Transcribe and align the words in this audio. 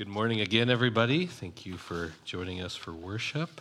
Good 0.00 0.08
morning 0.08 0.40
again, 0.40 0.70
everybody. 0.70 1.26
Thank 1.26 1.66
you 1.66 1.76
for 1.76 2.14
joining 2.24 2.62
us 2.62 2.74
for 2.74 2.90
worship. 2.90 3.60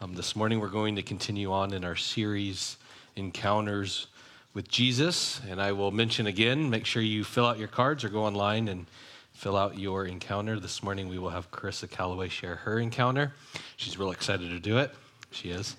Um, 0.00 0.14
this 0.14 0.36
morning, 0.36 0.60
we're 0.60 0.68
going 0.68 0.94
to 0.94 1.02
continue 1.02 1.50
on 1.50 1.72
in 1.72 1.84
our 1.84 1.96
series, 1.96 2.76
Encounters 3.16 4.06
with 4.54 4.68
Jesus. 4.68 5.40
And 5.50 5.60
I 5.60 5.72
will 5.72 5.90
mention 5.90 6.28
again 6.28 6.70
make 6.70 6.86
sure 6.86 7.02
you 7.02 7.24
fill 7.24 7.44
out 7.44 7.58
your 7.58 7.66
cards 7.66 8.04
or 8.04 8.08
go 8.08 8.24
online 8.24 8.68
and 8.68 8.86
fill 9.32 9.56
out 9.56 9.76
your 9.76 10.06
encounter. 10.06 10.60
This 10.60 10.80
morning, 10.84 11.08
we 11.08 11.18
will 11.18 11.30
have 11.30 11.50
Carissa 11.50 11.90
Calloway 11.90 12.28
share 12.28 12.54
her 12.54 12.78
encounter. 12.78 13.32
She's 13.78 13.98
real 13.98 14.12
excited 14.12 14.50
to 14.50 14.60
do 14.60 14.78
it. 14.78 14.94
She 15.32 15.50
is. 15.50 15.74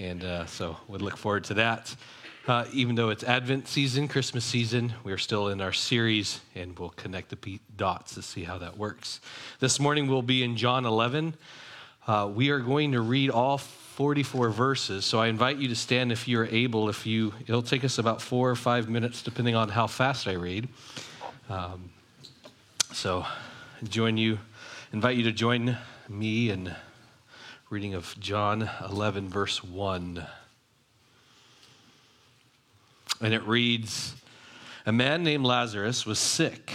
And 0.00 0.24
uh, 0.24 0.46
so 0.46 0.76
we 0.88 0.98
look 0.98 1.16
forward 1.16 1.44
to 1.44 1.54
that. 1.54 1.94
Uh, 2.46 2.64
even 2.72 2.94
though 2.94 3.10
it's 3.10 3.22
Advent 3.22 3.68
season, 3.68 4.08
Christmas 4.08 4.46
season, 4.46 4.94
we're 5.04 5.18
still 5.18 5.48
in 5.48 5.60
our 5.60 5.74
series 5.74 6.40
and 6.54 6.78
we'll 6.78 6.88
connect 6.88 7.28
the 7.28 7.60
dots 7.76 8.14
to 8.14 8.22
see 8.22 8.44
how 8.44 8.56
that 8.56 8.78
works. 8.78 9.20
This 9.58 9.78
morning 9.78 10.06
we'll 10.06 10.22
be 10.22 10.42
in 10.42 10.56
John 10.56 10.86
11. 10.86 11.34
Uh, 12.06 12.30
we 12.34 12.48
are 12.48 12.58
going 12.58 12.92
to 12.92 13.02
read 13.02 13.28
all 13.28 13.58
44 13.58 14.48
verses, 14.48 15.04
so 15.04 15.20
I 15.20 15.26
invite 15.26 15.58
you 15.58 15.68
to 15.68 15.74
stand 15.74 16.12
if 16.12 16.26
you're 16.26 16.46
able. 16.46 16.88
If 16.88 17.06
you, 17.06 17.34
it'll 17.46 17.60
take 17.60 17.84
us 17.84 17.98
about 17.98 18.22
four 18.22 18.48
or 18.48 18.56
five 18.56 18.88
minutes, 18.88 19.22
depending 19.22 19.54
on 19.54 19.68
how 19.68 19.86
fast 19.86 20.26
I 20.26 20.32
read. 20.32 20.66
Um, 21.50 21.90
so, 22.92 23.26
join 23.84 24.16
you, 24.16 24.38
invite 24.94 25.18
you 25.18 25.24
to 25.24 25.32
join 25.32 25.76
me 26.08 26.48
in 26.48 26.74
reading 27.68 27.92
of 27.92 28.16
John 28.18 28.70
11, 28.88 29.28
verse 29.28 29.62
1. 29.62 30.26
And 33.20 33.34
it 33.34 33.46
reads 33.46 34.14
A 34.86 34.92
man 34.92 35.22
named 35.22 35.44
Lazarus 35.44 36.06
was 36.06 36.18
sick. 36.18 36.72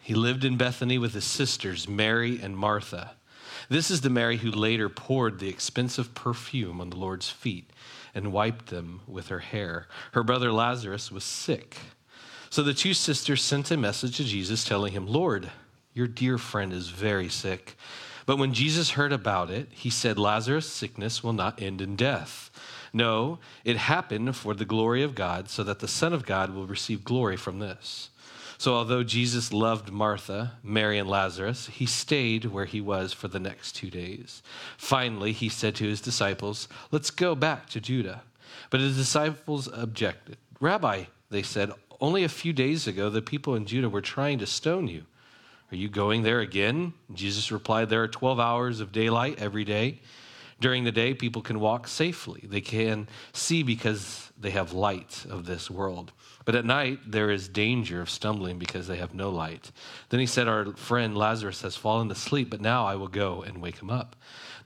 He 0.00 0.14
lived 0.14 0.44
in 0.44 0.56
Bethany 0.56 0.98
with 0.98 1.14
his 1.14 1.24
sisters, 1.24 1.88
Mary 1.88 2.40
and 2.42 2.56
Martha. 2.56 3.12
This 3.68 3.90
is 3.90 4.00
the 4.00 4.10
Mary 4.10 4.38
who 4.38 4.50
later 4.50 4.88
poured 4.88 5.38
the 5.38 5.48
expensive 5.48 6.14
perfume 6.14 6.80
on 6.80 6.90
the 6.90 6.96
Lord's 6.96 7.30
feet 7.30 7.70
and 8.14 8.32
wiped 8.32 8.66
them 8.66 9.00
with 9.06 9.28
her 9.28 9.38
hair. 9.38 9.86
Her 10.12 10.22
brother 10.22 10.52
Lazarus 10.52 11.10
was 11.10 11.24
sick. 11.24 11.76
So 12.50 12.62
the 12.62 12.74
two 12.74 12.92
sisters 12.92 13.42
sent 13.42 13.70
a 13.70 13.76
message 13.76 14.16
to 14.18 14.24
Jesus 14.24 14.64
telling 14.64 14.92
him, 14.92 15.06
Lord, 15.06 15.50
your 15.94 16.06
dear 16.06 16.36
friend 16.36 16.72
is 16.72 16.88
very 16.88 17.28
sick. 17.28 17.76
But 18.26 18.38
when 18.38 18.52
Jesus 18.54 18.90
heard 18.90 19.12
about 19.12 19.50
it, 19.50 19.68
he 19.70 19.90
said, 19.90 20.18
Lazarus' 20.18 20.70
sickness 20.70 21.24
will 21.24 21.32
not 21.32 21.62
end 21.62 21.80
in 21.80 21.96
death. 21.96 22.50
No, 22.92 23.38
it 23.64 23.76
happened 23.76 24.36
for 24.36 24.54
the 24.54 24.64
glory 24.64 25.02
of 25.02 25.14
God, 25.14 25.48
so 25.48 25.62
that 25.64 25.78
the 25.78 25.88
Son 25.88 26.12
of 26.12 26.26
God 26.26 26.54
will 26.54 26.66
receive 26.66 27.04
glory 27.04 27.36
from 27.36 27.58
this. 27.58 28.10
So, 28.58 28.74
although 28.74 29.02
Jesus 29.02 29.52
loved 29.52 29.90
Martha, 29.90 30.52
Mary, 30.62 30.98
and 30.98 31.08
Lazarus, 31.08 31.66
he 31.66 31.86
stayed 31.86 32.44
where 32.44 32.66
he 32.66 32.80
was 32.80 33.12
for 33.12 33.28
the 33.28 33.40
next 33.40 33.72
two 33.72 33.90
days. 33.90 34.42
Finally, 34.76 35.32
he 35.32 35.48
said 35.48 35.74
to 35.76 35.88
his 35.88 36.00
disciples, 36.00 36.68
Let's 36.90 37.10
go 37.10 37.34
back 37.34 37.68
to 37.70 37.80
Judah. 37.80 38.22
But 38.70 38.80
his 38.80 38.96
disciples 38.96 39.68
objected. 39.72 40.36
Rabbi, 40.60 41.04
they 41.30 41.42
said, 41.42 41.72
only 42.02 42.24
a 42.24 42.28
few 42.28 42.52
days 42.52 42.88
ago 42.88 43.08
the 43.08 43.22
people 43.22 43.54
in 43.54 43.64
Judah 43.64 43.88
were 43.88 44.00
trying 44.00 44.40
to 44.40 44.46
stone 44.46 44.88
you. 44.88 45.04
Are 45.70 45.76
you 45.76 45.88
going 45.88 46.22
there 46.22 46.40
again? 46.40 46.92
Jesus 47.14 47.52
replied, 47.52 47.88
There 47.88 48.02
are 48.02 48.08
12 48.08 48.40
hours 48.40 48.80
of 48.80 48.92
daylight 48.92 49.38
every 49.38 49.64
day. 49.64 50.00
During 50.62 50.84
the 50.84 50.92
day, 50.92 51.12
people 51.12 51.42
can 51.42 51.58
walk 51.58 51.88
safely. 51.88 52.44
They 52.44 52.60
can 52.60 53.08
see 53.32 53.64
because 53.64 54.30
they 54.38 54.50
have 54.50 54.72
light 54.72 55.26
of 55.28 55.44
this 55.44 55.68
world. 55.68 56.12
But 56.44 56.54
at 56.54 56.64
night, 56.64 57.00
there 57.04 57.32
is 57.32 57.48
danger 57.48 58.00
of 58.00 58.08
stumbling 58.08 58.60
because 58.60 58.86
they 58.86 58.98
have 58.98 59.12
no 59.12 59.28
light. 59.28 59.72
Then 60.10 60.20
he 60.20 60.26
said, 60.26 60.46
Our 60.46 60.72
friend 60.76 61.18
Lazarus 61.18 61.62
has 61.62 61.74
fallen 61.74 62.12
asleep, 62.12 62.48
but 62.48 62.60
now 62.60 62.86
I 62.86 62.94
will 62.94 63.08
go 63.08 63.42
and 63.42 63.60
wake 63.60 63.82
him 63.82 63.90
up. 63.90 64.14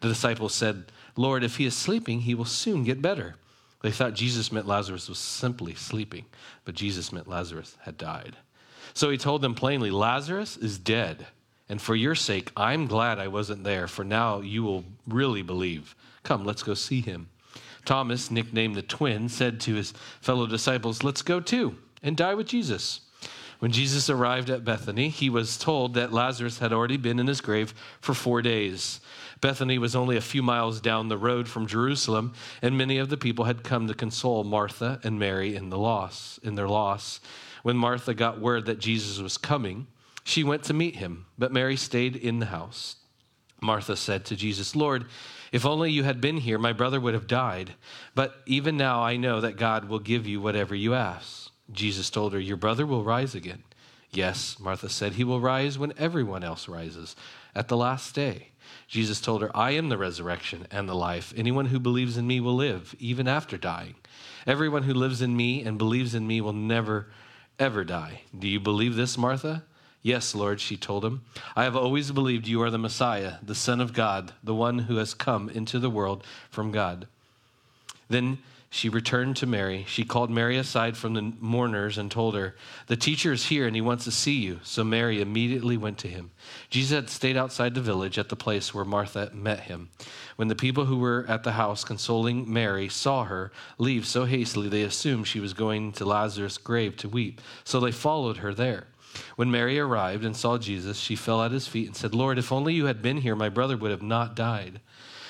The 0.01 0.09
disciples 0.09 0.53
said, 0.53 0.93
Lord, 1.17 1.43
if 1.43 1.56
he 1.56 1.65
is 1.65 1.75
sleeping, 1.75 2.21
he 2.21 2.35
will 2.35 2.45
soon 2.45 2.85
get 2.85 3.01
better. 3.01 3.37
They 3.81 3.91
thought 3.91 4.12
Jesus 4.12 4.53
meant 4.53 4.67
Lazarus 4.67 5.09
was 5.09 5.19
simply 5.19 5.75
sleeping, 5.75 6.27
but 6.67 6.75
Jesus 6.75 7.11
meant 7.11 7.27
Lazarus 7.27 7.79
had 7.85 7.97
died. 7.97 8.37
So 8.93 9.09
he 9.09 9.17
told 9.17 9.41
them 9.41 9.55
plainly, 9.55 9.91
Lazarus 9.91 10.59
is 10.59 10.79
dead. 10.79 11.27
And 11.69 11.82
for 11.82 11.97
your 11.97 12.15
sake, 12.15 12.53
I'm 12.56 12.87
glad 12.87 13.19
I 13.19 13.28
wasn't 13.28 13.65
there, 13.65 13.88
for 13.88 14.04
now 14.04 14.41
you 14.41 14.62
will 14.62 14.84
really 15.06 15.43
believe. 15.43 15.97
Come, 16.22 16.44
let's 16.44 16.62
go 16.62 16.75
see 16.75 17.00
him. 17.00 17.28
Thomas, 17.84 18.31
nicknamed 18.31 18.75
the 18.75 18.82
twin, 18.82 19.28
said 19.28 19.60
to 19.60 19.75
his 19.75 19.93
fellow 20.21 20.47
disciples, 20.47 21.03
Let's 21.03 21.22
go 21.22 21.41
too 21.41 21.76
and 22.03 22.16
die 22.16 22.34
with 22.34 22.47
Jesus. 22.47 23.00
When 23.59 23.72
Jesus 23.72 24.10
arrived 24.10 24.50
at 24.50 24.65
Bethany, 24.65 25.09
he 25.09 25.31
was 25.31 25.56
told 25.56 25.94
that 25.94 26.12
Lazarus 26.12 26.59
had 26.59 26.72
already 26.72 26.99
been 26.99 27.19
in 27.19 27.26
his 27.26 27.41
grave 27.41 27.72
for 28.00 28.12
four 28.12 28.43
days. 28.43 29.00
Bethany 29.41 29.78
was 29.78 29.97
only 29.97 30.16
a 30.16 30.21
few 30.21 30.43
miles 30.43 30.81
down 30.81 31.09
the 31.09 31.16
road 31.16 31.49
from 31.49 31.66
Jerusalem, 31.66 32.34
and 32.60 32.76
many 32.76 32.99
of 32.99 33.09
the 33.09 33.16
people 33.16 33.47
had 33.47 33.65
come 33.65 33.88
to 33.88 33.94
console 33.94 34.44
Martha 34.44 35.00
and 35.03 35.19
Mary 35.19 35.56
in 35.56 35.71
the 35.71 35.78
loss, 35.78 36.38
in 36.43 36.55
their 36.55 36.69
loss. 36.69 37.21
When 37.62 37.76
Martha 37.76 38.12
got 38.12 38.41
word 38.41 38.66
that 38.66 38.78
Jesus 38.78 39.19
was 39.21 39.38
coming, 39.38 39.87
she 40.26 40.42
went 40.42 40.64
to 40.64 40.75
meet 40.75 40.97
him, 40.97 41.25
but 41.38 41.53
Mary 41.53 41.76
stayed 41.76 42.16
in 42.16 42.41
the 42.41 42.47
house. 42.47 42.97
Martha 43.60 43.94
said 43.97 44.25
to 44.25 44.34
Jesus, 44.34 44.75
Lord, 44.75 45.06
if 45.53 45.64
only 45.64 45.92
you 45.92 46.03
had 46.03 46.20
been 46.20 46.38
here, 46.38 46.59
my 46.59 46.72
brother 46.72 46.98
would 46.98 47.14
have 47.14 47.28
died. 47.28 47.75
But 48.12 48.34
even 48.44 48.76
now 48.76 49.04
I 49.04 49.16
know 49.16 49.41
that 49.41 49.56
God 49.56 49.84
will 49.84 50.00
give 50.00 50.26
you 50.26 50.41
whatever 50.41 50.75
you 50.75 50.94
ask. 50.94 51.53
Jesus 51.70 52.10
told 52.10 52.32
her, 52.32 52.41
Your 52.41 52.56
brother 52.56 52.84
will 52.84 53.04
rise 53.04 53.37
again. 53.37 53.62
Yes, 54.10 54.59
Martha 54.59 54.88
said, 54.88 55.12
He 55.12 55.22
will 55.22 55.41
rise 55.41 55.78
when 55.78 55.92
everyone 55.97 56.43
else 56.43 56.69
rises 56.69 57.14
at 57.54 57.69
the 57.69 57.76
last 57.76 58.12
day. 58.12 58.48
Jesus 58.88 59.20
told 59.20 59.43
her, 59.43 59.56
I 59.56 59.70
am 59.70 59.91
the 59.91 59.97
resurrection 59.97 60.66
and 60.72 60.88
the 60.88 60.94
life. 60.94 61.32
Anyone 61.37 61.66
who 61.66 61.78
believes 61.78 62.16
in 62.16 62.26
me 62.26 62.41
will 62.41 62.56
live, 62.56 62.97
even 62.98 63.28
after 63.28 63.56
dying. 63.56 63.94
Everyone 64.44 64.82
who 64.82 64.93
lives 64.93 65.22
in 65.22 65.37
me 65.37 65.62
and 65.62 65.78
believes 65.78 66.16
in 66.16 66.26
me 66.26 66.41
will 66.41 66.53
never, 66.53 67.12
ever 67.60 67.84
die. 67.84 68.22
Do 68.37 68.48
you 68.48 68.58
believe 68.58 68.97
this, 68.97 69.16
Martha? 69.16 69.62
Yes, 70.06 70.37
Lord, 70.37 70.61
she 70.61 70.77
told 70.77 71.05
him. 71.05 71.22
I 71.56 71.65
have 71.65 71.75
always 71.75 72.12
believed 72.12 72.47
you 72.47 72.62
are 72.62 72.71
the 72.71 72.78
Messiah, 72.78 73.39
the 73.43 73.56
Son 73.56 73.81
of 73.81 73.93
God, 73.93 74.31
the 74.41 74.55
one 74.55 74.78
who 74.78 74.99
has 74.99 75.15
come 75.15 75.49
into 75.49 75.81
the 75.81 75.91
world 75.91 76.22
from 76.49 76.71
God. 76.71 77.09
Then 78.09 78.39
she 78.71 78.89
returned 78.89 79.37
to 79.39 79.49
Mary. 79.49 79.84
She 79.89 80.05
called 80.05 80.31
Mary 80.31 80.59
aside 80.59 80.97
from 80.97 81.15
the 81.15 81.33
mourners 81.41 81.99
and 81.99 82.09
told 82.09 82.37
her, 82.37 82.55
The 82.87 82.97
teacher 82.97 83.33
is 83.33 83.47
here 83.47 83.67
and 83.67 83.75
he 83.75 83.83
wants 83.83 84.05
to 84.05 84.12
see 84.12 84.34
you. 84.34 84.61
So 84.62 84.84
Mary 84.84 85.21
immediately 85.21 85.77
went 85.77 85.99
to 85.99 86.09
him. 86.09 86.31
Jesus 86.71 86.94
had 86.94 87.11
stayed 87.11 87.37
outside 87.37 87.75
the 87.75 87.81
village 87.81 88.17
at 88.17 88.28
the 88.28 88.37
place 88.37 88.73
where 88.73 88.84
Martha 88.84 89.33
met 89.34 89.62
him. 89.62 89.88
When 90.37 90.47
the 90.47 90.55
people 90.55 90.84
who 90.84 90.99
were 90.99 91.27
at 91.27 91.43
the 91.43 91.53
house 91.53 91.83
consoling 91.83 92.49
Mary 92.53 92.88
saw 92.88 93.25
her 93.25 93.50
leave 93.77 94.06
so 94.06 94.25
hastily, 94.25 94.69
they 94.69 94.83
assumed 94.84 95.27
she 95.27 95.41
was 95.41 95.53
going 95.53 95.91
to 95.94 96.05
Lazarus' 96.05 96.59
grave 96.59 96.97
to 96.99 97.09
weep. 97.09 97.41
So 97.65 97.81
they 97.81 97.91
followed 97.91 98.37
her 98.37 98.55
there. 98.55 98.87
When 99.37 99.50
Mary 99.50 99.78
arrived 99.78 100.25
and 100.25 100.37
saw 100.37 100.59
Jesus, 100.59 100.99
she 100.99 101.16
fell 101.16 101.43
at 101.43 101.53
his 101.53 101.66
feet 101.66 101.87
and 101.87 101.97
said, 101.97 102.15
Lord, 102.15 102.38
if 102.38 102.53
only 102.53 102.75
you 102.75 102.87
had 102.87 103.03
been 103.03 103.19
here, 103.19 103.37
my 103.37 103.49
brother 103.49 103.77
would 103.77 103.91
have 103.91 104.03
not 104.03 104.34
died. 104.37 104.81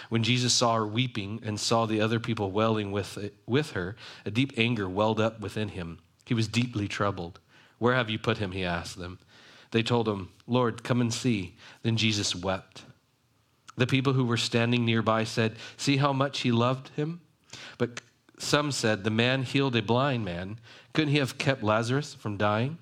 When 0.08 0.22
Jesus 0.22 0.52
saw 0.52 0.74
her 0.74 0.86
weeping 0.86 1.40
and 1.44 1.58
saw 1.58 1.86
the 1.86 2.00
other 2.00 2.20
people 2.20 2.50
wailing 2.50 2.92
with, 2.92 3.32
with 3.46 3.72
her, 3.72 3.96
a 4.24 4.30
deep 4.30 4.52
anger 4.56 4.88
welled 4.88 5.20
up 5.20 5.40
within 5.40 5.70
him. 5.70 5.98
He 6.24 6.34
was 6.34 6.48
deeply 6.48 6.88
troubled. 6.88 7.40
Where 7.78 7.94
have 7.94 8.10
you 8.10 8.18
put 8.18 8.38
him? 8.38 8.52
He 8.52 8.64
asked 8.64 8.98
them. 8.98 9.18
They 9.72 9.82
told 9.82 10.08
him, 10.08 10.30
Lord, 10.46 10.84
come 10.84 11.00
and 11.00 11.12
see. 11.12 11.56
Then 11.82 11.96
Jesus 11.96 12.34
wept. 12.34 12.84
The 13.76 13.86
people 13.86 14.12
who 14.14 14.24
were 14.24 14.36
standing 14.36 14.84
nearby 14.84 15.24
said, 15.24 15.56
See 15.76 15.98
how 15.98 16.12
much 16.12 16.40
he 16.40 16.52
loved 16.52 16.88
him? 16.90 17.20
But 17.78 18.00
some 18.38 18.72
said, 18.72 19.04
The 19.04 19.10
man 19.10 19.42
healed 19.42 19.76
a 19.76 19.82
blind 19.82 20.24
man. 20.24 20.58
Couldn't 20.92 21.12
he 21.12 21.18
have 21.18 21.38
kept 21.38 21.62
Lazarus 21.62 22.14
from 22.14 22.36
dying? 22.36 22.78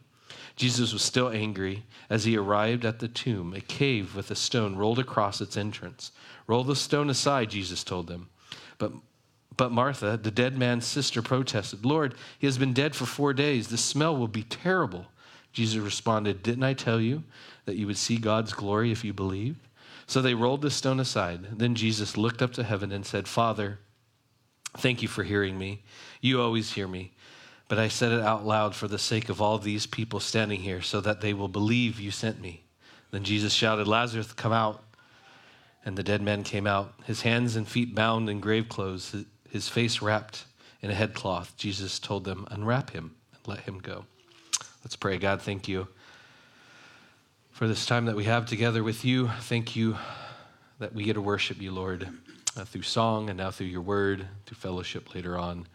Jesus 0.56 0.93
was 0.93 1.03
still 1.03 1.31
angry 1.31 1.85
as 2.09 2.25
he 2.25 2.37
arrived 2.37 2.85
at 2.85 3.01
the 3.01 3.09
tomb, 3.09 3.55
a 3.55 3.61
cave 3.61 4.15
with 4.15 4.31
a 4.31 4.37
stone 4.37 4.77
rolled 4.77 5.01
across 5.01 5.41
its 5.41 5.56
entrance. 5.56 6.12
Roll 6.47 6.62
the 6.62 6.77
stone 6.77 7.11
aside, 7.11 7.51
Jesus 7.51 7.83
told 7.83 8.06
them. 8.06 8.29
But, 8.79 8.93
but 9.56 9.73
Martha, 9.73 10.17
the 10.17 10.31
dead 10.31 10.56
man's 10.56 10.87
sister, 10.87 11.23
protested, 11.23 11.85
Lord, 11.85 12.15
he 12.39 12.47
has 12.47 12.59
been 12.59 12.73
dead 12.73 12.95
for 12.95 13.06
four 13.06 13.33
days. 13.33 13.69
The 13.69 13.77
smell 13.77 14.17
will 14.17 14.29
be 14.29 14.45
terrible. 14.45 15.06
Jesus 15.53 15.81
responded, 15.81 16.43
Didn't 16.43 16.65
I 16.65 16.75
tell 16.75 17.01
you 17.01 17.25
that 17.65 17.77
you 17.77 17.87
would 17.87 17.99
see 17.99 18.19
God's 18.19 18.53
glory 18.53 18.93
if 18.93 19.05
you 19.05 19.12
believed? 19.12 19.61
So 20.06 20.21
they 20.21 20.35
rolled 20.35 20.62
the 20.62 20.71
stone 20.71 21.01
aside. 21.01 21.59
Then 21.59 21.75
Jesus 21.75 22.17
looked 22.17 22.43
up 22.43 22.53
to 22.55 22.62
heaven 22.62 22.93
and 22.93 23.06
said, 23.06 23.27
Father, 23.27 23.79
thank 24.77 25.03
you 25.03 25.09
for 25.09 25.25
hearing 25.25 25.59
me. 25.59 25.83
You 26.21 26.41
always 26.41 26.75
hear 26.75 26.87
me 26.87 27.13
but 27.69 27.78
I 27.78 27.88
said 27.88 28.12
it 28.12 28.20
out 28.20 28.46
loud 28.46 28.75
for 28.75 28.88
the 28.88 28.99
sake 28.99 29.28
of 29.28 29.40
all 29.40 29.58
these 29.58 29.87
people 29.87 30.20
standing 30.20 30.61
here, 30.61 30.82
so 30.82 31.00
that 31.00 31.20
they 31.20 31.32
will 31.32 31.49
believe 31.49 32.00
you 32.00 32.11
sent 32.11 32.40
me. 32.40 32.64
Then 33.11 33.25
Jesus 33.25 33.52
shouted, 33.52 33.87
Lazarus, 33.87 34.32
come 34.32 34.52
out. 34.52 34.82
And 35.87 35.96
the 35.96 36.02
dead 36.02 36.22
man 36.22 36.44
came 36.44 36.66
out, 36.66 36.94
his 37.05 37.22
hands 37.22 37.56
and 37.56 37.69
feet 37.69 37.94
bound 37.94 38.31
in 38.31 38.40
grave 38.40 38.70
clothes, 38.70 39.14
his 39.50 39.69
face 39.69 40.00
wrapped 40.00 40.46
in 40.81 40.90
a 40.90 40.94
headcloth. 40.94 41.55
Jesus 41.58 41.99
told 41.99 42.25
them, 42.25 42.46
Unwrap 42.50 42.90
him 42.90 43.14
and 43.34 43.40
let 43.46 43.61
him 43.61 43.78
go. 43.78 44.06
Let's 44.82 44.96
pray. 44.96 45.19
God, 45.19 45.43
thank 45.43 45.69
you 45.69 45.87
for 47.52 47.69
this 47.69 47.87
time 47.87 48.06
that 48.06 48.17
we 48.17 48.25
have 48.25 48.46
together 48.46 48.82
with 48.82 49.05
you. 49.05 49.28
Thank 49.43 49.76
you 49.76 49.96
that 50.78 50.94
we 50.94 51.05
get 51.05 51.14
to 51.14 51.20
worship 51.20 51.62
you, 51.62 51.70
Lord, 51.70 52.08
uh, 52.56 52.64
through 52.64 52.82
song 52.82 53.31
and 53.31 53.38
now 53.38 53.50
through 53.50 53.69
your 53.69 53.81
word, 53.81 54.26
through 54.44 54.56
fellowship 54.56 55.14
later 55.14 55.38
on. 55.38 55.67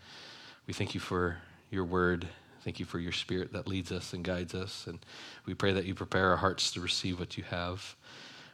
We 0.67 0.73
thank 0.73 0.93
you 0.93 0.99
for 0.99 1.37
your 1.69 1.85
word. 1.85 2.27
Thank 2.63 2.79
you 2.79 2.85
for 2.85 2.99
your 2.99 3.11
spirit 3.11 3.53
that 3.53 3.67
leads 3.67 3.91
us 3.91 4.13
and 4.13 4.23
guides 4.23 4.53
us. 4.53 4.85
And 4.87 4.99
we 5.45 5.53
pray 5.53 5.71
that 5.73 5.85
you 5.85 5.95
prepare 5.95 6.29
our 6.29 6.37
hearts 6.37 6.71
to 6.71 6.81
receive 6.81 7.19
what 7.19 7.37
you 7.37 7.43
have. 7.43 7.95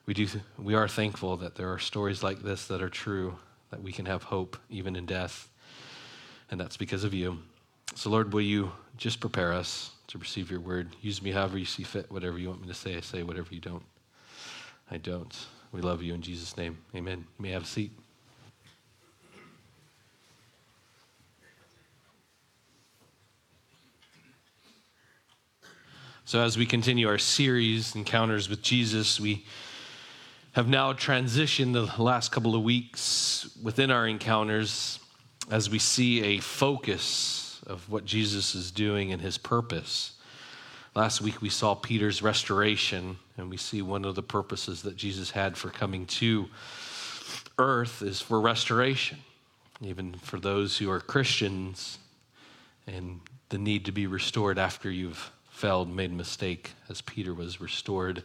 We, 0.06 0.13
do, 0.13 0.27
we 0.57 0.75
are 0.75 0.88
thankful 0.88 1.38
that 1.38 1.56
there 1.56 1.71
are 1.71 1.79
stories 1.79 2.21
like 2.21 2.41
this 2.44 2.67
that 2.67 2.81
are 2.81 2.89
true, 2.89 3.38
that 3.71 3.81
we 3.81 3.91
can 3.91 4.06
have 4.06 4.23
hope 4.23 4.57
even 4.69 4.95
in 4.95 5.06
death. 5.06 5.50
And 6.51 6.59
that's 6.59 6.77
because 6.77 7.03
of 7.03 7.13
you. 7.13 7.39
So, 7.95 8.09
Lord, 8.09 8.33
will 8.33 8.41
you 8.41 8.71
just 8.97 9.19
prepare 9.19 9.53
us 9.53 9.91
to 10.07 10.17
receive 10.17 10.51
your 10.51 10.59
word? 10.59 10.95
Use 11.01 11.21
me 11.21 11.31
however 11.31 11.57
you 11.57 11.65
see 11.65 11.83
fit, 11.83 12.12
whatever 12.12 12.38
you 12.38 12.50
want 12.50 12.62
me 12.62 12.67
to 12.67 12.73
say, 12.73 12.95
I 12.95 13.01
say, 13.01 13.23
whatever 13.23 13.47
you 13.51 13.62
don't, 13.62 13.83
I 14.91 14.97
don't. 14.97 15.35
We 15.71 15.81
love 15.81 16.03
you 16.03 16.13
in 16.13 16.21
Jesus' 16.21 16.56
name. 16.56 16.77
Amen. 16.95 17.25
You 17.38 17.44
may 17.44 17.51
have 17.51 17.63
a 17.63 17.67
seat. 17.67 17.91
So, 26.27 26.42
as 26.42 26.57
we 26.57 26.66
continue 26.66 27.07
our 27.07 27.19
series, 27.19 27.94
Encounters 27.94 28.50
with 28.50 28.63
Jesus, 28.63 29.19
we 29.19 29.45
have 30.54 30.68
now 30.68 30.92
transitioned 30.92 31.74
the 31.74 32.01
last 32.01 32.31
couple 32.31 32.56
of 32.56 32.63
weeks 32.63 33.48
within 33.62 33.92
our 33.92 34.07
encounters 34.07 34.98
as 35.51 35.69
we 35.69 35.77
see 35.77 36.24
a 36.24 36.39
focus 36.39 37.62
of 37.68 37.88
what 37.92 38.06
Jesus 38.06 38.56
is 38.56 38.72
doing 38.72 39.12
and 39.12 39.22
his 39.22 39.38
purpose. 39.38 40.13
Last 40.95 41.22
week 41.22 41.44
we 41.44 41.50
saw 41.50 41.75
Peter's 41.75 42.24
restoration, 42.24 43.19
and 43.38 43.48
we 43.48 43.57
see 43.57 43.83
one 43.83 44.04
of 44.04 44.16
the 44.16 44.24
purposes 44.24 44.81
that 44.81 44.98
Jesus 44.98 45.30
had 45.30 45.56
for 45.56 45.69
coming 45.69 46.07
to 46.07 46.48
earth 47.60 48.01
is 48.01 48.19
for 48.19 48.42
restoration, 48.42 49.19
even 49.80 50.13
for 50.16 50.39
those 50.39 50.80
who 50.80 50.89
are 50.89 51.00
Christians 51.00 52.00
and 52.88 53.19
the 53.50 53.60
need 53.60 53.86
to 53.86 53.92
be 53.92 54.07
restored 54.07 54.57
after 54.57 54.89
you've 54.89 55.31
failed, 55.55 55.89
made 55.89 56.11
a 56.11 56.15
mistake, 56.15 56.73
as 56.89 57.01
Peter 57.01 57.33
was 57.33 57.61
restored. 57.61 58.23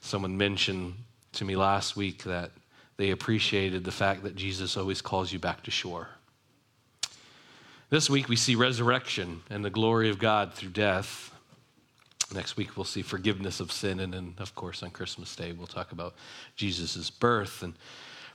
Someone 0.00 0.36
mentioned 0.36 0.94
to 1.32 1.44
me 1.44 1.56
last 1.56 1.96
week 1.96 2.24
that 2.24 2.50
they 2.98 3.10
appreciated 3.10 3.82
the 3.82 3.90
fact 3.90 4.22
that 4.24 4.36
Jesus 4.36 4.76
always 4.76 5.00
calls 5.00 5.32
you 5.32 5.38
back 5.38 5.62
to 5.62 5.70
shore. 5.70 6.08
This 7.88 8.10
week 8.10 8.28
we 8.28 8.36
see 8.36 8.54
resurrection 8.54 9.40
and 9.48 9.64
the 9.64 9.70
glory 9.70 10.10
of 10.10 10.18
God 10.18 10.52
through 10.52 10.70
death. 10.70 11.34
Next 12.34 12.58
week 12.58 12.76
we'll 12.76 12.84
see 12.84 13.02
forgiveness 13.02 13.58
of 13.58 13.72
sin. 13.72 13.98
And 13.98 14.12
then, 14.12 14.34
of 14.38 14.54
course, 14.54 14.82
on 14.82 14.90
Christmas 14.90 15.34
Day 15.34 15.52
we'll 15.52 15.66
talk 15.66 15.92
about 15.92 16.14
Jesus' 16.56 17.08
birth. 17.08 17.62
And 17.62 17.72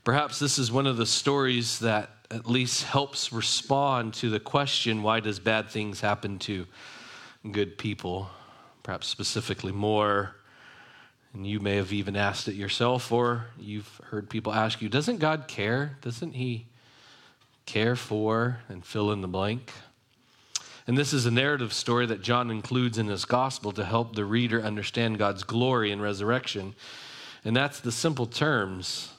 perhaps 0.04 0.40
this 0.40 0.58
is 0.58 0.72
one 0.72 0.88
of 0.88 0.98
the 0.98 1.06
stories 1.06 1.78
that 1.80 2.10
at 2.32 2.50
least 2.50 2.84
helps 2.84 3.32
respond 3.32 4.16
to 4.16 4.32
the 4.32 4.40
question 4.40 5.04
why 5.04 5.20
does 5.20 5.40
bad 5.40 5.70
things 5.70 6.02
happen 6.02 6.40
to 6.40 6.66
good 7.52 7.78
people? 7.78 8.30
Perhaps 8.84 9.08
specifically 9.08 9.72
more 9.72 10.36
and 11.36 11.46
you 11.46 11.60
may 11.60 11.76
have 11.76 11.92
even 11.92 12.16
asked 12.16 12.48
it 12.48 12.56
yourself, 12.56 13.12
or 13.12 13.48
you've 13.60 14.00
heard 14.06 14.30
people 14.30 14.54
ask 14.54 14.82
you, 14.82 14.88
doesn't 14.88 15.18
God 15.18 15.50
care? 15.50 15.98
Doesn't 16.02 16.32
He 16.32 16.66
care 17.66 17.98
for 17.98 18.60
and 18.70 18.86
fill 18.86 19.12
in 19.12 19.20
the 19.20 19.28
blank? 19.28 19.74
And 20.88 20.98
this 20.98 21.12
is 21.12 21.26
a 21.26 21.32
narrative 21.32 21.74
story 21.74 22.06
that 22.06 22.22
John 22.22 22.50
includes 22.50 22.98
in 22.98 23.08
his 23.08 23.26
gospel 23.26 23.72
to 23.74 23.84
help 23.84 24.16
the 24.16 24.24
reader 24.24 24.62
understand 24.62 25.18
God's 25.18 25.44
glory 25.44 25.92
and 25.92 26.02
resurrection. 26.02 26.74
And 27.44 27.56
that's 27.56 27.80
the 27.82 27.92
simple 27.92 28.28
terms. 28.28 29.12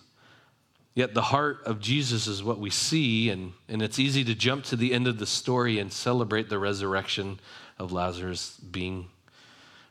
Yet 0.94 1.12
the 1.12 1.22
heart 1.22 1.58
of 1.66 1.80
Jesus 1.80 2.26
is 2.26 2.42
what 2.42 2.58
we 2.58 2.70
see, 2.70 3.28
and, 3.28 3.52
and 3.68 3.82
it's 3.82 3.98
easy 3.98 4.24
to 4.24 4.34
jump 4.34 4.64
to 4.66 4.76
the 4.76 4.94
end 4.94 5.06
of 5.06 5.18
the 5.18 5.26
story 5.26 5.78
and 5.78 5.92
celebrate 5.92 6.48
the 6.48 6.58
resurrection 6.58 7.40
of 7.78 7.92
Lazarus 7.92 8.56
being 8.58 9.08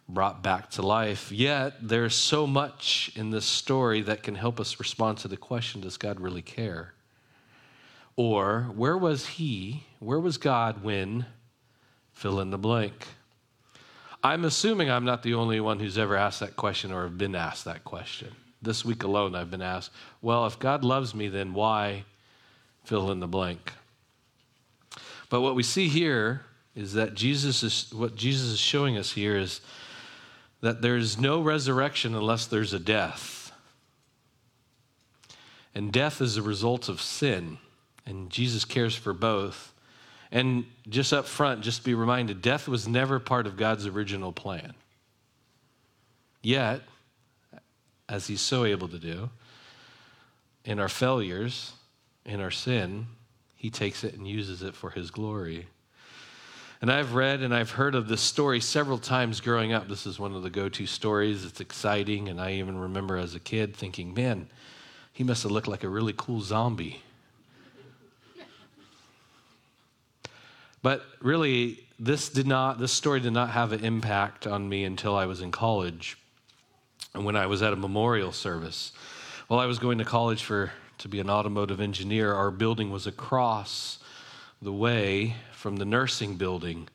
brought 0.08 0.44
back 0.44 0.70
to 0.72 0.82
life. 0.82 1.32
Yet, 1.32 1.76
there's 1.82 2.16
so 2.16 2.46
much 2.46 3.12
in 3.16 3.32
this 3.32 3.46
story 3.46 4.02
that 4.02 4.24
can 4.24 4.36
help 4.36 4.60
us 4.60 4.80
respond 4.80 5.18
to 5.20 5.28
the 5.28 5.38
question 5.38 5.82
Does 5.82 5.98
God 5.98 6.20
really 6.20 6.42
care? 6.42 6.94
Or, 8.16 8.68
where 8.76 8.98
was 8.98 9.26
He, 9.28 9.84
where 10.00 10.20
was 10.20 10.38
God 10.38 10.84
when, 10.84 11.26
fill 12.14 12.40
in 12.40 12.52
the 12.52 12.58
blank? 12.58 13.08
I'm 14.24 14.46
assuming 14.46 14.90
I'm 14.90 15.06
not 15.06 15.22
the 15.22 15.36
only 15.36 15.60
one 15.60 15.80
who's 15.80 15.98
ever 15.98 16.16
asked 16.16 16.40
that 16.40 16.56
question 16.56 16.92
or 16.92 17.04
have 17.04 17.18
been 17.18 17.36
asked 17.36 17.66
that 17.66 17.84
question. 17.84 18.30
This 18.62 18.84
week 18.84 19.04
alone, 19.04 19.36
I've 19.36 19.52
been 19.52 19.62
asked, 19.62 19.92
well, 20.22 20.48
if 20.48 20.58
God 20.58 20.84
loves 20.84 21.14
me, 21.14 21.28
then 21.28 21.54
why 21.54 22.06
fill 22.84 23.12
in 23.12 23.20
the 23.20 23.28
blank? 23.28 23.74
But 25.30 25.42
what 25.42 25.56
we 25.56 25.62
see 25.62 25.90
here 25.90 26.42
is 26.76 26.94
that 26.94 27.16
Jesus 27.16 27.64
is, 27.64 27.94
what 27.94 28.16
Jesus 28.16 28.50
is 28.50 28.60
showing 28.60 28.98
us 28.98 29.14
here 29.14 29.38
is 29.38 29.62
that 30.62 30.82
there's 30.82 31.18
no 31.18 31.42
resurrection 31.42 32.16
unless 32.16 32.48
there's 32.48 32.74
a 32.74 32.80
death. 32.80 33.52
And 35.74 35.92
death 35.92 36.22
is 36.22 36.38
a 36.38 36.42
result 36.42 36.90
of 36.90 37.02
sin, 37.02 37.58
and 38.06 38.30
Jesus 38.30 38.66
cares 38.66 38.96
for 38.96 39.14
both. 39.14 39.74
And 40.32 40.66
just 40.90 41.14
up 41.14 41.26
front, 41.26 41.62
just 41.62 41.84
be 41.84 41.94
reminded 41.94 42.42
death 42.42 42.68
was 42.68 42.88
never 42.88 43.20
part 43.20 43.46
of 43.46 43.58
God's 43.58 43.86
original 43.86 44.32
plan. 44.32 44.74
Yet, 46.42 46.82
as 48.08 48.28
He's 48.28 48.42
so 48.42 48.66
able 48.66 48.88
to 48.90 49.00
do, 49.00 49.30
in 50.64 50.80
our 50.80 50.90
failures, 50.90 51.74
in 52.26 52.42
our 52.42 52.52
sin, 52.52 53.08
He 53.56 53.70
takes 53.70 54.04
it 54.04 54.14
and 54.16 54.28
uses 54.28 54.62
it 54.62 54.76
for 54.76 54.90
His 54.90 55.12
glory. 55.12 55.68
And 56.86 56.92
I've 56.92 57.16
read 57.16 57.42
and 57.42 57.52
I've 57.52 57.72
heard 57.72 57.96
of 57.96 58.08
this 58.08 58.22
story 58.22 58.62
several 58.62 59.00
times 59.00 59.42
growing 59.42 59.74
up. 59.74 59.88
This 59.88 60.06
is 60.06 60.20
one 60.20 60.36
of 60.36 60.44
the 60.44 60.52
go 60.52 60.70
to 60.70 60.86
stories. 60.86 61.44
It's 61.44 61.60
exciting. 61.60 62.30
And 62.30 62.40
I 62.40 62.52
even 62.52 62.78
remember 62.78 63.18
as 63.18 63.34
a 63.34 63.40
kid 63.40 63.76
thinking, 63.76 64.14
man, 64.14 64.48
he 65.12 65.24
must 65.24 65.42
have 65.42 65.52
looked 65.52 65.68
like 65.68 65.84
a 65.84 65.90
really 65.90 66.14
cool 66.16 66.42
zombie. 66.42 67.02
But 70.84 71.04
really, 71.22 71.80
this 71.98 72.30
did 72.30 72.46
not, 72.46 72.78
this 72.78 72.92
story 72.92 73.20
did 73.20 73.34
not 73.34 73.50
have 73.50 73.72
an 73.72 73.84
impact 73.84 74.46
on 74.46 74.70
me 74.70 74.84
until 74.84 75.16
I 75.16 75.26
was 75.26 75.42
in 75.42 75.52
college 75.52 76.20
and 77.16 77.26
when 77.26 77.36
I 77.36 77.48
was 77.48 77.64
at 77.64 77.74
a 77.74 77.76
memorial 77.76 78.32
service. 78.32 78.92
While 79.48 79.60
I 79.60 79.66
was 79.66 79.80
going 79.80 79.98
to 79.98 80.06
college 80.06 80.44
for 80.44 80.72
to 81.00 81.08
be 81.08 81.20
an 81.20 81.32
automotive 81.32 81.82
engineer, 81.82 82.32
our 82.32 82.52
building 82.52 82.92
was 82.92 83.08
across 83.08 83.98
the 84.66 84.74
way 84.74 85.36
from 85.54 85.78
the 85.78 85.86
nursing 85.86 86.36
building. 86.36 86.90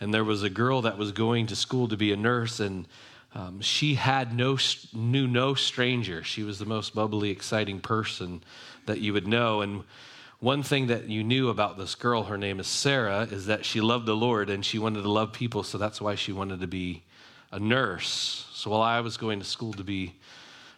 And 0.00 0.12
there 0.12 0.22
was 0.22 0.42
a 0.42 0.50
girl 0.50 0.82
that 0.82 0.98
was 0.98 1.10
going 1.10 1.46
to 1.46 1.56
school 1.56 1.88
to 1.88 1.96
be 1.96 2.12
a 2.12 2.16
nurse, 2.16 2.60
and 2.60 2.86
um, 3.34 3.60
she 3.60 3.94
had 3.94 4.34
no 4.34 4.58
knew 4.92 5.26
no 5.26 5.54
stranger. 5.54 6.22
She 6.22 6.42
was 6.42 6.58
the 6.58 6.66
most 6.66 6.94
bubbly, 6.94 7.30
exciting 7.30 7.80
person 7.80 8.44
that 8.84 9.00
you 9.00 9.14
would 9.14 9.26
know. 9.26 9.62
And 9.62 9.84
one 10.40 10.62
thing 10.62 10.88
that 10.88 11.08
you 11.08 11.24
knew 11.24 11.48
about 11.48 11.78
this 11.78 11.94
girl, 11.94 12.24
her 12.24 12.38
name 12.38 12.60
is 12.60 12.66
Sarah, 12.66 13.22
is 13.30 13.46
that 13.46 13.64
she 13.64 13.80
loved 13.80 14.06
the 14.06 14.14
Lord 14.14 14.50
and 14.50 14.64
she 14.64 14.78
wanted 14.78 15.02
to 15.02 15.10
love 15.10 15.32
people. 15.32 15.62
So 15.62 15.78
that's 15.78 16.00
why 16.00 16.14
she 16.14 16.32
wanted 16.32 16.60
to 16.60 16.66
be 16.66 17.02
a 17.50 17.58
nurse. 17.58 18.46
So 18.52 18.70
while 18.70 18.82
I 18.82 19.00
was 19.00 19.16
going 19.16 19.38
to 19.38 19.44
school 19.44 19.72
to 19.74 19.84
be 19.84 20.14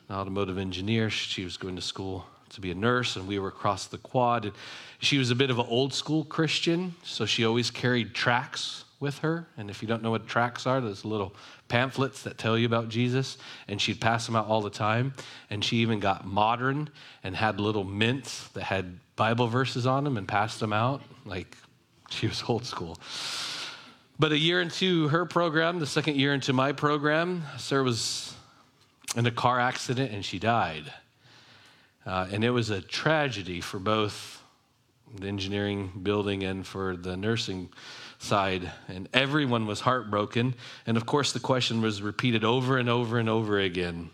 an 0.09 0.15
automotive 0.15 0.59
engineer, 0.59 1.11
she 1.11 1.45
was 1.45 1.57
going 1.57 1.77
to 1.77 1.83
school 1.83 2.27
to 2.51 2.61
be 2.61 2.71
a 2.71 2.75
nurse, 2.75 3.17
and 3.17 3.27
we 3.27 3.39
were 3.39 3.49
across 3.49 3.87
the 3.87 3.99
quad. 3.99 4.47
And 4.47 4.55
she 4.99 5.19
was 5.19 5.31
a 5.31 5.35
bit 5.35 5.51
of 5.51 5.59
an 5.59 5.67
old 5.69 5.93
school 5.93 6.25
Christian, 6.25 6.95
so 7.03 7.27
she 7.27 7.45
always 7.45 7.71
carried 7.71 8.15
tracts 8.15 8.85
with 9.01 9.19
her. 9.19 9.47
And 9.57 9.71
if 9.71 9.83
you 9.83 9.89
don't 9.89 10.03
know 10.03 10.11
what 10.11 10.27
tracts 10.27 10.67
are, 10.67 10.81
those 10.81 11.05
little 11.05 11.35
pamphlets 11.69 12.23
that 12.23 12.39
tell 12.39 12.59
you 12.59 12.67
about 12.67 12.89
Jesus, 12.89 13.39
and 13.69 13.81
she'd 13.81 14.01
pass 14.01 14.27
them 14.27 14.37
out 14.37 14.47
all 14.47 14.61
the 14.61 14.71
time. 14.71 15.15
And 15.51 15.65
she 15.65 15.79
even 15.79 16.01
got 16.01 16.27
modern 16.27 16.91
and 17.23 17.37
had 17.37 17.61
little 17.61 17.85
mints 17.85 18.49
that 18.49 18.65
had 18.65 18.99
Bible 19.17 19.47
verses 19.49 19.87
on 19.87 20.05
them 20.05 20.17
and 20.17 20.27
passed 20.27 20.61
them 20.61 20.73
out. 20.73 21.03
Like 21.25 21.57
she 22.11 22.27
was 22.27 22.43
old 22.49 22.65
school. 22.65 22.99
But 24.19 24.33
a 24.33 24.39
year 24.39 24.61
into 24.61 25.09
her 25.09 25.27
program, 25.27 25.79
the 25.79 25.87
second 25.87 26.17
year 26.17 26.35
into 26.35 26.53
my 26.53 26.73
program, 26.73 27.45
Sarah 27.57 27.85
was 27.85 28.35
in 29.15 29.27
a 29.27 29.31
car 29.31 29.61
accident 29.61 30.13
and 30.13 30.25
she 30.25 30.39
died. 30.39 30.93
Uh, 32.09 32.27
and 32.33 32.43
it 32.43 32.49
was 32.49 32.71
a 32.71 32.81
tragedy 32.81 33.61
for 33.61 33.79
both 33.79 34.43
the 35.15 35.29
engineering 35.29 35.93
building 36.03 36.43
and 36.43 36.67
for 36.67 36.97
the 36.97 37.19
nursing 37.19 37.69
side. 38.19 38.73
And 38.89 39.11
everyone 39.13 39.67
was 39.67 39.81
heartbroken. 39.81 40.55
And 40.87 40.97
of 40.97 41.05
course, 41.05 41.33
the 41.33 41.41
question 41.41 41.83
was 41.83 42.01
repeated 42.01 42.45
over 42.45 42.79
and 42.79 42.89
over 42.89 43.19
and 43.19 43.29
over 43.29 43.59
again 43.59 44.09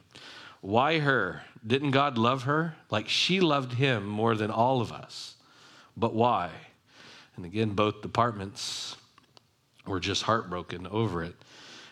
Why 0.60 0.98
her? 0.98 1.42
Didn't 1.64 1.92
God 1.92 2.18
love 2.18 2.42
her? 2.42 2.74
Like 2.90 3.08
she 3.08 3.38
loved 3.38 3.74
him 3.74 4.06
more 4.06 4.34
than 4.34 4.50
all 4.50 4.80
of 4.80 4.90
us. 4.90 5.36
But 5.96 6.14
why? 6.14 6.50
And 7.36 7.44
again, 7.46 7.70
both 7.70 8.02
departments 8.02 8.96
were 9.86 10.00
just 10.00 10.24
heartbroken 10.24 10.88
over 10.88 11.22
it. 11.22 11.36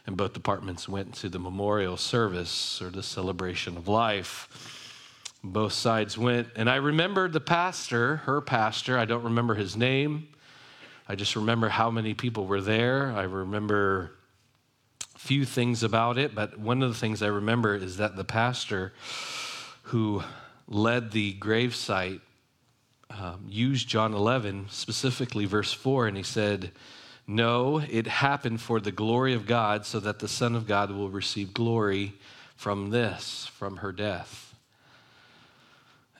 and 0.04 0.16
both 0.16 0.32
departments 0.32 0.88
went 0.88 1.14
to 1.14 1.28
the 1.28 1.38
memorial 1.38 1.96
service 1.96 2.82
or 2.82 2.90
the 2.90 3.04
celebration 3.04 3.76
of 3.76 3.86
life. 3.86 4.71
Both 5.44 5.72
sides 5.72 6.16
went, 6.16 6.48
and 6.54 6.70
I 6.70 6.76
remember 6.76 7.28
the 7.28 7.40
pastor, 7.40 8.16
her 8.16 8.40
pastor, 8.40 8.96
I 8.96 9.04
don't 9.04 9.24
remember 9.24 9.54
his 9.54 9.76
name. 9.76 10.28
I 11.08 11.16
just 11.16 11.34
remember 11.34 11.68
how 11.68 11.90
many 11.90 12.14
people 12.14 12.46
were 12.46 12.60
there. 12.60 13.12
I 13.12 13.22
remember 13.22 14.12
few 15.22 15.44
things 15.44 15.84
about 15.84 16.18
it, 16.18 16.34
but 16.34 16.58
one 16.58 16.82
of 16.82 16.88
the 16.88 16.98
things 16.98 17.22
I 17.22 17.28
remember 17.28 17.76
is 17.76 17.98
that 17.98 18.16
the 18.16 18.24
pastor 18.24 18.92
who 19.84 20.22
led 20.66 21.12
the 21.12 21.34
gravesite 21.34 22.20
um, 23.08 23.46
used 23.48 23.88
John 23.88 24.14
11, 24.14 24.66
specifically 24.70 25.44
verse 25.44 25.72
4, 25.72 26.08
and 26.08 26.16
he 26.16 26.22
said, 26.24 26.72
No, 27.26 27.78
it 27.78 28.08
happened 28.08 28.60
for 28.60 28.80
the 28.80 28.90
glory 28.90 29.34
of 29.34 29.46
God, 29.46 29.86
so 29.86 30.00
that 30.00 30.18
the 30.18 30.28
Son 30.28 30.56
of 30.56 30.66
God 30.66 30.90
will 30.90 31.10
receive 31.10 31.54
glory 31.54 32.14
from 32.56 32.90
this, 32.90 33.46
from 33.52 33.76
her 33.76 33.92
death. 33.92 34.51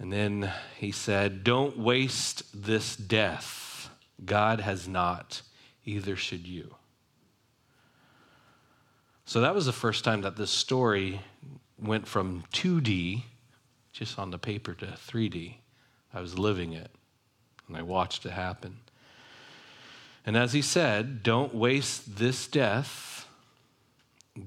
And 0.02 0.12
then 0.12 0.50
he 0.76 0.90
said, 0.90 1.44
Don't 1.44 1.78
waste 1.78 2.42
this 2.52 2.96
death. 2.96 3.88
God 4.24 4.58
has 4.58 4.88
not, 4.88 5.42
either 5.84 6.16
should 6.16 6.44
you. 6.44 6.74
So 9.26 9.40
that 9.40 9.54
was 9.54 9.64
the 9.64 9.72
first 9.72 10.02
time 10.02 10.22
that 10.22 10.36
this 10.36 10.50
story 10.50 11.20
went 11.80 12.08
from 12.08 12.42
2D, 12.52 13.22
just 13.92 14.18
on 14.18 14.32
the 14.32 14.40
paper, 14.40 14.74
to 14.74 14.86
3D. 14.86 15.54
I 16.12 16.20
was 16.20 16.36
living 16.36 16.72
it, 16.72 16.90
and 17.68 17.76
I 17.76 17.82
watched 17.82 18.26
it 18.26 18.32
happen. 18.32 18.78
And 20.26 20.36
as 20.36 20.52
he 20.52 20.62
said, 20.62 21.22
don't 21.22 21.54
waste 21.54 22.16
this 22.16 22.48
death. 22.48 23.28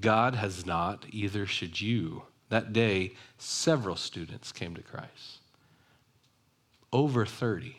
God 0.00 0.34
has 0.34 0.66
not, 0.66 1.06
either 1.10 1.46
should 1.46 1.80
you. 1.80 2.24
That 2.50 2.74
day, 2.74 3.14
several 3.38 3.96
students 3.96 4.52
came 4.52 4.74
to 4.74 4.82
Christ. 4.82 5.35
Over 6.96 7.26
30. 7.26 7.76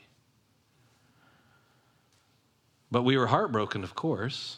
But 2.91 3.01
we 3.01 3.17
were 3.17 3.25
heartbroken, 3.25 3.83
of 3.83 3.95
course. 3.95 4.57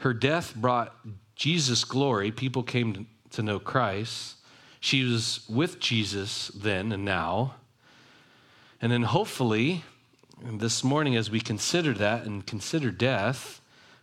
Her 0.00 0.12
death 0.12 0.54
brought 0.54 0.94
Jesus 1.34 1.82
glory. 1.84 2.30
People 2.30 2.62
came 2.62 3.06
to 3.30 3.42
know 3.42 3.58
Christ. 3.58 4.36
She 4.80 5.02
was 5.02 5.46
with 5.48 5.80
Jesus 5.80 6.48
then 6.48 6.92
and 6.92 7.06
now. 7.06 7.54
And 8.82 8.92
then 8.92 9.04
hopefully, 9.04 9.82
this 10.42 10.84
morning, 10.84 11.16
as 11.16 11.30
we 11.30 11.40
consider 11.40 11.94
that 11.94 12.26
and 12.26 12.46
consider 12.46 12.90
death, 12.90 13.62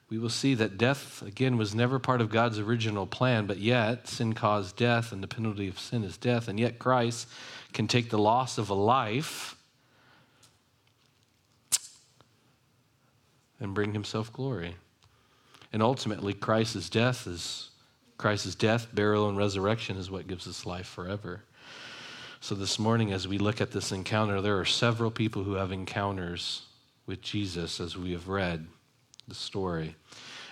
we 0.09 0.17
will 0.17 0.29
see 0.29 0.55
that 0.55 0.79
death, 0.79 1.21
again, 1.21 1.55
was 1.57 1.75
never 1.75 1.99
part 1.99 2.19
of 2.19 2.31
God's 2.31 2.57
original 2.57 3.05
plan, 3.05 3.45
but 3.45 3.59
yet 3.59 4.07
sin 4.07 4.33
caused 4.33 4.75
death, 4.75 5.11
and 5.11 5.21
the 5.21 5.27
penalty 5.27 5.67
of 5.67 5.79
sin 5.79 6.03
is 6.03 6.17
death. 6.17 6.47
And 6.47 6.59
yet 6.59 6.79
Christ 6.79 7.27
can 7.73 7.87
take 7.87 8.09
the 8.09 8.17
loss 8.17 8.57
of 8.57 8.69
a 8.69 8.73
life 8.73 9.55
and 13.59 13.73
bring 13.73 13.93
himself 13.93 14.31
glory. 14.31 14.75
And 15.71 15.81
ultimately, 15.81 16.33
Christ's 16.33 16.89
death 16.89 17.25
is 17.25 17.69
Christ's 18.17 18.55
death, 18.55 18.87
burial, 18.93 19.27
and 19.27 19.37
resurrection 19.37 19.97
is 19.97 20.11
what 20.11 20.27
gives 20.27 20.47
us 20.47 20.65
life 20.65 20.85
forever. 20.85 21.43
So, 22.39 22.55
this 22.55 22.77
morning, 22.77 23.11
as 23.11 23.27
we 23.27 23.37
look 23.37 23.61
at 23.61 23.71
this 23.71 23.91
encounter, 23.91 24.41
there 24.41 24.59
are 24.59 24.65
several 24.65 25.09
people 25.09 25.43
who 25.43 25.53
have 25.53 25.71
encounters 25.71 26.63
with 27.05 27.21
Jesus 27.21 27.79
as 27.79 27.97
we 27.97 28.11
have 28.11 28.27
read 28.27 28.67
the 29.27 29.35
story. 29.35 29.95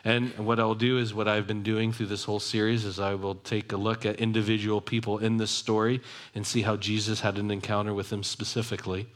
And 0.04 0.32
what 0.40 0.60
I'll 0.60 0.76
do 0.76 0.98
is 0.98 1.14
what 1.14 1.28
I've 1.28 1.46
been 1.46 1.64
doing 1.64 1.92
through 1.92 2.08
this 2.08 2.24
whole 2.24 2.40
series 2.40 2.86
is 2.86 3.00
I 3.00 3.14
will 3.14 3.36
take 3.36 3.72
a 3.72 3.78
look 3.78 4.06
at 4.06 4.16
individual 4.16 4.82
people 4.82 5.20
in 5.20 5.38
this 5.38 5.52
story 5.52 6.02
and 6.34 6.46
see 6.46 6.64
how 6.64 6.76
Jesus 6.76 7.22
had 7.22 7.38
an 7.38 7.52
encounter 7.52 7.94
with 7.94 8.10
them 8.10 8.24
specifically. 8.24 9.08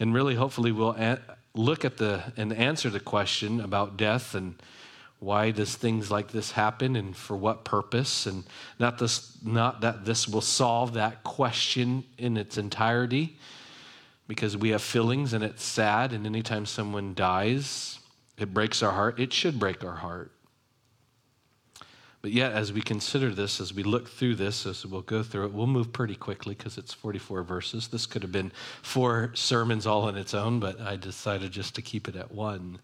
And 0.00 0.12
really, 0.12 0.34
hopefully, 0.34 0.72
we'll 0.72 0.96
a- 0.98 1.20
look 1.54 1.84
at 1.84 1.96
the 1.96 2.32
and 2.36 2.52
answer 2.52 2.90
the 2.90 3.00
question 3.00 3.60
about 3.60 3.96
death 3.96 4.34
and 4.34 4.56
why 5.18 5.50
does 5.50 5.74
things 5.74 6.10
like 6.10 6.28
this 6.28 6.50
happen 6.52 6.94
and 6.94 7.16
for 7.16 7.36
what 7.36 7.64
purpose 7.64 8.26
and 8.26 8.44
not 8.78 8.98
this 8.98 9.38
not 9.42 9.80
that 9.80 10.04
this 10.04 10.28
will 10.28 10.42
solve 10.42 10.92
that 10.92 11.24
question 11.24 12.04
in 12.18 12.36
its 12.36 12.58
entirety 12.58 13.36
because 14.28 14.56
we 14.56 14.70
have 14.70 14.82
feelings 14.82 15.32
and 15.32 15.42
it's 15.42 15.64
sad 15.64 16.12
and 16.12 16.26
anytime 16.26 16.66
someone 16.66 17.14
dies 17.14 17.98
it 18.38 18.52
breaks 18.52 18.82
our 18.82 18.92
heart. 18.92 19.18
It 19.18 19.32
should 19.32 19.58
break 19.58 19.84
our 19.84 19.96
heart. 19.96 20.32
But 22.22 22.32
yet 22.32 22.52
as 22.52 22.72
we 22.72 22.80
consider 22.80 23.30
this 23.30 23.60
as 23.60 23.72
we 23.72 23.84
look 23.84 24.08
through 24.08 24.34
this 24.34 24.66
as 24.66 24.84
we'll 24.84 25.02
go 25.02 25.22
through 25.22 25.44
it 25.44 25.52
we'll 25.52 25.68
move 25.68 25.92
pretty 25.92 26.16
quickly 26.16 26.56
because 26.56 26.76
it's 26.76 26.92
44 26.92 27.44
verses. 27.44 27.88
This 27.88 28.04
could 28.04 28.22
have 28.22 28.32
been 28.32 28.50
four 28.82 29.30
sermons 29.34 29.86
all 29.86 30.02
on 30.02 30.16
its 30.16 30.34
own 30.34 30.58
but 30.58 30.80
i 30.80 30.96
decided 30.96 31.52
just 31.52 31.76
to 31.76 31.82
keep 31.82 32.08
it 32.08 32.16
at 32.16 32.32
one. 32.32 32.80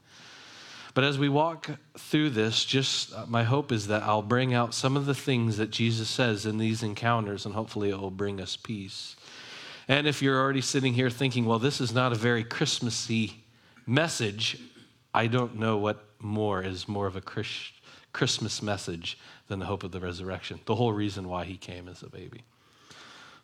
But 0.94 1.04
as 1.04 1.18
we 1.18 1.28
walk 1.28 1.70
through 1.96 2.30
this, 2.30 2.64
just 2.64 3.14
uh, 3.14 3.24
my 3.26 3.44
hope 3.44 3.72
is 3.72 3.86
that 3.86 4.02
I'll 4.02 4.22
bring 4.22 4.52
out 4.52 4.74
some 4.74 4.96
of 4.96 5.06
the 5.06 5.14
things 5.14 5.56
that 5.56 5.70
Jesus 5.70 6.08
says 6.08 6.44
in 6.44 6.58
these 6.58 6.82
encounters, 6.82 7.46
and 7.46 7.54
hopefully 7.54 7.88
it 7.88 7.98
will 7.98 8.10
bring 8.10 8.40
us 8.40 8.56
peace. 8.56 9.16
And 9.88 10.06
if 10.06 10.20
you're 10.20 10.38
already 10.38 10.60
sitting 10.60 10.92
here 10.92 11.08
thinking, 11.08 11.46
well, 11.46 11.58
this 11.58 11.80
is 11.80 11.94
not 11.94 12.12
a 12.12 12.16
very 12.16 12.44
Christmassy 12.44 13.42
message, 13.86 14.58
I 15.14 15.26
don't 15.26 15.56
know 15.56 15.76
what 15.76 16.04
more 16.18 16.62
is 16.62 16.88
more 16.88 17.06
of 17.06 17.16
a 17.16 17.20
Christmas 18.12 18.62
message 18.62 19.18
than 19.48 19.58
the 19.58 19.66
hope 19.66 19.82
of 19.82 19.92
the 19.92 20.00
resurrection. 20.00 20.60
The 20.64 20.74
whole 20.74 20.92
reason 20.92 21.28
why 21.28 21.44
he 21.44 21.56
came 21.56 21.88
as 21.88 22.02
a 22.02 22.08
baby. 22.08 22.44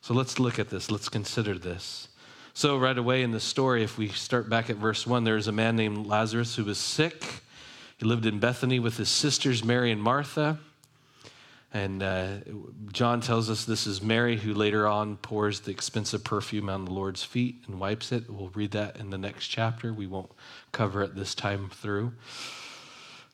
So 0.00 0.14
let's 0.14 0.38
look 0.38 0.58
at 0.58 0.70
this. 0.70 0.90
Let's 0.90 1.08
consider 1.08 1.58
this. 1.58 2.08
So, 2.54 2.76
right 2.76 2.98
away 2.98 3.22
in 3.22 3.30
the 3.30 3.38
story, 3.38 3.84
if 3.84 3.98
we 3.98 4.08
start 4.08 4.48
back 4.48 4.68
at 4.68 4.76
verse 4.76 5.06
1, 5.06 5.22
there's 5.22 5.46
a 5.46 5.52
man 5.52 5.76
named 5.76 6.06
Lazarus 6.06 6.56
who 6.56 6.64
was 6.64 6.78
sick. 6.78 7.24
He 7.98 8.04
lived 8.04 8.26
in 8.26 8.40
Bethany 8.40 8.80
with 8.80 8.96
his 8.96 9.08
sisters, 9.08 9.62
Mary 9.62 9.92
and 9.92 10.02
Martha. 10.02 10.58
And 11.72 12.02
uh, 12.02 12.28
John 12.92 13.20
tells 13.20 13.50
us 13.50 13.64
this 13.64 13.86
is 13.86 14.00
Mary 14.00 14.36
who 14.36 14.54
later 14.54 14.86
on 14.86 15.16
pours 15.18 15.60
the 15.60 15.70
expensive 15.70 16.24
perfume 16.24 16.70
on 16.70 16.86
the 16.86 16.92
Lord's 16.92 17.22
feet 17.22 17.62
and 17.66 17.78
wipes 17.78 18.10
it. 18.10 18.30
We'll 18.30 18.48
read 18.50 18.70
that 18.70 18.96
in 18.96 19.10
the 19.10 19.18
next 19.18 19.48
chapter. 19.48 19.92
We 19.92 20.06
won't 20.06 20.30
cover 20.72 21.02
it 21.02 21.14
this 21.14 21.34
time 21.34 21.68
through. 21.68 22.12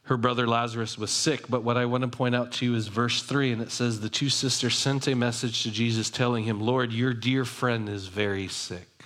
Her 0.05 0.17
brother 0.19 0.47
Lazarus 0.47 0.99
was 0.99 1.11
sick, 1.11 1.49
but 1.49 1.63
what 1.63 1.79
I 1.79 1.87
want 1.87 2.03
to 2.03 2.09
point 2.09 2.35
out 2.35 2.53
to 2.53 2.67
you 2.67 2.75
is 2.75 2.89
verse 2.89 3.23
3, 3.23 3.53
and 3.53 3.63
it 3.63 3.71
says, 3.71 4.01
The 4.01 4.11
two 4.11 4.29
sisters 4.29 4.77
sent 4.77 5.09
a 5.09 5.15
message 5.15 5.63
to 5.63 5.71
Jesus 5.71 6.11
telling 6.11 6.45
him, 6.45 6.61
Lord, 6.61 6.93
your 6.93 7.15
dear 7.15 7.47
friend 7.47 7.89
is 7.89 8.09
very 8.09 8.47
sick. 8.47 9.05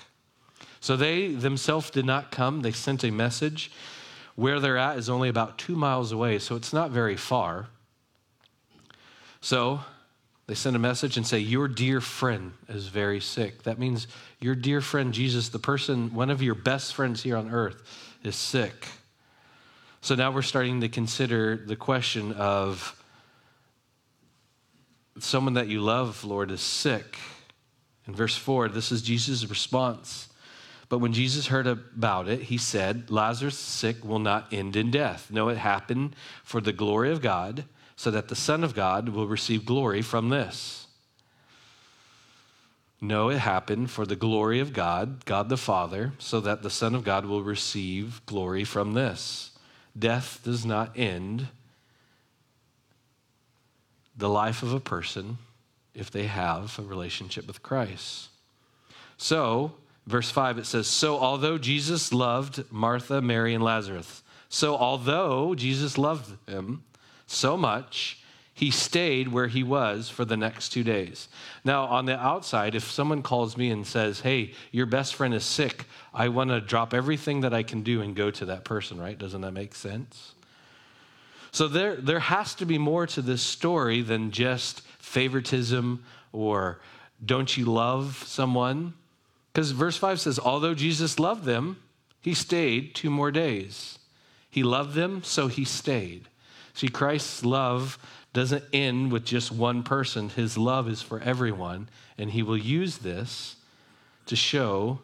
So 0.80 0.97
they 0.97 1.28
themselves 1.28 1.90
did 1.90 2.04
not 2.04 2.32
come. 2.32 2.62
They 2.62 2.73
sent 2.73 3.04
a 3.04 3.12
message. 3.12 3.70
Where 4.35 4.58
they're 4.58 4.76
at 4.76 4.99
is 4.99 5.08
only 5.08 5.28
about 5.28 5.58
two 5.58 5.76
miles 5.76 6.11
away, 6.11 6.40
so 6.40 6.56
it's 6.56 6.73
not 6.73 6.90
very 6.90 7.16
far. 7.16 7.68
So 9.49 9.81
they 10.47 10.55
send 10.55 10.76
a 10.76 10.78
message 10.78 11.17
and 11.17 11.26
say, 11.26 11.38
Your 11.38 11.69
dear 11.69 12.02
friend 12.02 12.52
is 12.69 12.88
very 12.88 13.19
sick. 13.19 13.62
That 13.62 13.78
means 13.78 14.07
your 14.40 14.55
dear 14.55 14.83
friend 14.83 15.14
Jesus, 15.14 15.49
the 15.49 15.59
person, 15.59 16.12
one 16.12 16.28
of 16.28 16.43
your 16.43 16.55
best 16.55 16.93
friends 16.93 17.23
here 17.23 17.35
on 17.35 17.50
earth, 17.50 17.83
is 18.23 18.37
sick. 18.37 18.88
So 20.02 20.14
now 20.14 20.31
we're 20.33 20.43
starting 20.43 20.83
to 20.83 20.90
consider 20.90 21.57
the 21.57 21.76
question 21.76 22.33
of 22.33 23.02
someone 25.19 25.55
that 25.55 25.69
you 25.69 25.81
love, 25.81 26.25
Lord, 26.25 26.50
is 26.50 26.61
sick. 26.61 27.17
In 28.07 28.14
verse 28.14 28.37
4, 28.37 28.69
this 28.69 28.93
is 28.93 29.00
Jesus' 29.00 29.49
response. 29.49 30.28
But 30.90 30.99
when 30.99 31.14
Jesus 31.14 31.47
heard 31.47 31.67
about 31.67 32.28
it, 32.28 32.43
he 32.43 32.59
said, 32.59 33.11
Lazarus' 33.11 33.57
sick 33.57 34.05
will 34.05 34.19
not 34.19 34.52
end 34.52 34.76
in 34.76 34.90
death. 34.90 35.31
No, 35.31 35.49
it 35.49 35.57
happened 35.57 36.14
for 36.45 36.61
the 36.61 36.75
glory 36.75 37.11
of 37.11 37.23
God, 37.23 37.64
so 37.99 38.12
that 38.12 38.28
the 38.28 38.37
Son 38.37 38.62
of 38.62 38.76
God 38.76 39.09
will 39.09 39.26
receive 39.26 39.67
glory 39.67 40.02
from 40.02 40.28
this. 40.28 40.87
No, 43.00 43.28
it 43.28 43.38
happened 43.38 43.90
for 43.90 44.07
the 44.07 44.14
glory 44.14 44.61
of 44.61 44.73
God, 44.73 45.25
God 45.25 45.49
the 45.49 45.57
Father, 45.57 46.12
so 46.17 46.38
that 46.38 46.62
the 46.62 46.71
Son 46.71 46.95
of 46.95 47.02
God 47.02 47.26
will 47.26 47.43
receive 47.43 48.25
glory 48.25 48.62
from 48.62 48.95
this. 48.95 49.50
Death 49.99 50.38
does 50.45 50.64
not 50.64 50.97
end 50.97 51.49
the 54.17 54.28
life 54.28 54.62
of 54.62 54.73
a 54.73 54.78
person 54.78 55.38
if 55.93 56.09
they 56.09 56.26
have 56.26 56.78
a 56.78 56.83
relationship 56.83 57.49
with 57.49 57.64
Christ. 57.64 58.28
So, 59.17 59.73
Verse 60.07 60.31
5, 60.31 60.59
it 60.59 60.67
says, 60.67 60.87
So 60.87 61.19
although 61.19 61.59
Jesus 61.59 62.12
loved 62.12 62.62
Martha, 62.71 63.21
Mary, 63.21 63.55
and 63.55 63.62
Lazarus, 63.62 64.23
so 64.49 64.76
although 64.76 65.57
Jesus 65.57 65.99
loved 65.99 66.47
them 66.47 66.85
so 67.28 67.56
much, 67.56 68.18
he 68.52 68.73
stayed 68.73 69.28
where 69.28 69.47
he 69.47 69.62
was 69.62 70.08
for 70.08 70.25
the 70.25 70.37
next 70.37 70.70
two 70.70 70.82
days. 70.82 71.28
Now, 71.64 71.85
on 71.85 72.06
the 72.06 72.18
outside, 72.18 72.75
if 72.75 72.90
someone 72.90 73.23
calls 73.23 73.56
me 73.56 73.70
and 73.70 73.87
says, 73.87 74.20
Hey, 74.20 74.52
your 74.73 74.87
best 74.87 75.14
friend 75.14 75.32
is 75.32 75.44
sick, 75.44 75.85
I 76.12 76.28
want 76.28 76.50
to 76.50 76.61
drop 76.61 76.92
everything 76.92 77.42
that 77.42 77.54
I 77.54 77.62
can 77.62 77.82
do 77.82 78.02
and 78.02 78.16
go 78.16 78.32
to 78.32 78.47
that 78.47 78.64
person, 78.64 79.00
right? 79.00 79.16
Doesn't 79.16 79.42
that 79.42 79.52
make 79.52 79.76
sense? 79.76 80.35
So 81.52 81.68
there, 81.68 81.97
there 81.97 82.18
has 82.18 82.54
to 82.56 82.66
be 82.66 82.78
more 82.78 83.06
to 83.06 83.23
this 83.23 83.42
story 83.42 84.02
than 84.02 84.32
just 84.32 84.82
favoritism 84.99 86.04
or 86.32 86.80
don't 87.25 87.56
you 87.56 87.64
love 87.64 88.23
someone? 88.26 88.94
Because 89.52 89.70
verse 89.70 89.97
5 89.97 90.20
says, 90.20 90.38
although 90.38 90.75
Jesus 90.75 91.18
loved 91.18 91.44
them, 91.44 91.76
he 92.20 92.35
stayed 92.35 92.94
two 92.94 93.11
more 93.11 93.30
days. 93.30 93.99
He 94.50 94.62
loved 94.62 94.94
them, 94.94 95.23
so 95.23 95.47
he 95.47 95.64
stayed. 95.64 96.28
See, 96.78 96.87
Christ's 96.87 97.44
love 97.44 97.99
doesn't 98.32 98.62
end 98.73 99.11
with 99.11 99.25
just 99.25 99.50
one 99.50 99.82
person, 99.82 100.28
his 100.28 100.56
love 100.56 100.88
is 100.88 101.02
for 101.02 101.18
everyone, 101.20 101.88
and 102.16 102.30
he 102.30 102.44
will 102.44 102.56
use 102.56 102.99
this 102.99 103.56
to 104.26 104.37
show 104.37 105.00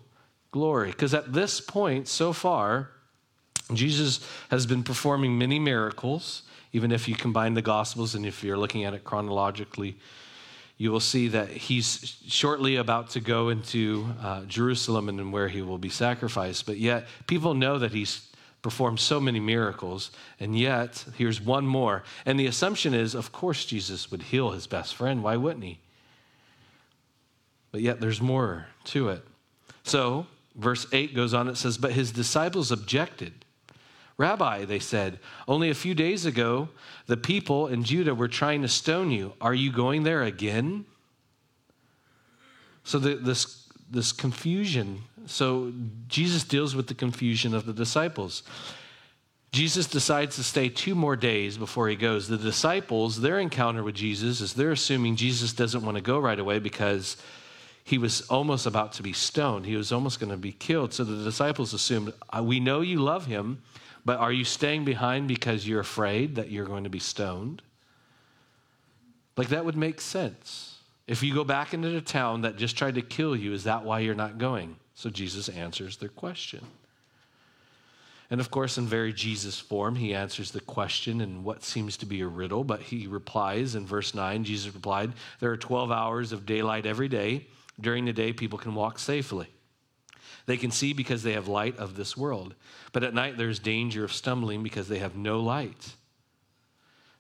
glory. 0.52 0.92
Because 0.92 1.14
at 1.14 1.32
this 1.32 1.60
point, 1.60 2.06
so 2.06 2.32
far, 2.32 2.90
Jesus 3.72 4.24
has 4.50 4.66
been 4.66 4.84
performing 4.84 5.36
many 5.36 5.58
miracles, 5.58 6.42
even 6.72 6.92
if 6.92 7.08
you 7.08 7.16
combine 7.16 7.54
the 7.54 7.62
Gospels 7.62 8.14
and 8.14 8.24
if 8.24 8.44
you're 8.44 8.56
looking 8.56 8.84
at 8.84 8.94
it 8.94 9.02
chronologically 9.02 9.96
you 10.76 10.90
will 10.90 11.00
see 11.00 11.28
that 11.28 11.48
he's 11.48 12.16
shortly 12.26 12.76
about 12.76 13.10
to 13.10 13.20
go 13.20 13.48
into 13.48 14.08
uh, 14.20 14.44
Jerusalem 14.44 15.08
and 15.08 15.32
where 15.32 15.48
he 15.48 15.62
will 15.62 15.78
be 15.78 15.88
sacrificed. 15.88 16.66
But 16.66 16.78
yet, 16.78 17.06
people 17.28 17.54
know 17.54 17.78
that 17.78 17.92
he's 17.92 18.28
performed 18.64 18.98
so 18.98 19.20
many 19.20 19.38
miracles, 19.38 20.10
and 20.40 20.58
yet, 20.58 21.04
here's 21.18 21.38
one 21.38 21.66
more. 21.66 22.02
And 22.24 22.40
the 22.40 22.46
assumption 22.46 22.94
is, 22.94 23.14
of 23.14 23.30
course, 23.30 23.66
Jesus 23.66 24.10
would 24.10 24.22
heal 24.22 24.52
his 24.52 24.66
best 24.66 24.94
friend. 24.94 25.22
Why 25.22 25.36
wouldn't 25.36 25.64
he? 25.64 25.80
But 27.70 27.82
yet, 27.82 28.00
there's 28.00 28.22
more 28.22 28.68
to 28.84 29.10
it. 29.10 29.22
So, 29.82 30.26
verse 30.56 30.86
8 30.92 31.14
goes 31.14 31.34
on, 31.34 31.46
it 31.48 31.58
says, 31.58 31.76
But 31.76 31.92
his 31.92 32.10
disciples 32.10 32.72
objected. 32.72 33.44
Rabbi, 34.16 34.64
they 34.64 34.78
said, 34.78 35.18
only 35.46 35.68
a 35.68 35.74
few 35.74 35.94
days 35.94 36.24
ago, 36.24 36.70
the 37.06 37.18
people 37.18 37.66
in 37.66 37.84
Judah 37.84 38.14
were 38.14 38.28
trying 38.28 38.62
to 38.62 38.68
stone 38.68 39.10
you. 39.10 39.34
Are 39.42 39.54
you 39.54 39.72
going 39.72 40.04
there 40.04 40.22
again? 40.22 40.86
So, 42.82 42.98
the, 42.98 43.16
this, 43.16 43.63
this 43.90 44.12
confusion. 44.12 45.02
So, 45.26 45.72
Jesus 46.08 46.44
deals 46.44 46.74
with 46.74 46.86
the 46.86 46.94
confusion 46.94 47.54
of 47.54 47.66
the 47.66 47.72
disciples. 47.72 48.42
Jesus 49.52 49.86
decides 49.86 50.36
to 50.36 50.42
stay 50.42 50.68
two 50.68 50.94
more 50.94 51.14
days 51.14 51.56
before 51.56 51.88
he 51.88 51.94
goes. 51.94 52.26
The 52.26 52.36
disciples, 52.36 53.20
their 53.20 53.38
encounter 53.38 53.84
with 53.84 53.94
Jesus 53.94 54.40
is 54.40 54.54
they're 54.54 54.72
assuming 54.72 55.14
Jesus 55.14 55.52
doesn't 55.52 55.84
want 55.84 55.96
to 55.96 56.02
go 56.02 56.18
right 56.18 56.38
away 56.38 56.58
because 56.58 57.16
he 57.84 57.98
was 57.98 58.22
almost 58.22 58.66
about 58.66 58.94
to 58.94 59.02
be 59.02 59.12
stoned. 59.12 59.64
He 59.64 59.76
was 59.76 59.92
almost 59.92 60.18
going 60.18 60.30
to 60.30 60.36
be 60.36 60.52
killed. 60.52 60.92
So 60.92 61.04
the 61.04 61.22
disciples 61.22 61.72
assumed, 61.72 62.12
uh, 62.36 62.42
We 62.42 62.58
know 62.58 62.80
you 62.80 62.98
love 62.98 63.26
him. 63.26 63.62
But 64.04 64.18
are 64.18 64.32
you 64.32 64.44
staying 64.44 64.84
behind 64.84 65.28
because 65.28 65.66
you're 65.66 65.80
afraid 65.80 66.34
that 66.34 66.50
you're 66.50 66.66
going 66.66 66.84
to 66.84 66.90
be 66.90 66.98
stoned? 66.98 67.62
Like 69.36 69.48
that 69.48 69.64
would 69.64 69.76
make 69.76 70.00
sense. 70.00 70.73
If 71.06 71.22
you 71.22 71.34
go 71.34 71.44
back 71.44 71.74
into 71.74 71.90
the 71.90 72.00
town 72.00 72.42
that 72.42 72.56
just 72.56 72.76
tried 72.76 72.94
to 72.94 73.02
kill 73.02 73.36
you, 73.36 73.52
is 73.52 73.64
that 73.64 73.84
why 73.84 74.00
you're 74.00 74.14
not 74.14 74.38
going? 74.38 74.76
So 74.94 75.10
Jesus 75.10 75.48
answers 75.48 75.98
their 75.98 76.08
question. 76.08 76.64
And 78.30 78.40
of 78.40 78.50
course, 78.50 78.78
in 78.78 78.86
very 78.86 79.12
Jesus 79.12 79.60
form, 79.60 79.96
he 79.96 80.14
answers 80.14 80.50
the 80.50 80.60
question 80.60 81.20
in 81.20 81.44
what 81.44 81.62
seems 81.62 81.96
to 81.98 82.06
be 82.06 82.22
a 82.22 82.26
riddle, 82.26 82.64
but 82.64 82.80
he 82.80 83.06
replies 83.06 83.74
in 83.74 83.86
verse 83.86 84.14
9 84.14 84.44
Jesus 84.44 84.74
replied, 84.74 85.12
There 85.40 85.50
are 85.50 85.56
12 85.58 85.92
hours 85.92 86.32
of 86.32 86.46
daylight 86.46 86.86
every 86.86 87.08
day. 87.08 87.46
During 87.80 88.06
the 88.06 88.12
day, 88.12 88.32
people 88.32 88.58
can 88.58 88.74
walk 88.74 88.98
safely. 88.98 89.48
They 90.46 90.56
can 90.56 90.70
see 90.70 90.92
because 90.92 91.22
they 91.22 91.32
have 91.32 91.48
light 91.48 91.76
of 91.78 91.96
this 91.96 92.16
world. 92.16 92.54
But 92.92 93.02
at 93.02 93.14
night 93.14 93.36
there's 93.36 93.58
danger 93.58 94.04
of 94.04 94.12
stumbling 94.12 94.62
because 94.62 94.88
they 94.88 94.98
have 94.98 95.16
no 95.16 95.40
light. 95.40 95.94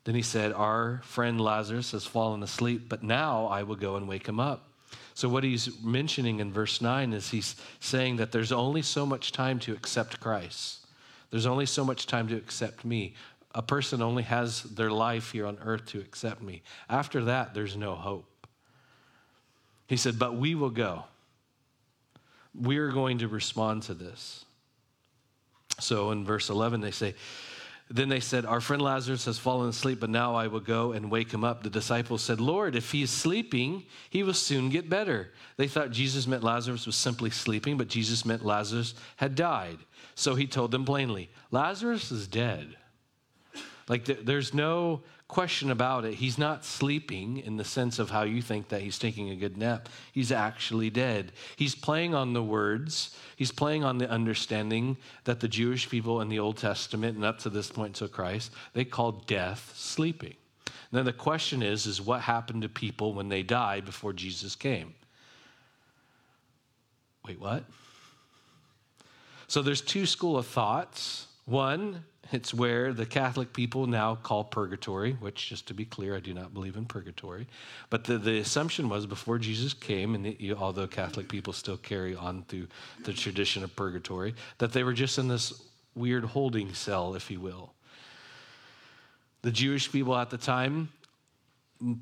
Then 0.04 0.14
he 0.14 0.22
said, 0.22 0.52
Our 0.52 1.00
friend 1.04 1.40
Lazarus 1.40 1.92
has 1.92 2.06
fallen 2.06 2.42
asleep, 2.42 2.88
but 2.88 3.02
now 3.02 3.46
I 3.46 3.62
will 3.62 3.76
go 3.76 3.96
and 3.96 4.08
wake 4.08 4.28
him 4.28 4.38
up. 4.38 4.68
So, 5.14 5.28
what 5.28 5.44
he's 5.44 5.82
mentioning 5.82 6.40
in 6.40 6.52
verse 6.52 6.80
9 6.80 7.12
is 7.12 7.30
he's 7.30 7.56
saying 7.80 8.16
that 8.16 8.32
there's 8.32 8.52
only 8.52 8.82
so 8.82 9.06
much 9.06 9.32
time 9.32 9.58
to 9.60 9.72
accept 9.72 10.20
Christ. 10.20 10.86
There's 11.30 11.46
only 11.46 11.66
so 11.66 11.84
much 11.84 12.06
time 12.06 12.28
to 12.28 12.36
accept 12.36 12.84
me. 12.84 13.14
A 13.54 13.62
person 13.62 14.02
only 14.02 14.24
has 14.24 14.64
their 14.64 14.90
life 14.90 15.32
here 15.32 15.46
on 15.46 15.58
earth 15.64 15.86
to 15.86 16.00
accept 16.00 16.42
me. 16.42 16.62
After 16.88 17.24
that, 17.24 17.54
there's 17.54 17.76
no 17.76 17.94
hope. 17.94 18.46
He 19.86 19.96
said, 19.96 20.18
But 20.18 20.36
we 20.36 20.54
will 20.54 20.70
go 20.70 21.04
we're 22.54 22.90
going 22.90 23.18
to 23.18 23.28
respond 23.28 23.82
to 23.84 23.94
this. 23.94 24.44
So 25.80 26.12
in 26.12 26.24
verse 26.24 26.50
11, 26.50 26.80
they 26.80 26.92
say, 26.92 27.14
Then 27.94 28.08
they 28.08 28.18
said, 28.18 28.44
Our 28.44 28.60
friend 28.60 28.82
Lazarus 28.82 29.24
has 29.26 29.38
fallen 29.38 29.68
asleep, 29.68 30.00
but 30.00 30.10
now 30.10 30.34
I 30.34 30.48
will 30.48 30.58
go 30.58 30.90
and 30.90 31.12
wake 31.12 31.32
him 31.32 31.44
up. 31.44 31.62
The 31.62 31.70
disciples 31.70 32.24
said, 32.24 32.40
Lord, 32.40 32.74
if 32.74 32.90
he 32.90 33.02
is 33.02 33.10
sleeping, 33.10 33.84
he 34.10 34.24
will 34.24 34.34
soon 34.34 34.68
get 34.68 34.90
better. 34.90 35.30
They 35.58 35.68
thought 35.68 35.92
Jesus 35.92 36.26
meant 36.26 36.42
Lazarus 36.42 36.86
was 36.86 36.96
simply 36.96 37.30
sleeping, 37.30 37.78
but 37.78 37.86
Jesus 37.86 38.24
meant 38.24 38.44
Lazarus 38.44 38.94
had 39.14 39.36
died. 39.36 39.78
So 40.16 40.34
he 40.34 40.48
told 40.48 40.72
them 40.72 40.84
plainly, 40.84 41.30
Lazarus 41.52 42.10
is 42.10 42.26
dead. 42.26 42.76
Like 43.88 44.04
there's 44.04 44.54
no 44.54 45.02
question 45.28 45.70
about 45.70 46.04
it. 46.04 46.14
He's 46.14 46.38
not 46.38 46.64
sleeping 46.64 47.38
in 47.38 47.56
the 47.56 47.64
sense 47.64 47.98
of 47.98 48.10
how 48.10 48.22
you 48.22 48.40
think 48.40 48.68
that 48.68 48.82
he's 48.82 48.98
taking 48.98 49.30
a 49.30 49.36
good 49.36 49.56
nap. 49.56 49.88
He's 50.12 50.30
actually 50.32 50.90
dead. 50.90 51.32
He's 51.56 51.74
playing 51.74 52.14
on 52.14 52.32
the 52.32 52.42
words, 52.42 53.16
he's 53.36 53.52
playing 53.52 53.84
on 53.84 53.98
the 53.98 54.08
understanding 54.08 54.96
that 55.24 55.40
the 55.40 55.48
Jewish 55.48 55.88
people 55.88 56.20
in 56.20 56.28
the 56.28 56.38
Old 56.38 56.56
Testament 56.56 57.16
and 57.16 57.24
up 57.24 57.38
to 57.40 57.50
this 57.50 57.70
point 57.70 57.96
to 57.96 58.08
Christ, 58.08 58.52
they 58.74 58.84
called 58.84 59.26
death 59.26 59.72
sleeping. 59.74 60.34
then 60.92 61.04
the 61.04 61.12
question 61.12 61.62
is 61.62 61.86
is 61.86 62.00
what 62.00 62.20
happened 62.20 62.62
to 62.62 62.68
people 62.68 63.12
when 63.12 63.28
they 63.28 63.42
died 63.42 63.84
before 63.84 64.12
Jesus 64.12 64.54
came? 64.54 64.94
Wait, 67.26 67.40
what? 67.40 67.64
So 69.48 69.62
there's 69.62 69.80
two 69.80 70.06
school 70.06 70.36
of 70.36 70.46
thoughts. 70.46 71.26
One 71.46 72.04
it's 72.32 72.54
where 72.54 72.92
the 72.92 73.06
Catholic 73.06 73.52
people 73.52 73.86
now 73.86 74.14
call 74.14 74.44
purgatory, 74.44 75.12
which, 75.12 75.48
just 75.48 75.66
to 75.68 75.74
be 75.74 75.84
clear, 75.84 76.16
I 76.16 76.20
do 76.20 76.34
not 76.34 76.54
believe 76.54 76.76
in 76.76 76.84
purgatory. 76.84 77.46
But 77.90 78.04
the, 78.04 78.18
the 78.18 78.38
assumption 78.38 78.88
was 78.88 79.06
before 79.06 79.38
Jesus 79.38 79.74
came, 79.74 80.14
and 80.14 80.26
it, 80.26 80.52
although 80.52 80.86
Catholic 80.86 81.28
people 81.28 81.52
still 81.52 81.76
carry 81.76 82.14
on 82.14 82.44
through 82.48 82.68
the 83.04 83.12
tradition 83.12 83.62
of 83.62 83.74
purgatory, 83.76 84.34
that 84.58 84.72
they 84.72 84.82
were 84.82 84.92
just 84.92 85.18
in 85.18 85.28
this 85.28 85.62
weird 85.94 86.24
holding 86.24 86.72
cell, 86.74 87.14
if 87.14 87.30
you 87.30 87.40
will. 87.40 87.72
The 89.42 89.52
Jewish 89.52 89.92
people 89.92 90.16
at 90.16 90.30
the 90.30 90.38
time 90.38 90.88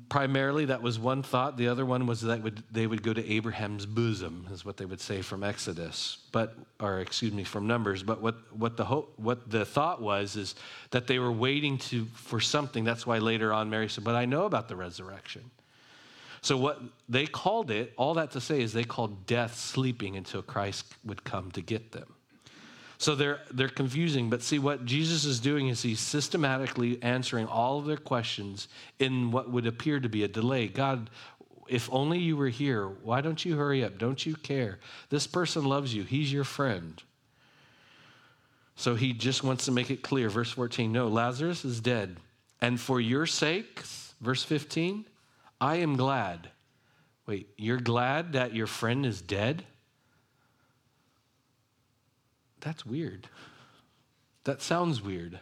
primarily 0.09 0.65
that 0.65 0.81
was 0.81 0.99
one 0.99 1.23
thought. 1.23 1.57
The 1.57 1.67
other 1.67 1.85
one 1.85 2.05
was 2.05 2.21
that 2.21 2.41
would, 2.41 2.63
they 2.71 2.87
would 2.87 3.03
go 3.03 3.13
to 3.13 3.31
abraham's 3.31 3.85
bosom 3.85 4.47
is 4.51 4.63
what 4.63 4.77
they 4.77 4.85
would 4.85 5.01
say 5.01 5.21
from 5.21 5.43
exodus. 5.43 6.19
But 6.31 6.55
or 6.79 6.99
excuse 6.99 7.33
me 7.33 7.43
from 7.43 7.67
numbers. 7.67 8.03
But 8.03 8.21
what, 8.21 8.35
what 8.55 8.77
the 8.77 8.85
hope, 8.85 9.13
what 9.17 9.49
the 9.49 9.65
thought 9.65 10.01
was 10.01 10.35
is 10.35 10.55
that 10.91 11.07
they 11.07 11.19
were 11.19 11.31
waiting 11.31 11.77
to 11.79 12.05
for 12.13 12.39
something. 12.39 12.83
That's 12.83 13.05
why 13.05 13.17
later 13.17 13.53
on 13.53 13.69
mary 13.69 13.89
said 13.89 14.03
but 14.03 14.15
i 14.15 14.25
know 14.25 14.45
about 14.45 14.67
the 14.67 14.75
resurrection. 14.75 15.49
So 16.41 16.57
what 16.57 16.81
they 17.07 17.25
called 17.25 17.71
it 17.71 17.93
all 17.95 18.15
that 18.15 18.31
to 18.31 18.41
say 18.41 18.61
is 18.61 18.73
they 18.73 18.83
called 18.83 19.25
death 19.25 19.55
sleeping 19.55 20.17
until 20.17 20.41
christ 20.41 20.85
would 21.05 21.23
come 21.23 21.51
to 21.51 21.61
get 21.61 21.91
them 21.91 22.13
so 23.03 23.15
they're, 23.15 23.41
they're 23.51 23.67
confusing. 23.67 24.29
But 24.29 24.41
see, 24.41 24.59
what 24.59 24.85
Jesus 24.85 25.25
is 25.25 25.41
doing 25.41 25.67
is 25.67 25.81
he's 25.81 25.99
systematically 25.99 27.03
answering 27.03 27.47
all 27.47 27.77
of 27.77 27.85
their 27.85 27.97
questions 27.97 28.69
in 28.97 29.29
what 29.29 29.49
would 29.49 29.67
appear 29.67 29.99
to 29.99 30.07
be 30.07 30.23
a 30.23 30.29
delay. 30.29 30.69
God, 30.69 31.09
if 31.67 31.89
only 31.91 32.19
you 32.19 32.37
were 32.37 32.47
here, 32.47 32.87
why 32.87 33.19
don't 33.19 33.43
you 33.43 33.57
hurry 33.57 33.83
up? 33.83 33.97
Don't 33.97 34.25
you 34.25 34.35
care? 34.35 34.79
This 35.09 35.27
person 35.27 35.65
loves 35.65 35.93
you, 35.93 36.03
he's 36.03 36.31
your 36.31 36.45
friend. 36.45 37.03
So 38.77 38.95
he 38.95 39.11
just 39.11 39.43
wants 39.43 39.65
to 39.65 39.73
make 39.73 39.91
it 39.91 40.01
clear. 40.01 40.29
Verse 40.29 40.51
14 40.51 40.89
no, 40.89 41.09
Lazarus 41.09 41.65
is 41.65 41.81
dead. 41.81 42.15
And 42.61 42.79
for 42.79 43.01
your 43.01 43.25
sakes, 43.25 44.13
verse 44.21 44.45
15, 44.45 45.03
I 45.59 45.75
am 45.75 45.97
glad. 45.97 46.51
Wait, 47.27 47.49
you're 47.57 47.81
glad 47.81 48.31
that 48.31 48.55
your 48.55 48.67
friend 48.67 49.05
is 49.05 49.21
dead? 49.21 49.65
That's 52.63 52.85
weird. 52.85 53.27
That 54.45 54.61
sounds 54.61 55.01
weird. 55.01 55.39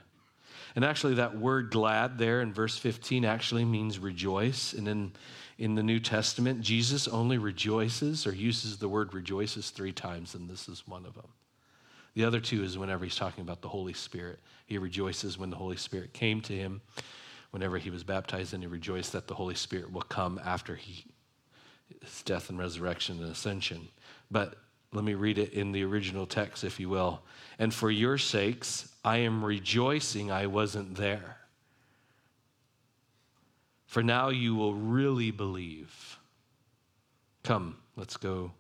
And 0.76 0.84
actually, 0.84 1.16
that 1.16 1.38
word 1.38 1.70
glad 1.70 2.18
there 2.18 2.42
in 2.42 2.52
verse 2.54 2.78
15 2.78 3.26
actually 3.26 3.64
means 3.64 4.00
rejoice. 4.00 4.74
And 4.74 4.88
in, 4.88 5.12
in 5.58 5.76
the 5.76 5.84
New 5.84 6.00
Testament, 6.00 6.62
Jesus 6.62 7.08
only 7.08 7.38
rejoices 7.38 8.26
or 8.26 8.34
uses 8.34 8.78
the 8.78 8.90
word 8.90 9.14
rejoices 9.14 9.70
three 9.70 9.92
times, 9.92 10.34
and 10.34 10.50
this 10.50 10.68
is 10.68 10.88
one 10.88 11.06
of 11.06 11.14
them. 11.14 11.28
The 12.16 12.26
other 12.26 12.40
two 12.40 12.64
is 12.64 12.78
whenever 12.78 13.04
he's 13.04 13.16
talking 13.16 13.44
about 13.44 13.62
the 13.62 13.70
Holy 13.70 13.94
Spirit. 13.94 14.40
He 14.66 14.78
rejoices 14.78 15.38
when 15.38 15.50
the 15.50 15.58
Holy 15.58 15.78
Spirit 15.78 16.14
came 16.14 16.42
to 16.42 16.54
him, 16.54 16.82
whenever 17.52 17.78
he 17.78 17.90
was 17.90 18.04
baptized, 18.04 18.54
and 18.54 18.64
he 18.64 18.68
rejoiced 18.68 19.14
that 19.14 19.28
the 19.28 19.36
Holy 19.36 19.56
Spirit 19.56 19.92
will 19.92 20.02
come 20.02 20.40
after 20.44 20.76
he, 20.76 21.06
his 22.02 22.24
death 22.24 22.50
and 22.50 22.58
resurrection 22.58 23.22
and 23.22 23.32
ascension. 23.32 23.90
But 24.30 24.56
let 24.94 25.04
me 25.04 25.14
read 25.14 25.38
it 25.38 25.54
in 25.54 25.72
the 25.72 25.84
original 25.84 26.26
text, 26.26 26.64
if 26.64 26.80
you 26.80 26.90
will. 26.90 27.22
And 27.60 27.74
for 27.74 27.90
your 27.90 28.18
sakes, 28.18 28.94
I 29.04 29.18
am 29.18 29.44
rejoicing 29.44 30.32
I 30.32 30.48
wasn't 30.48 30.96
there. 30.96 31.38
for 33.92 34.02
now 34.02 34.30
you 34.30 34.56
will 34.56 34.74
really 34.74 35.32
believe. 35.32 36.18
Come, 37.44 37.76
let's 37.98 38.16
go 38.16 38.54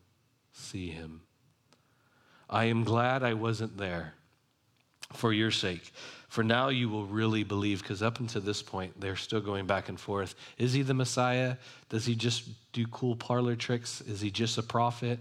see 0.52 0.90
him. 0.90 1.22
I 2.50 2.66
am 2.66 2.84
glad 2.84 3.24
I 3.24 3.34
wasn't 3.34 3.78
there 3.78 4.14
for 5.14 5.32
your 5.32 5.50
sake. 5.50 5.94
For 6.28 6.44
now 6.44 6.68
you 6.68 6.90
will 6.90 7.06
really 7.06 7.46
believe, 7.46 7.82
because 7.82 8.04
up 8.04 8.20
until 8.20 8.42
this 8.42 8.62
point, 8.62 9.00
they're 9.00 9.16
still 9.16 9.40
going 9.40 9.68
back 9.68 9.88
and 9.88 9.98
forth. 9.98 10.36
Is 10.58 10.74
he 10.74 10.82
the 10.82 10.94
Messiah? 10.94 11.56
Does 11.88 12.06
he 12.06 12.14
just 12.14 12.50
do 12.74 12.86
cool 12.88 13.16
parlor 13.16 13.56
tricks? 13.56 14.02
Is 14.02 14.20
he 14.20 14.32
just 14.32 14.58
a 14.58 14.64
prophet? 14.64 15.20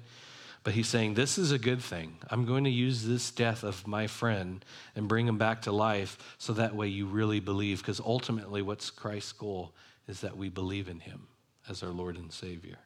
But 0.62 0.74
he's 0.74 0.88
saying, 0.88 1.14
This 1.14 1.38
is 1.38 1.52
a 1.52 1.58
good 1.58 1.80
thing. 1.80 2.18
I'm 2.28 2.44
going 2.44 2.64
to 2.64 2.70
use 2.70 3.06
this 3.06 3.30
death 3.30 3.62
of 3.64 3.86
my 3.86 4.06
friend 4.06 4.64
and 4.94 5.08
bring 5.08 5.26
him 5.26 5.38
back 5.38 5.62
to 5.62 5.72
life 5.72 6.18
so 6.38 6.52
that 6.54 6.74
way 6.74 6.88
you 6.88 7.06
really 7.06 7.40
believe. 7.40 7.78
Because 7.78 8.00
ultimately, 8.00 8.62
what's 8.62 8.90
Christ's 8.90 9.32
goal 9.32 9.72
is 10.06 10.20
that 10.20 10.36
we 10.36 10.48
believe 10.48 10.88
in 10.88 11.00
him 11.00 11.28
as 11.68 11.82
our 11.82 11.90
Lord 11.90 12.16
and 12.16 12.32
Savior. 12.32 12.78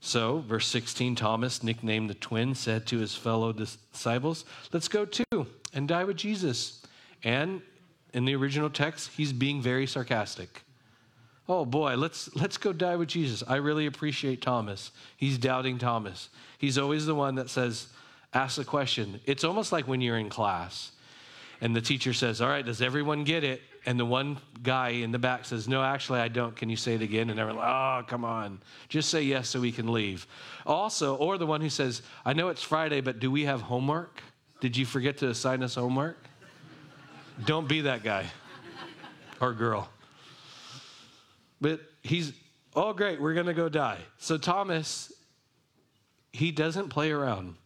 So, 0.00 0.38
verse 0.46 0.68
16, 0.68 1.16
Thomas, 1.16 1.62
nicknamed 1.62 2.08
the 2.08 2.14
twin, 2.14 2.54
said 2.54 2.86
to 2.86 2.98
his 2.98 3.14
fellow 3.14 3.52
disciples, 3.52 4.44
Let's 4.72 4.88
go 4.88 5.04
too 5.04 5.46
and 5.74 5.88
die 5.88 6.04
with 6.04 6.16
Jesus. 6.16 6.82
And 7.24 7.62
in 8.14 8.24
the 8.24 8.36
original 8.36 8.70
text, 8.70 9.10
he's 9.16 9.32
being 9.32 9.60
very 9.60 9.86
sarcastic. 9.86 10.62
Oh 11.48 11.64
boy, 11.64 11.96
let's, 11.96 12.34
let's 12.36 12.58
go 12.58 12.72
die 12.72 12.96
with 12.96 13.08
Jesus. 13.08 13.42
I 13.46 13.56
really 13.56 13.86
appreciate 13.86 14.42
Thomas. 14.42 14.90
He's 15.16 15.38
doubting 15.38 15.78
Thomas. 15.78 16.28
He's 16.58 16.76
always 16.76 17.06
the 17.06 17.14
one 17.14 17.36
that 17.36 17.48
says, 17.48 17.88
Ask 18.34 18.56
the 18.56 18.64
question. 18.64 19.20
It's 19.24 19.42
almost 19.42 19.72
like 19.72 19.88
when 19.88 20.02
you're 20.02 20.18
in 20.18 20.28
class 20.28 20.92
and 21.62 21.74
the 21.74 21.80
teacher 21.80 22.12
says, 22.12 22.42
All 22.42 22.48
right, 22.48 22.64
does 22.64 22.82
everyone 22.82 23.24
get 23.24 23.42
it? 23.44 23.62
And 23.86 23.98
the 23.98 24.04
one 24.04 24.36
guy 24.62 24.90
in 24.90 25.12
the 25.12 25.18
back 25.18 25.46
says, 25.46 25.66
No, 25.66 25.82
actually, 25.82 26.20
I 26.20 26.28
don't. 26.28 26.54
Can 26.54 26.68
you 26.68 26.76
say 26.76 26.94
it 26.94 27.00
again? 27.00 27.30
And 27.30 27.40
everyone's 27.40 27.64
like, 27.64 27.74
Oh, 27.74 28.04
come 28.06 28.26
on. 28.26 28.60
Just 28.90 29.08
say 29.08 29.22
yes 29.22 29.48
so 29.48 29.60
we 29.60 29.72
can 29.72 29.90
leave. 29.90 30.26
Also, 30.66 31.16
or 31.16 31.38
the 31.38 31.46
one 31.46 31.62
who 31.62 31.70
says, 31.70 32.02
I 32.26 32.34
know 32.34 32.50
it's 32.50 32.62
Friday, 32.62 33.00
but 33.00 33.18
do 33.18 33.30
we 33.30 33.44
have 33.44 33.62
homework? 33.62 34.22
Did 34.60 34.76
you 34.76 34.84
forget 34.84 35.16
to 35.18 35.28
assign 35.28 35.62
us 35.62 35.76
homework? 35.76 36.18
don't 37.44 37.68
be 37.68 37.82
that 37.82 38.02
guy 38.02 38.26
or 39.40 39.52
girl. 39.52 39.88
But 41.60 41.80
he's, 42.02 42.32
oh, 42.74 42.92
great, 42.92 43.20
we're 43.20 43.34
going 43.34 43.46
to 43.46 43.54
go 43.54 43.68
die. 43.68 43.98
So 44.18 44.38
Thomas, 44.38 45.12
he 46.32 46.50
doesn't 46.52 46.88
play 46.88 47.10
around. 47.10 47.56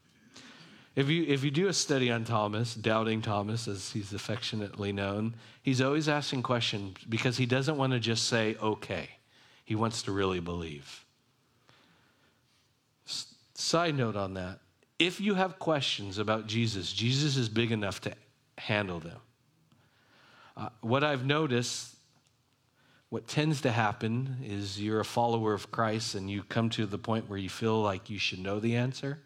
If 0.95 1.09
you, 1.09 1.25
if 1.25 1.43
you 1.43 1.51
do 1.51 1.69
a 1.69 1.73
study 1.73 2.11
on 2.11 2.25
Thomas, 2.25 2.75
doubting 2.75 3.23
Thomas, 3.23 3.67
as 3.67 3.93
he's 3.93 4.13
affectionately 4.13 4.93
known, 4.93 5.35
he's 5.63 5.81
always 5.81 6.09
asking 6.09 6.43
questions 6.43 6.99
because 7.09 7.39
he 7.39 7.47
doesn't 7.47 7.77
want 7.77 7.93
to 7.93 8.01
just 8.01 8.29
say, 8.29 8.57
okay. 8.63 9.09
He 9.65 9.75
wants 9.75 10.03
to 10.03 10.13
really 10.13 10.41
believe. 10.41 11.05
S- 13.07 13.35
side 13.55 13.97
note 13.97 14.17
on 14.17 14.35
that 14.35 14.59
if 14.99 15.21
you 15.21 15.35
have 15.35 15.59
questions 15.59 16.19
about 16.19 16.47
Jesus, 16.47 16.93
Jesus 16.93 17.37
is 17.37 17.49
big 17.49 17.73
enough 17.73 18.01
to 18.03 18.13
handle 18.59 19.01
them. 19.01 19.19
Uh, 20.57 20.69
what 20.81 21.03
I've 21.03 21.25
noticed, 21.25 21.97
what 23.13 23.29
tends 23.29 23.61
to 23.61 23.71
happen 23.71 24.39
is 24.43 24.81
you're 24.81 25.01
a 25.01 25.05
follower 25.05 25.53
of 25.53 25.71
Christ 25.71 26.15
and 26.15 26.31
you 26.31 26.43
come 26.45 26.71
to 26.71 26.87
the 26.87 26.97
point 26.97 27.29
where 27.29 27.39
you 27.39 27.51
feel 27.51 27.79
like 27.83 28.09
you 28.09 28.19
should 28.19 28.39
know 28.39 28.59
the 28.59 28.75
answer 28.77 29.19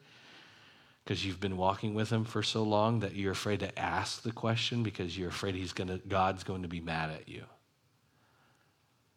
because 1.04 1.24
you've 1.24 1.38
been 1.38 1.56
walking 1.56 1.94
with 1.94 2.10
him 2.10 2.24
for 2.24 2.42
so 2.42 2.64
long 2.64 2.98
that 2.98 3.14
you're 3.14 3.30
afraid 3.30 3.60
to 3.60 3.78
ask 3.78 4.24
the 4.24 4.32
question 4.32 4.82
because 4.82 5.16
you're 5.16 5.28
afraid 5.28 5.54
he's 5.54 5.72
going 5.72 5.86
to 5.86 5.98
God's 5.98 6.42
going 6.42 6.62
to 6.62 6.68
be 6.68 6.80
mad 6.80 7.10
at 7.10 7.28
you. 7.28 7.44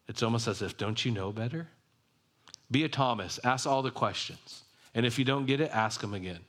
It's 0.07 0.21
almost 0.21 0.47
as 0.47 0.61
if 0.61 0.77
don't 0.77 1.03
you 1.03 1.09
know 1.09 1.31
better? 1.31 1.67
Be 2.69 2.83
a 2.83 2.89
Thomas, 2.89 3.39
ask 3.43 3.65
all 3.65 3.81
the 3.81 3.89
questions. 3.89 4.61
And 4.93 5.03
if 5.03 5.17
you 5.17 5.25
don't 5.25 5.47
get 5.47 5.61
it, 5.61 5.71
ask 5.73 5.99
him 5.99 6.13
again. 6.13 6.41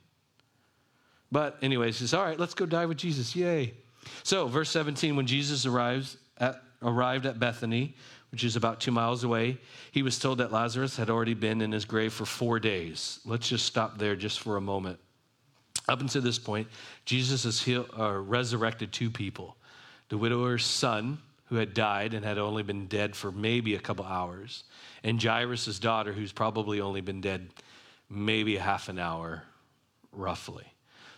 But 1.31 1.57
anyways, 1.63 1.97
says, 1.97 2.13
"All 2.13 2.23
right, 2.23 2.39
let's 2.39 2.53
go 2.53 2.67
die 2.67 2.85
with 2.85 2.97
Jesus. 2.97 3.35
Yay." 3.35 3.73
So, 4.21 4.47
verse 4.47 4.69
17 4.69 5.15
when 5.15 5.25
Jesus 5.25 5.65
arrives 5.65 6.17
at 6.37 6.61
arrived 6.81 7.25
at 7.25 7.39
Bethany, 7.39 7.95
which 8.31 8.43
is 8.43 8.55
about 8.55 8.79
2 8.79 8.91
miles 8.91 9.23
away, 9.23 9.57
he 9.91 10.03
was 10.03 10.17
told 10.17 10.37
that 10.37 10.51
Lazarus 10.51 10.97
had 10.97 11.09
already 11.09 11.33
been 11.33 11.61
in 11.61 11.71
his 11.71 11.85
grave 11.85 12.13
for 12.13 12.25
4 12.25 12.59
days. 12.59 13.19
Let's 13.25 13.49
just 13.49 13.65
stop 13.65 13.97
there 13.97 14.15
just 14.15 14.39
for 14.39 14.57
a 14.57 14.61
moment. 14.61 14.99
Up 15.87 15.99
until 15.99 16.21
this 16.21 16.39
point, 16.39 16.67
Jesus 17.05 17.43
has 17.43 17.61
healed, 17.61 17.89
uh, 17.97 18.13
resurrected 18.13 18.91
two 18.91 19.09
people 19.09 19.57
the 20.09 20.17
widower's 20.17 20.65
son, 20.65 21.17
who 21.45 21.57
had 21.57 21.73
died 21.73 22.13
and 22.13 22.23
had 22.23 22.37
only 22.37 22.63
been 22.63 22.87
dead 22.87 23.13
for 23.13 23.29
maybe 23.29 23.75
a 23.75 23.79
couple 23.79 24.05
hours, 24.05 24.63
and 25.03 25.21
Jairus' 25.21 25.79
daughter, 25.79 26.13
who's 26.13 26.31
probably 26.31 26.79
only 26.79 27.01
been 27.01 27.19
dead 27.19 27.49
maybe 28.09 28.55
a 28.55 28.61
half 28.61 28.87
an 28.87 28.99
hour, 28.99 29.43
roughly. 30.13 30.65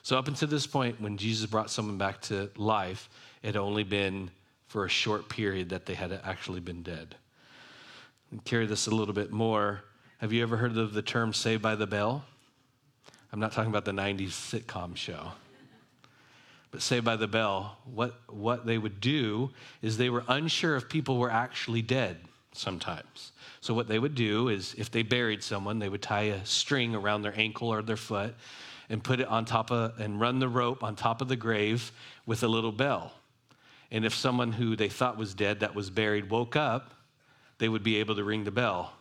So, 0.01 0.17
up 0.17 0.27
until 0.27 0.47
this 0.47 0.65
point, 0.67 0.99
when 0.99 1.17
Jesus 1.17 1.45
brought 1.45 1.69
someone 1.69 1.97
back 1.97 2.21
to 2.23 2.49
life, 2.57 3.09
it 3.41 3.47
had 3.47 3.57
only 3.57 3.83
been 3.83 4.31
for 4.73 4.85
a 4.85 4.89
short 4.89 5.29
period 5.29 5.69
that 5.69 5.85
they 5.85 5.93
had 5.93 6.19
actually 6.23 6.59
been 6.59 6.81
dead. 6.81 7.15
And 8.31 8.43
carry 8.43 8.65
this 8.65 8.87
a 8.87 8.89
little 8.89 9.13
bit 9.13 9.31
more. 9.31 9.83
Have 10.17 10.33
you 10.33 10.41
ever 10.41 10.57
heard 10.57 10.75
of 10.75 10.93
the 10.93 11.03
term 11.03 11.31
saved 11.31 11.61
by 11.61 11.75
the 11.75 11.85
bell? 11.85 12.25
I'm 13.31 13.39
not 13.39 13.51
talking 13.51 13.69
about 13.69 13.85
the 13.85 13.91
90s 13.91 14.29
sitcom 14.29 14.97
show. 14.97 15.33
But 16.71 16.81
Saved 16.81 17.05
by 17.05 17.17
the 17.17 17.27
Bell, 17.27 17.77
what, 17.85 18.15
what 18.27 18.65
they 18.65 18.79
would 18.79 18.99
do 18.99 19.51
is 19.83 19.97
they 19.97 20.09
were 20.09 20.23
unsure 20.27 20.75
if 20.75 20.89
people 20.89 21.19
were 21.19 21.29
actually 21.29 21.83
dead 21.83 22.17
sometimes. 22.51 23.31
So, 23.61 23.75
what 23.75 23.87
they 23.87 23.99
would 23.99 24.15
do 24.15 24.49
is 24.49 24.73
if 24.75 24.89
they 24.89 25.03
buried 25.03 25.43
someone, 25.43 25.77
they 25.77 25.87
would 25.87 26.01
tie 26.01 26.33
a 26.33 26.43
string 26.47 26.95
around 26.95 27.21
their 27.21 27.37
ankle 27.39 27.71
or 27.71 27.83
their 27.83 27.95
foot 27.95 28.33
and 28.89 29.03
put 29.03 29.19
it 29.19 29.27
on 29.27 29.45
top 29.45 29.69
of, 29.69 29.99
and 29.99 30.19
run 30.19 30.39
the 30.39 30.49
rope 30.49 30.83
on 30.83 30.95
top 30.95 31.21
of 31.21 31.27
the 31.27 31.35
grave 31.35 31.91
with 32.25 32.41
a 32.41 32.47
little 32.47 32.71
bell. 32.71 33.13
And 33.93 34.05
if 34.05 34.15
someone 34.15 34.51
who 34.51 34.75
they 34.75 34.89
thought 34.89 35.17
was 35.17 35.35
dead 35.35 35.59
that 35.59 35.75
was 35.75 35.91
buried 35.91 36.31
woke 36.31 36.55
up, 36.55 36.95
they 37.59 37.69
would 37.69 37.83
be 37.83 37.97
able 37.97 38.15
to 38.15 38.23
ring 38.23 38.43
the 38.43 38.51
bell. 38.51 38.91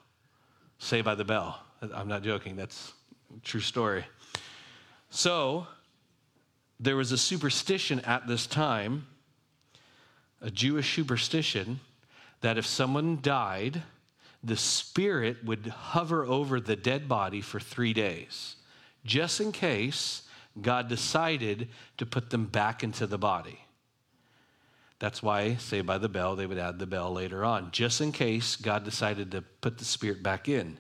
Saved 0.79 1.07
by 1.07 1.15
the 1.15 1.25
bell. 1.25 1.59
I'm 1.95 2.09
not 2.09 2.23
joking, 2.23 2.57
that's 2.57 2.93
true 3.43 3.61
story. 3.61 4.05
So, 5.09 5.67
there 6.79 6.95
was 6.95 7.11
a 7.11 7.17
superstition 7.17 8.01
at 8.01 8.27
this 8.27 8.47
time, 8.47 9.07
a 10.43 10.51
Jewish 10.51 10.95
superstition, 10.95 11.81
that 12.43 12.59
if 12.59 12.67
someone 12.67 13.19
died, 13.23 13.83
the 14.45 14.57
spirit 14.57 15.43
would 15.43 15.69
hover 15.69 16.25
over 16.25 16.61
the 16.61 16.77
dead 16.77 17.09
body 17.09 17.41
for 17.41 17.59
three 17.59 17.95
days, 17.95 18.57
just 19.07 19.41
in 19.41 19.53
case 19.53 20.23
God 20.61 20.89
decided 20.89 21.69
to 21.97 22.05
put 22.05 22.29
them 22.29 22.45
back 22.45 22.85
into 22.85 23.07
the 23.07 23.19
body. 23.19 23.61
That's 25.03 25.21
why, 25.21 25.57
say 25.57 25.81
by 25.81 25.99
the 25.99 26.09
bell, 26.09 26.37
they 26.37 26.47
would 26.47 26.59
add 26.59 26.79
the 26.79 26.87
bell 26.87 27.13
later 27.13 27.45
on, 27.45 27.73
just 27.73 28.01
in 28.01 28.13
case 28.13 28.55
God 28.55 28.85
decided 28.85 29.33
to 29.33 29.43
put 29.43 29.79
the 29.79 29.85
spirit 29.85 30.23
back 30.23 30.49
in. 30.49 30.79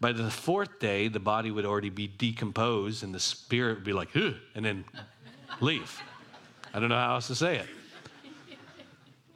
By 0.00 0.12
the 0.12 0.30
fourth 0.30 0.78
day, 0.78 1.08
the 1.08 1.20
body 1.20 1.50
would 1.50 1.66
already 1.66 1.90
be 1.90 2.06
decomposed 2.06 3.04
and 3.04 3.14
the 3.14 3.20
spirit 3.20 3.74
would 3.74 3.84
be 3.84 3.92
like, 3.92 4.16
Ugh, 4.16 4.36
and 4.54 4.64
then 4.64 4.86
leave. 5.60 6.00
I 6.72 6.80
don't 6.80 6.88
know 6.88 6.94
how 6.94 7.16
else 7.16 7.26
to 7.26 7.34
say 7.34 7.58
it. 7.58 7.66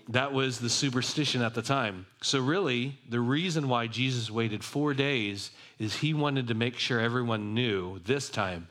That 0.09 0.33
was 0.33 0.59
the 0.59 0.71
superstition 0.71 1.43
at 1.43 1.53
the 1.53 1.61
time. 1.61 2.07
So, 2.23 2.41
really, 2.41 2.99
the 3.07 3.21
reason 3.21 3.69
why 3.69 3.87
Jesus 3.87 4.31
waited 4.31 4.65
four 4.65 4.95
days 4.95 5.51
is 5.79 5.97
he 5.97 6.15
wanted 6.15 6.49
to 6.49 6.55
make 6.55 6.79
sure 6.79 6.99
everyone 6.99 7.53
knew 7.53 7.99
this 8.07 8.31
time 8.31 8.69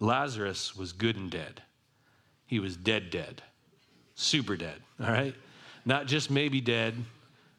Lazarus 0.00 0.74
was 0.74 0.90
good 0.90 1.14
and 1.14 1.30
dead. 1.30 1.62
He 2.44 2.58
was 2.58 2.76
dead, 2.76 3.10
dead, 3.10 3.44
super 4.20 4.56
dead, 4.56 4.76
all 5.00 5.10
right? 5.10 5.34
Not 5.84 6.06
just 6.06 6.30
maybe 6.30 6.60
dead, 6.60 6.94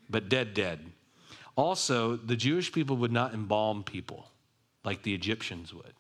but 0.10 0.30
dead, 0.30 0.54
dead. 0.54 0.80
Also, 1.56 2.16
the 2.16 2.36
Jewish 2.36 2.72
people 2.72 2.98
would 2.98 3.12
not 3.12 3.34
embalm 3.34 3.84
people 3.84 4.28
like 4.84 5.04
the 5.04 5.14
Egyptians 5.14 5.74
would. 5.74 5.94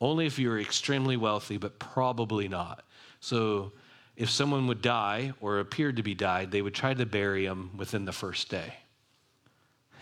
Only 0.00 0.26
if 0.26 0.38
you 0.38 0.48
were 0.48 0.60
extremely 0.60 1.16
wealthy, 1.16 1.58
but 1.58 1.78
probably 1.78 2.48
not. 2.48 2.84
So, 3.20 3.72
if 4.16 4.30
someone 4.30 4.66
would 4.66 4.80
die 4.80 5.32
or 5.40 5.58
appeared 5.58 5.96
to 5.96 6.02
be 6.02 6.14
died, 6.14 6.50
they 6.50 6.62
would 6.62 6.74
try 6.74 6.94
to 6.94 7.04
bury 7.04 7.44
him 7.44 7.70
within 7.76 8.04
the 8.04 8.12
first 8.12 8.48
day. 8.48 8.74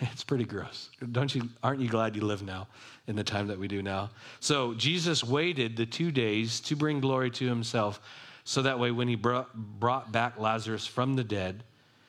It's 0.00 0.24
pretty 0.24 0.44
gross. 0.44 0.90
Don't 1.12 1.32
you 1.34 1.48
aren't 1.62 1.80
you 1.80 1.88
glad 1.88 2.16
you 2.16 2.22
live 2.22 2.42
now 2.42 2.66
in 3.06 3.14
the 3.14 3.22
time 3.24 3.46
that 3.46 3.58
we 3.58 3.68
do 3.68 3.80
now? 3.80 4.10
So 4.40 4.74
Jesus 4.74 5.22
waited 5.22 5.76
the 5.76 5.86
2 5.86 6.10
days 6.10 6.60
to 6.62 6.76
bring 6.76 7.00
glory 7.00 7.30
to 7.30 7.46
himself 7.46 8.00
so 8.44 8.62
that 8.62 8.78
way 8.78 8.90
when 8.90 9.08
he 9.08 9.16
brought, 9.16 9.54
brought 9.54 10.12
back 10.12 10.38
Lazarus 10.38 10.86
from 10.86 11.16
the 11.16 11.24
dead, 11.24 11.64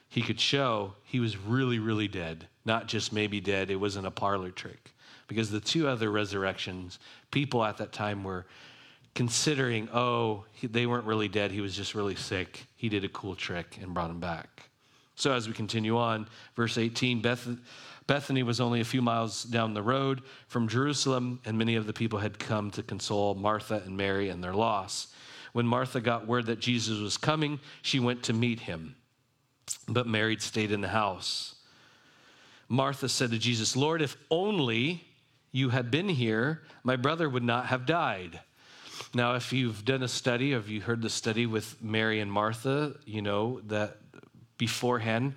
he 0.10 0.22
could 0.22 0.40
show 0.40 0.94
he 1.04 1.20
was 1.20 1.38
really 1.38 1.80
really 1.80 2.08
dead 2.08 2.48
not 2.66 2.88
just 2.88 3.14
maybe 3.14 3.40
dead, 3.40 3.70
it 3.70 3.76
wasn't 3.76 4.08
a 4.08 4.12
parlor 4.12 4.50
trick. 4.50 4.94
Because 5.28 5.50
the 5.50 5.60
two 5.60 5.88
other 5.88 6.12
resurrections, 6.12 7.00
people 7.32 7.64
at 7.64 7.78
that 7.78 7.94
time 7.94 8.24
were 8.24 8.46
considering, 9.14 9.88
oh, 9.94 10.46
he, 10.52 10.68
they 10.68 10.86
weren't 10.86 11.06
really 11.06 11.28
dead, 11.28 11.52
he 11.52 11.62
was 11.62 11.76
just 11.76 11.96
really 11.96 12.16
sick. 12.16 12.66
He 12.76 12.90
did 12.90 13.04
a 13.04 13.10
cool 13.10 13.36
trick 13.36 13.78
and 13.82 13.94
brought 13.94 14.10
him 14.10 14.20
back. 14.20 14.70
So 15.16 15.32
as 15.32 15.48
we 15.48 15.54
continue 15.54 15.98
on, 15.98 16.28
verse 16.56 16.78
18, 16.78 17.22
Beth, 17.22 17.48
Bethany 18.06 18.44
was 18.44 18.60
only 18.60 18.82
a 18.82 18.86
few 18.86 19.02
miles 19.02 19.44
down 19.44 19.74
the 19.74 19.82
road 19.82 20.22
from 20.48 20.68
Jerusalem, 20.68 21.40
and 21.46 21.58
many 21.58 21.76
of 21.76 21.88
the 21.88 21.94
people 21.94 22.20
had 22.20 22.38
come 22.38 22.70
to 22.72 22.84
console 22.84 23.34
Martha 23.36 23.82
and 23.86 23.96
Mary 23.96 24.30
in 24.30 24.42
their 24.42 24.54
loss. 24.54 25.08
When 25.56 25.66
Martha 25.66 26.02
got 26.02 26.28
word 26.28 26.48
that 26.48 26.60
Jesus 26.60 27.00
was 27.00 27.16
coming, 27.16 27.62
she 27.82 27.98
went 27.98 28.24
to 28.24 28.34
meet 28.34 28.60
him. 28.60 28.98
But 29.88 30.06
Mary 30.06 30.36
stayed 30.38 30.70
in 30.70 30.82
the 30.82 30.90
house. 30.90 31.56
Martha 32.68 33.08
said 33.08 33.32
to 33.32 33.38
Jesus, 33.38 33.74
Lord, 33.74 34.02
if 34.02 34.18
only 34.30 35.06
you 35.54 35.70
had 35.70 35.90
been 35.90 36.10
here, 36.10 36.64
my 36.84 36.98
brother 36.98 37.30
would 37.30 37.42
not 37.42 37.68
have 37.68 37.86
died. 37.86 38.42
Now, 39.14 39.36
if 39.36 39.54
you've 39.54 39.86
done 39.86 40.04
a 40.04 40.10
study, 40.10 40.52
if 40.52 40.68
you 40.68 40.82
heard 40.82 41.02
the 41.02 41.10
study 41.10 41.46
with 41.46 41.82
Mary 41.82 42.20
and 42.20 42.30
Martha, 42.30 42.98
you 43.06 43.22
know 43.22 43.62
that 43.68 43.96
beforehand, 44.58 45.36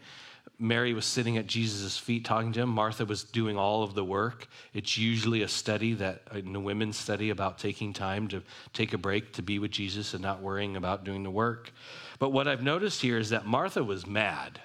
Mary 0.60 0.92
was 0.92 1.06
sitting 1.06 1.36
at 1.36 1.46
Jesus' 1.46 1.96
feet 1.96 2.24
talking 2.24 2.52
to 2.52 2.60
him. 2.60 2.68
Martha 2.68 3.04
was 3.04 3.22
doing 3.22 3.56
all 3.56 3.84
of 3.84 3.94
the 3.94 4.04
work. 4.04 4.48
It's 4.74 4.98
usually 4.98 5.42
a 5.42 5.48
study 5.48 5.94
that, 5.94 6.22
in 6.34 6.54
a 6.56 6.60
women's 6.60 6.96
study, 6.96 7.30
about 7.30 7.58
taking 7.58 7.92
time 7.92 8.26
to 8.28 8.42
take 8.72 8.92
a 8.92 8.98
break 8.98 9.32
to 9.34 9.42
be 9.42 9.60
with 9.60 9.70
Jesus 9.70 10.14
and 10.14 10.22
not 10.22 10.42
worrying 10.42 10.76
about 10.76 11.04
doing 11.04 11.22
the 11.22 11.30
work. 11.30 11.70
But 12.18 12.30
what 12.30 12.48
I've 12.48 12.62
noticed 12.62 13.00
here 13.00 13.18
is 13.18 13.30
that 13.30 13.46
Martha 13.46 13.84
was 13.84 14.04
mad. 14.04 14.60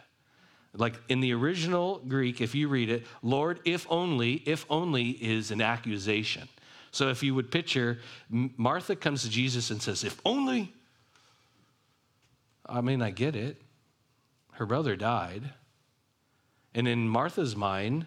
Like 0.76 0.96
in 1.10 1.20
the 1.20 1.34
original 1.34 2.02
Greek, 2.08 2.42
if 2.42 2.56
you 2.56 2.70
read 2.70 2.90
it, 2.90 3.06
Lord, 3.22 3.60
if 3.64 3.86
only, 3.88 4.42
if 4.48 4.66
only 4.72 5.10
is 5.12 5.52
an 5.52 5.62
accusation. 5.62 6.50
So 6.90 7.10
if 7.10 7.22
you 7.22 7.36
would 7.36 7.52
picture, 7.52 8.00
Martha 8.30 8.96
comes 8.96 9.22
to 9.22 9.30
Jesus 9.30 9.70
and 9.70 9.80
says, 9.80 10.04
if 10.04 10.20
only. 10.26 10.74
I 12.66 12.82
mean, 12.82 13.04
I 13.04 13.12
get 13.12 13.36
it. 13.36 13.62
Her 14.54 14.66
brother 14.66 14.96
died. 14.96 15.52
And 16.76 16.88
in 16.88 17.08
Martha's 17.08 17.56
mind, 17.56 18.06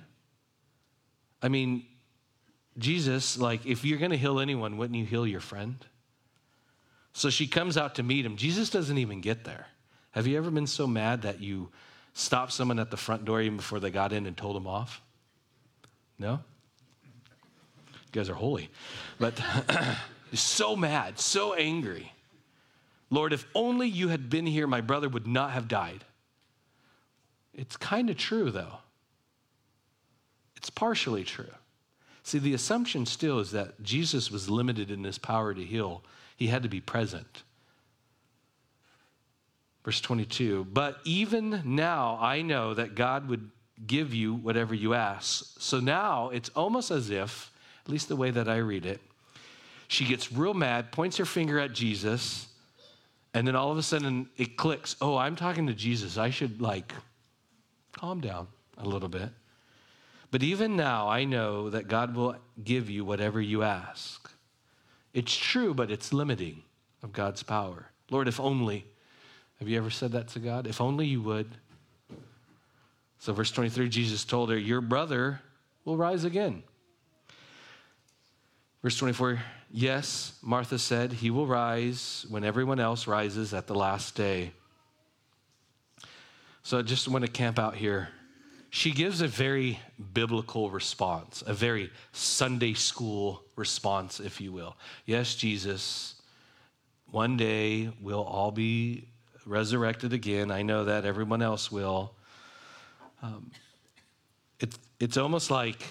I 1.42 1.48
mean, 1.48 1.84
Jesus, 2.78 3.38
like, 3.38 3.64
if 3.64 3.84
you're 3.84 3.98
going 3.98 4.10
to 4.10 4.16
heal 4.16 4.40
anyone, 4.40 4.76
wouldn't 4.76 4.98
you 4.98 5.06
heal 5.06 5.26
your 5.26 5.40
friend? 5.40 5.76
So 7.12 7.30
she 7.30 7.46
comes 7.46 7.78
out 7.78 7.94
to 7.94 8.02
meet 8.02 8.26
him. 8.26 8.36
Jesus 8.36 8.68
doesn't 8.68 8.98
even 8.98 9.20
get 9.20 9.44
there. 9.44 9.66
Have 10.10 10.26
you 10.26 10.36
ever 10.36 10.50
been 10.50 10.66
so 10.66 10.86
mad 10.86 11.22
that 11.22 11.40
you 11.40 11.70
stopped 12.12 12.52
someone 12.52 12.78
at 12.78 12.90
the 12.90 12.96
front 12.96 13.24
door 13.24 13.40
even 13.40 13.56
before 13.56 13.80
they 13.80 13.90
got 13.90 14.12
in 14.12 14.26
and 14.26 14.36
told 14.36 14.56
them 14.56 14.66
off? 14.66 15.00
No? 16.18 16.40
You 17.86 18.12
guys 18.12 18.28
are 18.28 18.34
holy. 18.34 18.68
But 19.18 19.40
so 20.32 20.76
mad, 20.76 21.18
so 21.18 21.54
angry. 21.54 22.12
Lord, 23.10 23.32
if 23.32 23.46
only 23.54 23.88
you 23.88 24.08
had 24.08 24.28
been 24.28 24.46
here, 24.46 24.66
my 24.66 24.80
brother 24.80 25.08
would 25.08 25.26
not 25.26 25.52
have 25.52 25.68
died. 25.68 26.04
It's 27.56 27.76
kind 27.76 28.10
of 28.10 28.16
true, 28.16 28.50
though. 28.50 28.78
It's 30.56 30.70
partially 30.70 31.24
true. 31.24 31.50
See, 32.22 32.38
the 32.38 32.54
assumption 32.54 33.06
still 33.06 33.38
is 33.38 33.52
that 33.52 33.82
Jesus 33.82 34.30
was 34.30 34.50
limited 34.50 34.90
in 34.90 35.04
his 35.04 35.18
power 35.18 35.54
to 35.54 35.64
heal, 35.64 36.02
he 36.36 36.48
had 36.48 36.62
to 36.62 36.68
be 36.68 36.80
present. 36.80 37.44
Verse 39.84 40.00
22 40.00 40.64
But 40.64 40.98
even 41.04 41.62
now 41.64 42.18
I 42.20 42.42
know 42.42 42.74
that 42.74 42.94
God 42.94 43.28
would 43.28 43.48
give 43.86 44.12
you 44.12 44.34
whatever 44.34 44.74
you 44.74 44.94
ask. 44.94 45.60
So 45.60 45.80
now 45.80 46.30
it's 46.30 46.48
almost 46.50 46.90
as 46.90 47.10
if, 47.10 47.50
at 47.84 47.90
least 47.90 48.08
the 48.08 48.16
way 48.16 48.30
that 48.32 48.48
I 48.48 48.56
read 48.56 48.84
it, 48.84 49.00
she 49.88 50.04
gets 50.04 50.32
real 50.32 50.54
mad, 50.54 50.90
points 50.90 51.16
her 51.18 51.24
finger 51.24 51.60
at 51.60 51.72
Jesus, 51.72 52.48
and 53.32 53.46
then 53.46 53.54
all 53.54 53.70
of 53.70 53.78
a 53.78 53.82
sudden 53.82 54.28
it 54.36 54.56
clicks. 54.56 54.96
Oh, 55.00 55.16
I'm 55.16 55.36
talking 55.36 55.68
to 55.68 55.74
Jesus. 55.74 56.18
I 56.18 56.30
should 56.30 56.60
like 56.60 56.92
Calm 57.96 58.20
down 58.20 58.48
a 58.78 58.86
little 58.86 59.08
bit. 59.08 59.30
But 60.30 60.42
even 60.42 60.76
now, 60.76 61.08
I 61.08 61.24
know 61.24 61.70
that 61.70 61.88
God 61.88 62.14
will 62.14 62.36
give 62.62 62.90
you 62.90 63.04
whatever 63.04 63.40
you 63.40 63.62
ask. 63.62 64.30
It's 65.14 65.34
true, 65.34 65.72
but 65.72 65.90
it's 65.90 66.12
limiting 66.12 66.62
of 67.02 67.12
God's 67.12 67.42
power. 67.42 67.86
Lord, 68.10 68.28
if 68.28 68.38
only. 68.38 68.84
Have 69.58 69.68
you 69.68 69.78
ever 69.78 69.88
said 69.88 70.12
that 70.12 70.28
to 70.28 70.38
God? 70.38 70.66
If 70.66 70.80
only 70.80 71.06
you 71.06 71.22
would. 71.22 71.48
So, 73.18 73.32
verse 73.32 73.50
23, 73.50 73.88
Jesus 73.88 74.24
told 74.24 74.50
her, 74.50 74.58
Your 74.58 74.82
brother 74.82 75.40
will 75.86 75.96
rise 75.96 76.24
again. 76.24 76.62
Verse 78.82 78.98
24, 78.98 79.40
yes, 79.70 80.38
Martha 80.42 80.78
said, 80.78 81.14
He 81.14 81.30
will 81.30 81.46
rise 81.46 82.26
when 82.28 82.44
everyone 82.44 82.78
else 82.78 83.06
rises 83.06 83.54
at 83.54 83.66
the 83.66 83.74
last 83.74 84.14
day. 84.14 84.52
So 86.66 86.80
I 86.80 86.82
just 86.82 87.06
want 87.06 87.24
to 87.24 87.30
camp 87.30 87.60
out 87.60 87.76
here. 87.76 88.08
She 88.70 88.90
gives 88.90 89.20
a 89.20 89.28
very 89.28 89.78
biblical 90.12 90.68
response, 90.68 91.44
a 91.46 91.54
very 91.54 91.92
Sunday 92.10 92.74
school 92.74 93.44
response, 93.54 94.18
if 94.18 94.40
you 94.40 94.50
will. 94.50 94.76
Yes, 95.04 95.36
Jesus, 95.36 96.16
one 97.12 97.36
day 97.36 97.90
we'll 98.02 98.24
all 98.24 98.50
be 98.50 99.06
resurrected 99.44 100.12
again. 100.12 100.50
I 100.50 100.62
know 100.62 100.86
that 100.86 101.04
everyone 101.04 101.40
else 101.40 101.70
will. 101.70 102.10
Um, 103.22 103.52
it, 104.58 104.76
it's 104.98 105.16
almost 105.16 105.52
like 105.52 105.84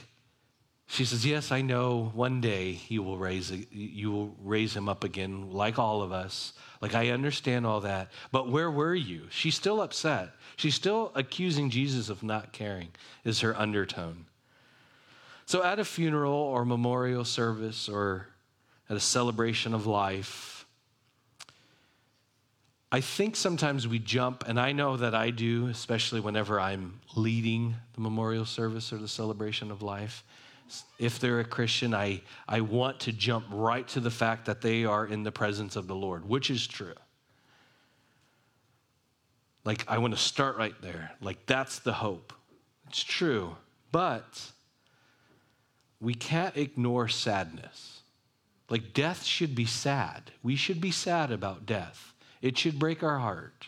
she 0.87 1.03
says, 1.05 1.25
"Yes, 1.25 1.51
I 1.51 1.61
know. 1.61 2.11
One 2.13 2.41
day 2.41 2.79
you 2.87 3.01
will 3.01 3.17
raise 3.17 3.51
you 3.71 4.11
will 4.11 4.35
raise 4.43 4.75
him 4.75 4.87
up 4.87 5.03
again, 5.03 5.51
like 5.51 5.79
all 5.79 6.01
of 6.01 6.11
us. 6.11 6.53
Like 6.81 6.93
I 6.93 7.09
understand 7.09 7.65
all 7.65 7.81
that. 7.81 8.11
But 8.31 8.49
where 8.49 8.69
were 8.69 8.95
you? 8.95 9.27
She's 9.29 9.55
still 9.55 9.81
upset. 9.81 10.29
She's 10.55 10.75
still 10.75 11.11
accusing 11.15 11.69
Jesus 11.69 12.09
of 12.09 12.21
not 12.23 12.53
caring, 12.53 12.89
is 13.23 13.41
her 13.41 13.57
undertone. 13.57 14.25
So 15.45 15.63
at 15.63 15.79
a 15.79 15.85
funeral 15.85 16.33
or 16.33 16.65
memorial 16.65 17.25
service 17.25 17.89
or 17.89 18.27
at 18.89 18.97
a 18.97 18.99
celebration 18.99 19.73
of 19.73 19.85
life, 19.85 20.65
I 22.91 23.01
think 23.01 23.35
sometimes 23.35 23.87
we 23.87 23.99
jump, 23.99 24.43
and 24.47 24.59
I 24.59 24.71
know 24.71 24.95
that 24.97 25.13
I 25.13 25.31
do, 25.31 25.67
especially 25.67 26.19
whenever 26.19 26.59
I'm 26.59 26.99
leading 27.15 27.75
the 27.93 28.01
memorial 28.01 28.45
service 28.45 28.93
or 28.93 28.97
the 28.97 29.07
celebration 29.07 29.71
of 29.71 29.81
life. 29.81 30.23
If 30.97 31.19
they're 31.19 31.39
a 31.39 31.45
Christian, 31.45 31.93
I, 31.93 32.21
I 32.47 32.61
want 32.61 33.01
to 33.01 33.11
jump 33.11 33.45
right 33.51 33.87
to 33.89 33.99
the 33.99 34.11
fact 34.11 34.45
that 34.45 34.61
they 34.61 34.85
are 34.85 35.05
in 35.05 35.23
the 35.23 35.31
presence 35.31 35.75
of 35.75 35.87
the 35.87 35.95
Lord, 35.95 36.27
which 36.27 36.49
is 36.49 36.65
true. 36.65 36.93
Like, 39.63 39.83
I 39.87 39.97
want 39.97 40.13
to 40.13 40.19
start 40.19 40.57
right 40.57 40.79
there. 40.81 41.11
Like, 41.21 41.45
that's 41.45 41.79
the 41.79 41.93
hope. 41.93 42.33
It's 42.87 43.03
true. 43.03 43.55
But 43.91 44.51
we 45.99 46.13
can't 46.13 46.55
ignore 46.55 47.07
sadness. 47.07 48.01
Like, 48.69 48.93
death 48.93 49.23
should 49.23 49.55
be 49.55 49.65
sad. 49.65 50.31
We 50.43 50.55
should 50.55 50.81
be 50.81 50.91
sad 50.91 51.31
about 51.31 51.65
death, 51.65 52.13
it 52.41 52.57
should 52.57 52.79
break 52.79 53.03
our 53.03 53.19
heart. 53.19 53.67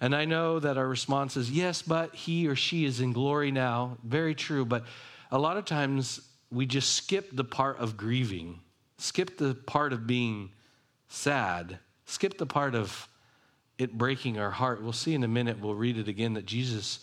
And 0.00 0.16
I 0.16 0.24
know 0.24 0.58
that 0.58 0.76
our 0.76 0.88
response 0.88 1.36
is, 1.36 1.48
yes, 1.48 1.80
but 1.80 2.12
he 2.12 2.48
or 2.48 2.56
she 2.56 2.84
is 2.84 3.00
in 3.00 3.12
glory 3.12 3.52
now. 3.52 3.98
Very 4.02 4.34
true. 4.34 4.64
But 4.64 4.84
a 5.32 5.38
lot 5.38 5.56
of 5.56 5.64
times 5.64 6.20
we 6.50 6.66
just 6.66 6.94
skip 6.94 7.34
the 7.34 7.42
part 7.42 7.78
of 7.78 7.96
grieving, 7.96 8.60
skip 8.98 9.38
the 9.38 9.54
part 9.54 9.94
of 9.94 10.06
being 10.06 10.50
sad, 11.08 11.78
skip 12.04 12.36
the 12.36 12.46
part 12.46 12.74
of 12.74 13.08
it 13.78 13.96
breaking 13.96 14.38
our 14.38 14.50
heart. 14.50 14.82
We'll 14.82 14.92
see 14.92 15.14
in 15.14 15.24
a 15.24 15.28
minute, 15.28 15.58
we'll 15.58 15.74
read 15.74 15.96
it 15.96 16.06
again, 16.06 16.34
that 16.34 16.44
Jesus 16.44 17.00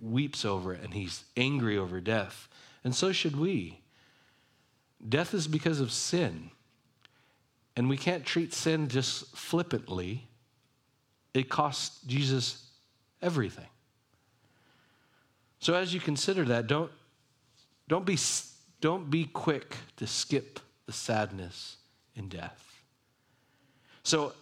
weeps 0.00 0.44
over 0.46 0.72
it 0.72 0.82
and 0.82 0.94
he's 0.94 1.24
angry 1.36 1.76
over 1.76 2.00
death. 2.00 2.48
And 2.82 2.94
so 2.94 3.12
should 3.12 3.36
we. 3.36 3.82
Death 5.06 5.34
is 5.34 5.46
because 5.46 5.78
of 5.78 5.92
sin. 5.92 6.50
And 7.76 7.88
we 7.88 7.98
can't 7.98 8.24
treat 8.24 8.54
sin 8.54 8.88
just 8.88 9.36
flippantly. 9.36 10.26
It 11.34 11.50
costs 11.50 12.00
Jesus 12.06 12.66
everything. 13.20 13.68
So 15.60 15.74
as 15.74 15.92
you 15.92 16.00
consider 16.00 16.44
that, 16.46 16.66
don't, 16.66 16.90
don't, 17.88 18.06
be, 18.06 18.18
don't 18.80 19.10
be 19.10 19.24
quick 19.24 19.76
to 19.96 20.06
skip 20.06 20.60
the 20.86 20.92
sadness 20.92 21.76
in 22.14 22.28
death. 22.28 22.64
So 24.02 24.32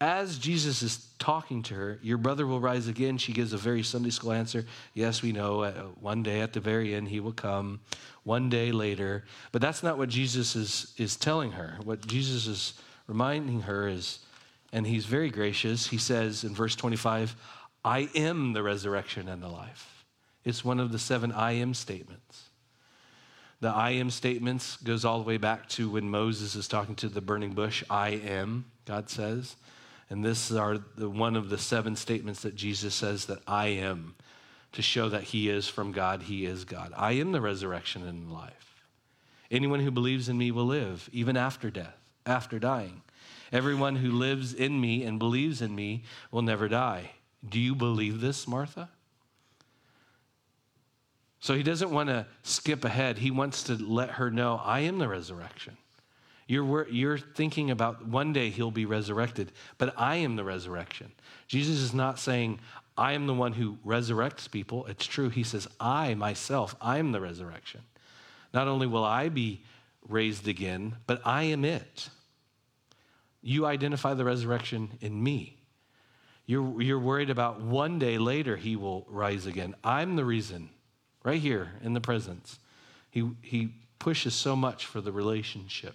as 0.00 0.38
Jesus 0.38 0.82
is 0.82 1.08
talking 1.18 1.62
to 1.64 1.74
her, 1.74 1.98
your 2.02 2.16
brother 2.16 2.46
will 2.46 2.60
rise 2.60 2.88
again. 2.88 3.18
She 3.18 3.32
gives 3.32 3.52
a 3.52 3.58
very 3.58 3.82
Sunday 3.82 4.08
school 4.08 4.32
answer. 4.32 4.64
Yes, 4.94 5.20
we 5.20 5.30
know. 5.30 5.62
Uh, 5.62 5.72
one 6.00 6.22
day 6.22 6.40
at 6.40 6.54
the 6.54 6.60
very 6.60 6.94
end, 6.94 7.08
he 7.08 7.20
will 7.20 7.32
come. 7.32 7.80
One 8.24 8.48
day 8.48 8.72
later. 8.72 9.24
But 9.52 9.60
that's 9.60 9.82
not 9.82 9.98
what 9.98 10.08
Jesus 10.08 10.56
is, 10.56 10.94
is 10.96 11.16
telling 11.16 11.52
her. 11.52 11.76
What 11.84 12.06
Jesus 12.06 12.46
is 12.46 12.74
reminding 13.06 13.62
her 13.62 13.88
is, 13.88 14.20
and 14.72 14.86
he's 14.86 15.04
very 15.04 15.28
gracious, 15.28 15.86
he 15.88 15.98
says 15.98 16.44
in 16.44 16.54
verse 16.54 16.74
25, 16.76 17.36
I 17.84 18.08
am 18.14 18.54
the 18.54 18.62
resurrection 18.62 19.28
and 19.28 19.42
the 19.42 19.48
life. 19.48 20.04
It's 20.44 20.64
one 20.64 20.80
of 20.80 20.92
the 20.92 20.98
seven 20.98 21.30
I 21.30 21.52
am 21.52 21.74
statements. 21.74 22.49
The 23.60 23.68
I 23.68 23.90
am 23.90 24.10
statements 24.10 24.76
goes 24.78 25.04
all 25.04 25.18
the 25.18 25.24
way 25.24 25.36
back 25.36 25.68
to 25.70 25.90
when 25.90 26.08
Moses 26.08 26.54
is 26.54 26.66
talking 26.66 26.94
to 26.96 27.08
the 27.08 27.20
burning 27.20 27.52
bush. 27.52 27.84
I 27.90 28.10
am, 28.10 28.64
God 28.86 29.10
says. 29.10 29.56
And 30.08 30.24
this 30.24 30.50
is 30.50 30.56
our, 30.56 30.78
the, 30.96 31.08
one 31.10 31.36
of 31.36 31.50
the 31.50 31.58
seven 31.58 31.94
statements 31.94 32.40
that 32.42 32.56
Jesus 32.56 32.94
says 32.94 33.26
that 33.26 33.42
I 33.46 33.66
am 33.68 34.14
to 34.72 34.82
show 34.82 35.08
that 35.08 35.24
he 35.24 35.48
is 35.48 35.68
from 35.68 35.92
God, 35.92 36.22
he 36.22 36.46
is 36.46 36.64
God. 36.64 36.92
I 36.96 37.12
am 37.12 37.32
the 37.32 37.40
resurrection 37.40 38.06
and 38.06 38.32
life. 38.32 38.82
Anyone 39.50 39.80
who 39.80 39.90
believes 39.90 40.28
in 40.28 40.38
me 40.38 40.50
will 40.50 40.66
live, 40.66 41.10
even 41.12 41.36
after 41.36 41.70
death, 41.70 41.98
after 42.24 42.58
dying. 42.58 43.02
Everyone 43.52 43.96
who 43.96 44.12
lives 44.12 44.54
in 44.54 44.80
me 44.80 45.02
and 45.02 45.18
believes 45.18 45.60
in 45.60 45.74
me 45.74 46.04
will 46.30 46.42
never 46.42 46.68
die. 46.68 47.10
Do 47.46 47.58
you 47.58 47.74
believe 47.74 48.20
this, 48.20 48.46
Martha? 48.46 48.90
So 51.40 51.54
he 51.54 51.62
doesn't 51.62 51.90
want 51.90 52.08
to 52.10 52.26
skip 52.42 52.84
ahead. 52.84 53.18
He 53.18 53.30
wants 53.30 53.64
to 53.64 53.74
let 53.74 54.10
her 54.10 54.30
know, 54.30 54.60
I 54.62 54.80
am 54.80 54.98
the 54.98 55.08
resurrection. 55.08 55.76
You're, 56.46 56.88
you're 56.88 57.18
thinking 57.18 57.70
about 57.70 58.06
one 58.06 58.32
day 58.32 58.50
he'll 58.50 58.70
be 58.70 58.84
resurrected, 58.84 59.52
but 59.78 59.94
I 59.96 60.16
am 60.16 60.36
the 60.36 60.44
resurrection. 60.44 61.12
Jesus 61.46 61.78
is 61.78 61.94
not 61.94 62.18
saying, 62.18 62.58
I 62.98 63.12
am 63.12 63.26
the 63.26 63.34
one 63.34 63.52
who 63.52 63.78
resurrects 63.86 64.50
people. 64.50 64.84
It's 64.86 65.06
true. 65.06 65.28
He 65.28 65.44
says, 65.44 65.68
I 65.78 66.14
myself, 66.14 66.74
I 66.80 66.98
am 66.98 67.12
the 67.12 67.20
resurrection. 67.20 67.82
Not 68.52 68.68
only 68.68 68.86
will 68.86 69.04
I 69.04 69.28
be 69.28 69.62
raised 70.08 70.48
again, 70.48 70.96
but 71.06 71.22
I 71.24 71.44
am 71.44 71.64
it. 71.64 72.10
You 73.42 73.64
identify 73.64 74.14
the 74.14 74.24
resurrection 74.24 74.98
in 75.00 75.22
me. 75.22 75.56
You're, 76.46 76.82
you're 76.82 76.98
worried 76.98 77.30
about 77.30 77.60
one 77.60 77.98
day 77.98 78.18
later 78.18 78.56
he 78.56 78.74
will 78.74 79.06
rise 79.08 79.46
again. 79.46 79.74
I'm 79.84 80.16
the 80.16 80.24
reason, 80.24 80.70
right 81.22 81.40
here 81.40 81.72
in 81.82 81.94
the 81.94 82.00
presence. 82.00 82.58
He, 83.10 83.30
he 83.42 83.74
pushes 83.98 84.34
so 84.34 84.56
much 84.56 84.86
for 84.86 85.00
the 85.00 85.12
relationship 85.12 85.94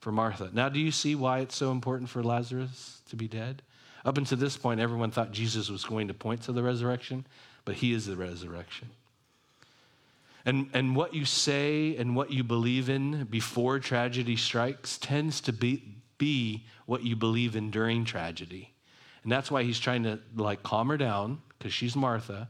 for 0.00 0.12
Martha. 0.12 0.50
Now, 0.52 0.68
do 0.68 0.78
you 0.78 0.90
see 0.90 1.14
why 1.14 1.40
it's 1.40 1.56
so 1.56 1.70
important 1.70 2.08
for 2.08 2.22
Lazarus 2.22 3.00
to 3.10 3.16
be 3.16 3.28
dead? 3.28 3.62
Up 4.04 4.16
until 4.16 4.38
this 4.38 4.56
point, 4.56 4.80
everyone 4.80 5.10
thought 5.10 5.32
Jesus 5.32 5.68
was 5.68 5.84
going 5.84 6.08
to 6.08 6.14
point 6.14 6.42
to 6.42 6.52
the 6.52 6.62
resurrection, 6.62 7.26
but 7.64 7.76
he 7.76 7.92
is 7.92 8.06
the 8.06 8.16
resurrection. 8.16 8.88
And, 10.44 10.70
and 10.72 10.96
what 10.96 11.14
you 11.14 11.24
say 11.24 11.96
and 11.96 12.16
what 12.16 12.30
you 12.30 12.42
believe 12.42 12.88
in 12.88 13.24
before 13.24 13.78
tragedy 13.80 14.36
strikes 14.36 14.96
tends 14.96 15.40
to 15.42 15.52
be, 15.52 15.82
be 16.16 16.64
what 16.86 17.02
you 17.02 17.16
believe 17.16 17.54
in 17.54 17.70
during 17.70 18.04
tragedy. 18.04 18.72
And 19.22 19.32
that's 19.32 19.50
why 19.50 19.62
he's 19.62 19.78
trying 19.78 20.04
to 20.04 20.20
like 20.34 20.62
calm 20.62 20.88
her 20.88 20.96
down 20.96 21.42
because 21.58 21.74
she's 21.74 21.94
Martha. 21.94 22.48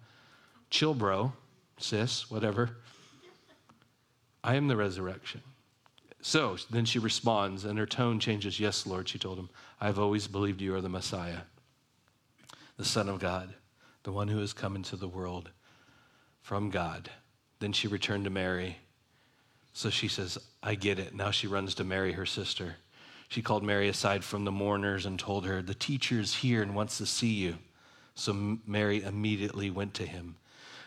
Chill, 0.71 0.95
bro, 0.95 1.33
sis, 1.79 2.31
whatever. 2.31 2.77
I 4.45 4.55
am 4.55 4.69
the 4.69 4.77
resurrection. 4.77 5.43
So 6.21 6.57
then 6.71 6.85
she 6.85 6.99
responds, 6.99 7.65
and 7.65 7.79
her 7.79 7.87
tone 7.87 8.21
changes. 8.21 8.59
Yes, 8.59 8.87
Lord, 8.87 9.09
she 9.09 9.19
told 9.19 9.39
him, 9.39 9.51
I've 9.81 9.99
always 9.99 10.27
believed 10.27 10.61
you 10.61 10.75
are 10.75 10.81
the 10.81 10.89
Messiah, 10.89 11.41
the 12.77 12.85
Son 12.85 13.09
of 13.09 13.21
God, 13.21 13.55
the 14.03 14.13
one 14.13 14.29
who 14.29 14.39
has 14.39 14.53
come 14.53 14.77
into 14.77 14.97
the 14.97 15.09
world 15.09 15.51
from 16.43 16.71
God. 16.71 17.11
Then 17.61 17.73
she 17.73 17.89
returned 17.89 18.25
to 18.25 18.31
Mary. 18.31 18.79
So 19.73 19.91
she 19.91 20.09
says, 20.09 20.39
I 20.63 20.75
get 20.75 20.99
it. 20.99 21.15
Now 21.15 21.31
she 21.31 21.47
runs 21.47 21.75
to 21.77 21.85
Mary, 21.85 22.13
her 22.13 22.27
sister. 22.27 22.77
She 23.29 23.43
called 23.43 23.63
Mary 23.63 23.89
aside 23.89 24.25
from 24.25 24.45
the 24.45 24.53
mourners 24.53 25.07
and 25.07 25.19
told 25.19 25.45
her, 25.47 25.63
The 25.63 25.75
teacher 25.75 26.19
is 26.19 26.35
here 26.35 26.63
and 26.63 26.75
wants 26.75 26.99
to 26.99 27.07
see 27.07 27.33
you. 27.33 27.59
So 28.15 28.33
Mary 28.67 29.03
immediately 29.03 29.71
went 29.71 29.95
to 29.95 30.07
him. 30.07 30.37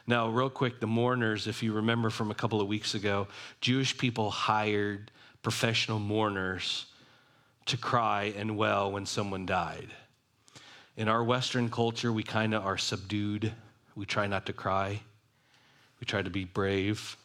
Now, 0.08 0.30
real 0.30 0.50
quick, 0.50 0.80
the 0.80 0.88
mourners, 0.88 1.48
if 1.48 1.62
you 1.62 1.74
remember 1.74 2.10
from 2.10 2.32
a 2.32 2.36
couple 2.36 2.62
of 2.62 2.68
weeks 2.68 2.96
ago, 2.96 3.28
Jewish 3.62 3.98
people 3.98 4.32
hired 4.32 5.12
professional 5.42 6.00
mourners 6.00 6.88
to 7.68 7.78
cry 7.78 8.34
and 8.36 8.58
wail 8.58 8.92
when 8.92 9.06
someone 9.06 9.46
died. 9.46 9.90
In 10.98 11.08
our 11.08 11.24
Western 11.24 11.70
culture, 11.70 12.12
we 12.12 12.24
kind 12.24 12.54
of 12.54 12.66
are 12.66 12.78
subdued. 12.78 13.54
We 13.96 14.06
try 14.06 14.28
not 14.28 14.46
to 14.48 14.54
cry. 14.54 15.02
We 16.00 16.06
try 16.06 16.22
to 16.22 16.30
be 16.30 16.46
brave, 16.46 17.16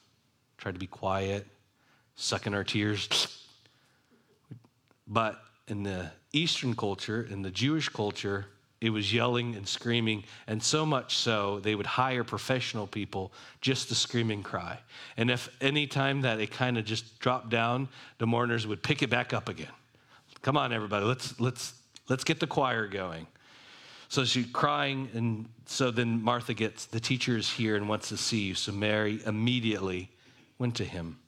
try 0.58 0.70
to 0.70 0.78
be 0.78 0.86
quiet, 0.86 1.46
suck 2.14 2.46
in 2.46 2.54
our 2.54 2.64
tears. 2.64 3.42
But 5.06 5.40
in 5.66 5.82
the 5.82 6.10
Eastern 6.32 6.74
culture, 6.74 7.26
in 7.28 7.42
the 7.42 7.50
Jewish 7.50 7.88
culture, 7.88 8.46
it 8.80 8.90
was 8.90 9.12
yelling 9.12 9.54
and 9.54 9.66
screaming, 9.66 10.24
and 10.46 10.62
so 10.62 10.84
much 10.84 11.16
so 11.16 11.60
they 11.60 11.74
would 11.74 11.86
hire 11.86 12.24
professional 12.24 12.86
people 12.86 13.32
just 13.60 13.88
to 13.88 13.94
scream 13.94 14.30
and 14.30 14.44
cry. 14.44 14.78
And 15.16 15.30
if 15.30 15.48
any 15.60 15.86
time 15.86 16.20
that 16.22 16.40
it 16.40 16.50
kind 16.50 16.76
of 16.76 16.84
just 16.84 17.18
dropped 17.18 17.48
down, 17.48 17.88
the 18.18 18.26
mourners 18.26 18.66
would 18.66 18.82
pick 18.82 19.02
it 19.02 19.08
back 19.08 19.32
up 19.32 19.48
again. 19.48 19.72
Come 20.42 20.56
on, 20.56 20.72
everybody, 20.72 21.06
let's 21.06 21.38
let's 21.40 21.74
let's 22.08 22.22
get 22.22 22.38
the 22.38 22.46
choir 22.46 22.86
going. 22.86 23.26
So 24.08 24.24
she's 24.24 24.46
crying, 24.52 25.08
and 25.14 25.48
so 25.64 25.90
then 25.90 26.22
Martha 26.22 26.54
gets 26.54 26.84
the 26.84 27.00
teacher 27.00 27.36
is 27.36 27.50
here 27.50 27.76
and 27.76 27.88
wants 27.88 28.10
to 28.10 28.16
see 28.16 28.42
you. 28.42 28.54
So 28.54 28.72
Mary 28.72 29.20
immediately 29.26 30.10
went 30.58 30.76
to 30.76 30.84
him. 30.84 31.18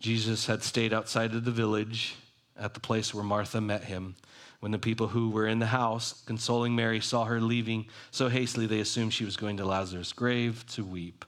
Jesus 0.00 0.46
had 0.46 0.62
stayed 0.62 0.92
outside 0.92 1.34
of 1.34 1.44
the 1.44 1.50
village 1.50 2.16
at 2.58 2.74
the 2.74 2.80
place 2.80 3.14
where 3.14 3.24
Martha 3.24 3.60
met 3.60 3.84
him. 3.84 4.16
When 4.64 4.72
the 4.72 4.78
people 4.78 5.08
who 5.08 5.28
were 5.28 5.46
in 5.46 5.58
the 5.58 5.66
house 5.66 6.22
consoling 6.24 6.74
Mary 6.74 6.98
saw 6.98 7.26
her 7.26 7.38
leaving 7.38 7.84
so 8.10 8.30
hastily, 8.30 8.64
they 8.66 8.80
assumed 8.80 9.12
she 9.12 9.26
was 9.26 9.36
going 9.36 9.58
to 9.58 9.66
Lazarus' 9.66 10.14
grave 10.14 10.64
to 10.68 10.82
weep. 10.82 11.26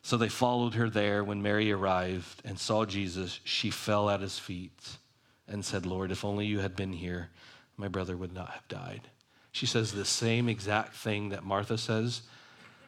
So 0.00 0.16
they 0.16 0.30
followed 0.30 0.72
her 0.72 0.88
there. 0.88 1.22
When 1.22 1.42
Mary 1.42 1.70
arrived 1.70 2.40
and 2.46 2.58
saw 2.58 2.86
Jesus, 2.86 3.38
she 3.44 3.68
fell 3.68 4.08
at 4.08 4.22
his 4.22 4.38
feet 4.38 4.96
and 5.46 5.62
said, 5.62 5.84
Lord, 5.84 6.10
if 6.10 6.24
only 6.24 6.46
you 6.46 6.60
had 6.60 6.74
been 6.74 6.94
here, 6.94 7.28
my 7.76 7.88
brother 7.88 8.16
would 8.16 8.32
not 8.32 8.48
have 8.48 8.66
died. 8.66 9.02
She 9.50 9.66
says 9.66 9.92
the 9.92 10.06
same 10.06 10.48
exact 10.48 10.94
thing 10.94 11.28
that 11.28 11.44
Martha 11.44 11.76
says, 11.76 12.22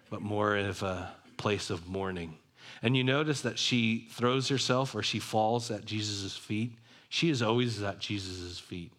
but 0.08 0.22
more 0.22 0.56
of 0.56 0.82
a 0.82 1.12
place 1.36 1.68
of 1.68 1.86
mourning. 1.86 2.38
And 2.82 2.96
you 2.96 3.04
notice 3.04 3.42
that 3.42 3.58
she 3.58 4.08
throws 4.10 4.48
herself 4.48 4.94
or 4.94 5.02
she 5.02 5.18
falls 5.18 5.70
at 5.70 5.84
Jesus' 5.84 6.34
feet. 6.34 6.78
She 7.10 7.28
is 7.28 7.42
always 7.42 7.82
at 7.82 7.98
Jesus' 7.98 8.58
feet. 8.58 8.90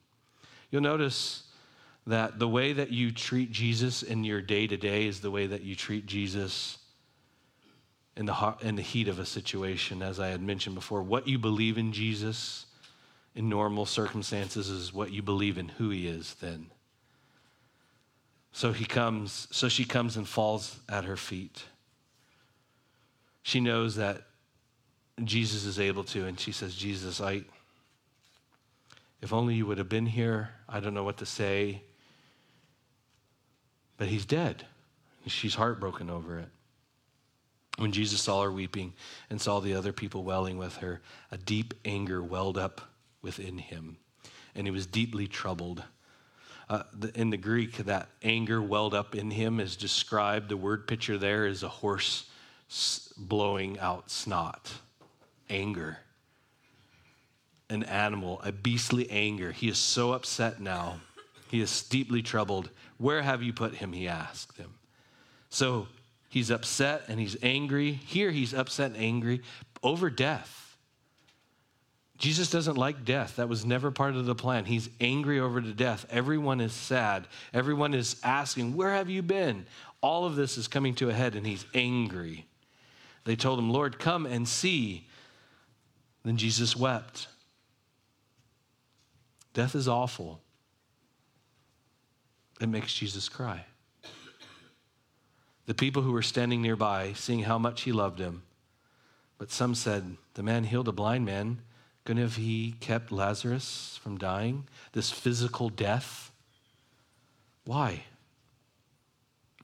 You'll 0.71 0.81
notice 0.81 1.43
that 2.07 2.39
the 2.39 2.47
way 2.47 2.73
that 2.73 2.91
you 2.91 3.11
treat 3.11 3.51
Jesus 3.51 4.03
in 4.03 4.23
your 4.23 4.41
day 4.41 4.67
to 4.67 4.77
day 4.77 5.07
is 5.07 5.21
the 5.21 5.31
way 5.31 5.47
that 5.47 5.63
you 5.63 5.75
treat 5.75 6.05
Jesus 6.05 6.77
in 8.15 8.25
the, 8.25 8.33
heart, 8.33 8.61
in 8.61 8.75
the 8.75 8.81
heat 8.81 9.07
of 9.07 9.19
a 9.19 9.25
situation, 9.25 10.01
as 10.01 10.19
I 10.19 10.27
had 10.27 10.41
mentioned 10.41 10.75
before. 10.75 11.01
What 11.01 11.27
you 11.27 11.37
believe 11.37 11.77
in 11.77 11.91
Jesus 11.91 12.65
in 13.35 13.49
normal 13.49 13.85
circumstances 13.85 14.69
is 14.69 14.93
what 14.93 15.11
you 15.11 15.21
believe 15.21 15.57
in 15.57 15.67
who 15.67 15.89
he 15.89 16.07
is 16.07 16.35
then. 16.35 16.67
So 18.53 18.71
he 18.71 18.85
comes, 18.85 19.49
so 19.51 19.67
she 19.67 19.83
comes 19.83 20.15
and 20.15 20.25
falls 20.25 20.79
at 20.87 21.03
her 21.03 21.17
feet. 21.17 21.65
She 23.43 23.59
knows 23.59 23.95
that 23.97 24.21
Jesus 25.23 25.65
is 25.65 25.77
able 25.77 26.05
to, 26.05 26.25
and 26.25 26.39
she 26.39 26.53
says, 26.53 26.73
Jesus, 26.73 27.19
I, 27.19 27.43
if 29.25 29.33
only 29.33 29.55
you 29.55 29.65
would 29.65 29.79
have 29.79 29.89
been 29.89 30.05
here, 30.05 30.51
I 30.69 30.79
don't 30.79 30.93
know 30.93 31.03
what 31.03 31.17
to 31.17 31.25
say. 31.25 31.81
But 33.97 34.07
he's 34.07 34.23
dead. 34.23 34.63
She's 35.25 35.55
heartbroken 35.55 36.11
over 36.11 36.37
it. 36.37 36.49
When 37.77 37.91
Jesus 37.91 38.21
saw 38.21 38.43
her 38.43 38.51
weeping 38.51 38.93
and 39.31 39.41
saw 39.41 39.59
the 39.61 39.73
other 39.73 39.91
people 39.91 40.23
wailing 40.23 40.59
with 40.59 40.77
her, 40.77 41.01
a 41.31 41.37
deep 41.39 41.73
anger 41.85 42.21
welled 42.21 42.59
up 42.59 42.81
within 43.23 43.57
him, 43.57 43.97
and 44.53 44.67
he 44.67 44.71
was 44.71 44.85
deeply 44.85 45.25
troubled. 45.25 45.81
Uh, 46.69 46.83
the, 46.93 47.19
in 47.19 47.31
the 47.31 47.37
Greek, 47.37 47.77
that 47.77 48.09
anger 48.21 48.61
welled 48.61 48.93
up 48.93 49.15
in 49.15 49.31
him 49.31 49.59
is 49.59 49.75
described. 49.75 50.49
The 50.49 50.57
word 50.57 50.87
picture 50.87 51.17
there 51.17 51.47
is 51.47 51.63
a 51.63 51.67
horse 51.67 52.29
blowing 53.17 53.79
out 53.79 54.11
snot. 54.11 54.71
Anger 55.49 55.97
an 57.69 57.83
animal, 57.83 58.41
a 58.43 58.51
beastly 58.51 59.09
anger. 59.09 59.51
He 59.51 59.69
is 59.69 59.77
so 59.77 60.13
upset 60.13 60.59
now. 60.59 60.99
He 61.49 61.61
is 61.61 61.83
deeply 61.83 62.21
troubled. 62.21 62.69
Where 62.97 63.21
have 63.21 63.43
you 63.43 63.53
put 63.53 63.75
him? 63.75 63.93
He 63.93 64.07
asked 64.07 64.57
him. 64.57 64.73
So 65.49 65.87
he's 66.29 66.51
upset 66.51 67.03
and 67.07 67.19
he's 67.19 67.37
angry. 67.41 67.91
Here 67.91 68.31
he's 68.31 68.53
upset 68.53 68.91
and 68.91 68.99
angry 68.99 69.41
over 69.83 70.09
death. 70.09 70.77
Jesus 72.17 72.49
doesn't 72.49 72.77
like 72.77 73.03
death. 73.03 73.35
That 73.35 73.49
was 73.49 73.65
never 73.65 73.91
part 73.91 74.15
of 74.15 74.25
the 74.25 74.35
plan. 74.35 74.65
He's 74.65 74.89
angry 75.01 75.39
over 75.39 75.59
the 75.59 75.73
death. 75.73 76.05
Everyone 76.09 76.61
is 76.61 76.71
sad. 76.71 77.27
Everyone 77.53 77.93
is 77.93 78.15
asking, 78.23 78.75
Where 78.75 78.91
have 78.91 79.09
you 79.09 79.21
been? 79.21 79.65
All 80.01 80.25
of 80.25 80.35
this 80.35 80.57
is 80.57 80.67
coming 80.67 80.95
to 80.95 81.09
a 81.09 81.13
head 81.13 81.35
and 81.35 81.45
he's 81.45 81.65
angry. 81.73 82.45
They 83.25 83.35
told 83.35 83.59
him, 83.59 83.69
Lord, 83.69 83.99
come 83.99 84.25
and 84.25 84.47
see. 84.47 85.07
Then 86.23 86.37
Jesus 86.37 86.75
wept. 86.75 87.27
Death 89.55 89.73
is 89.73 89.87
awful. 89.87 90.41
It 92.59 92.67
makes 92.67 92.93
Jesus 92.93 93.29
cry. 93.29 93.65
The 95.65 95.73
people 95.73 96.01
who 96.01 96.11
were 96.11 96.21
standing 96.21 96.61
nearby, 96.61 97.13
seeing 97.13 97.43
how 97.43 97.57
much 97.57 97.83
he 97.83 97.93
loved 97.93 98.19
him, 98.19 98.43
but 99.37 99.51
some 99.51 99.73
said, 99.73 100.17
The 100.33 100.43
man 100.43 100.65
healed 100.65 100.89
a 100.89 100.91
blind 100.91 101.25
man. 101.25 101.61
Couldn't 102.03 102.21
have 102.21 102.35
he 102.35 102.75
kept 102.81 103.13
Lazarus 103.13 103.97
from 104.03 104.17
dying? 104.17 104.67
This 104.91 105.09
physical 105.09 105.69
death? 105.69 106.31
Why? 107.63 108.03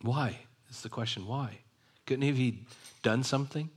Why? 0.01 0.39
Is 0.69 0.81
the 0.81 0.89
question. 0.89 1.27
Why? 1.27 1.59
Couldn't 2.05 2.21
he 2.21 2.27
have 2.29 2.37
he 2.37 2.63
done 3.03 3.23
something? 3.23 3.69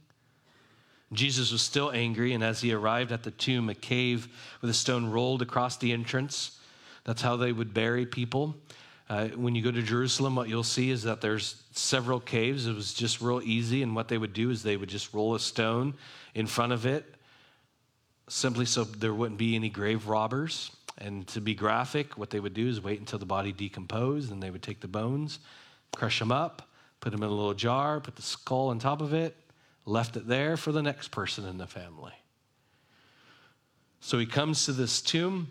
Jesus 1.15 1.53
was 1.53 1.63
still 1.63 1.91
angry, 1.93 2.33
and 2.33 2.43
as 2.43 2.61
he 2.61 2.73
arrived 2.73 3.13
at 3.13 3.23
the 3.23 3.31
tomb, 3.31 3.69
a 3.69 3.75
cave 3.75 4.29
with 4.61 4.71
a 4.71 4.75
stone 4.75 5.07
rolled 5.07 5.43
across 5.43 5.77
the 5.77 5.93
entrance. 5.93 6.59
That's 7.05 7.23
how 7.23 7.37
they 7.37 7.53
would 7.53 7.75
bury 7.75 8.07
people. 8.07 8.57
Uh, 9.09 9.29
when 9.29 9.55
you 9.55 9.63
go 9.63 9.71
to 9.71 9.83
Jerusalem, 9.83 10.35
what 10.35 10.49
you'll 10.49 10.63
see 10.63 10.91
is 10.91 11.03
that 11.03 11.21
there's 11.21 11.63
several 11.73 12.21
caves. 12.21 12.67
It 12.67 12.75
was 12.75 12.95
just 12.95 13.21
real 13.21 13.43
easy, 13.43 13.83
and 13.83 13.95
what 13.95 14.09
they 14.09 14.17
would 14.17 14.33
do 14.33 14.51
is 14.51 14.63
they 14.63 14.77
would 14.77 14.89
just 14.89 15.13
roll 15.13 15.35
a 15.35 15.41
stone 15.41 15.95
in 16.35 16.47
front 16.47 16.73
of 16.73 16.87
it, 16.87 17.05
simply 18.29 18.65
so 18.65 18.85
there 18.85 19.13
wouldn't 19.13 19.39
be 19.39 19.55
any 19.55 19.69
grave 19.69 20.09
robbers. 20.09 20.71
And 20.97 21.27
to 21.29 21.41
be 21.41 21.55
graphic, 21.55 22.17
what 22.17 22.31
they 22.31 22.41
would 22.41 22.55
do 22.55 22.69
is 22.69 22.81
wait 22.81 23.01
until 23.01 23.19
the 23.19 23.27
body 23.27 23.53
decomposed, 23.53 24.33
and 24.33 24.43
they 24.43 24.51
would 24.51 24.63
take 24.63 24.81
the 24.81 24.89
bones, 24.89 25.41
crush 25.95 26.19
them 26.19 26.33
up, 26.33 26.69
put 27.01 27.11
them 27.11 27.23
in 27.23 27.29
a 27.29 27.33
little 27.33 27.53
jar, 27.53 28.01
put 28.01 28.17
the 28.17 28.23
skull 28.23 28.69
on 28.69 28.79
top 28.79 29.03
of 29.03 29.13
it, 29.13 29.37
left 29.87 30.17
it 30.17 30.27
there 30.27 30.57
for 30.57 30.73
the 30.73 30.83
next 30.83 31.09
person 31.09 31.47
in 31.47 31.59
the 31.59 31.67
family. 31.67 32.13
So 34.01 34.19
he 34.19 34.27
comes 34.27 34.67
to 34.67 34.73
this 34.73 35.01
tomb. 35.01 35.51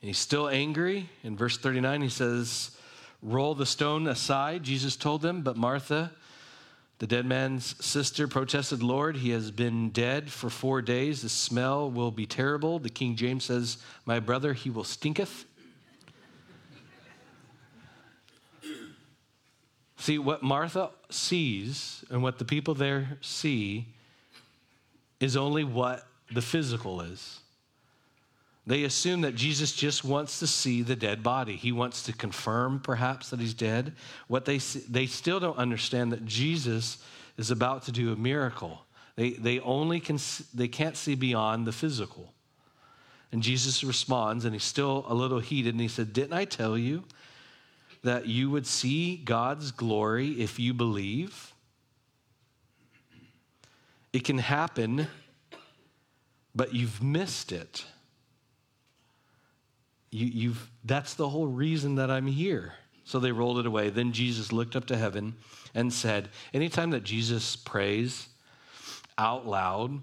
And 0.00 0.08
he's 0.08 0.18
still 0.18 0.48
angry. 0.48 1.08
In 1.22 1.36
verse 1.36 1.56
39, 1.56 2.02
he 2.02 2.08
says, 2.08 2.76
Roll 3.22 3.54
the 3.54 3.66
stone 3.66 4.08
aside, 4.08 4.64
Jesus 4.64 4.96
told 4.96 5.22
them. 5.22 5.42
But 5.42 5.56
Martha, 5.56 6.10
the 6.98 7.06
dead 7.06 7.24
man's 7.24 7.76
sister, 7.84 8.26
protested, 8.26 8.82
Lord, 8.82 9.16
he 9.16 9.30
has 9.30 9.52
been 9.52 9.90
dead 9.90 10.30
for 10.30 10.50
four 10.50 10.82
days. 10.82 11.22
The 11.22 11.28
smell 11.28 11.88
will 11.88 12.10
be 12.10 12.26
terrible. 12.26 12.80
The 12.80 12.90
King 12.90 13.14
James 13.14 13.44
says, 13.44 13.78
My 14.04 14.18
brother, 14.18 14.52
he 14.52 14.70
will 14.70 14.82
stinketh. 14.82 15.44
See, 20.02 20.18
what 20.18 20.42
Martha 20.42 20.90
sees 21.10 22.04
and 22.10 22.24
what 22.24 22.40
the 22.40 22.44
people 22.44 22.74
there 22.74 23.18
see 23.20 23.86
is 25.20 25.36
only 25.36 25.62
what 25.62 26.04
the 26.34 26.42
physical 26.42 27.02
is. 27.02 27.38
They 28.66 28.82
assume 28.82 29.20
that 29.20 29.36
Jesus 29.36 29.70
just 29.70 30.02
wants 30.02 30.40
to 30.40 30.48
see 30.48 30.82
the 30.82 30.96
dead 30.96 31.22
body. 31.22 31.54
He 31.54 31.70
wants 31.70 32.02
to 32.06 32.12
confirm, 32.12 32.80
perhaps, 32.80 33.30
that 33.30 33.38
he's 33.38 33.54
dead. 33.54 33.92
What 34.26 34.44
they, 34.44 34.58
see, 34.58 34.80
they 34.90 35.06
still 35.06 35.38
don't 35.38 35.56
understand 35.56 36.10
that 36.10 36.26
Jesus 36.26 36.98
is 37.38 37.52
about 37.52 37.84
to 37.84 37.92
do 37.92 38.12
a 38.12 38.16
miracle. 38.16 38.84
They, 39.14 39.30
they 39.30 39.60
only 39.60 40.00
can, 40.00 40.18
they 40.52 40.66
can't 40.66 40.96
see 40.96 41.14
beyond 41.14 41.64
the 41.64 41.70
physical. 41.70 42.32
And 43.30 43.40
Jesus 43.40 43.84
responds, 43.84 44.44
and 44.44 44.52
he's 44.52 44.64
still 44.64 45.04
a 45.06 45.14
little 45.14 45.38
heated, 45.38 45.74
and 45.74 45.80
he 45.80 45.86
said, 45.86 46.12
Didn't 46.12 46.32
I 46.32 46.44
tell 46.44 46.76
you 46.76 47.04
that 48.02 48.26
you 48.26 48.50
would 48.50 48.66
see 48.66 49.16
God's 49.16 49.70
glory 49.70 50.40
if 50.40 50.58
you 50.58 50.74
believe. 50.74 51.54
It 54.12 54.24
can 54.24 54.38
happen, 54.38 55.06
but 56.54 56.74
you've 56.74 57.02
missed 57.02 57.52
it. 57.52 57.84
You, 60.10 60.26
you've, 60.26 60.70
that's 60.84 61.14
the 61.14 61.28
whole 61.28 61.46
reason 61.46 61.94
that 61.94 62.10
I'm 62.10 62.26
here. 62.26 62.74
So 63.04 63.18
they 63.18 63.32
rolled 63.32 63.58
it 63.58 63.66
away. 63.66 63.90
Then 63.90 64.12
Jesus 64.12 64.52
looked 64.52 64.76
up 64.76 64.86
to 64.86 64.96
heaven 64.96 65.34
and 65.74 65.92
said, 65.92 66.28
Anytime 66.52 66.90
that 66.90 67.04
Jesus 67.04 67.56
prays 67.56 68.28
out 69.16 69.46
loud, 69.46 70.02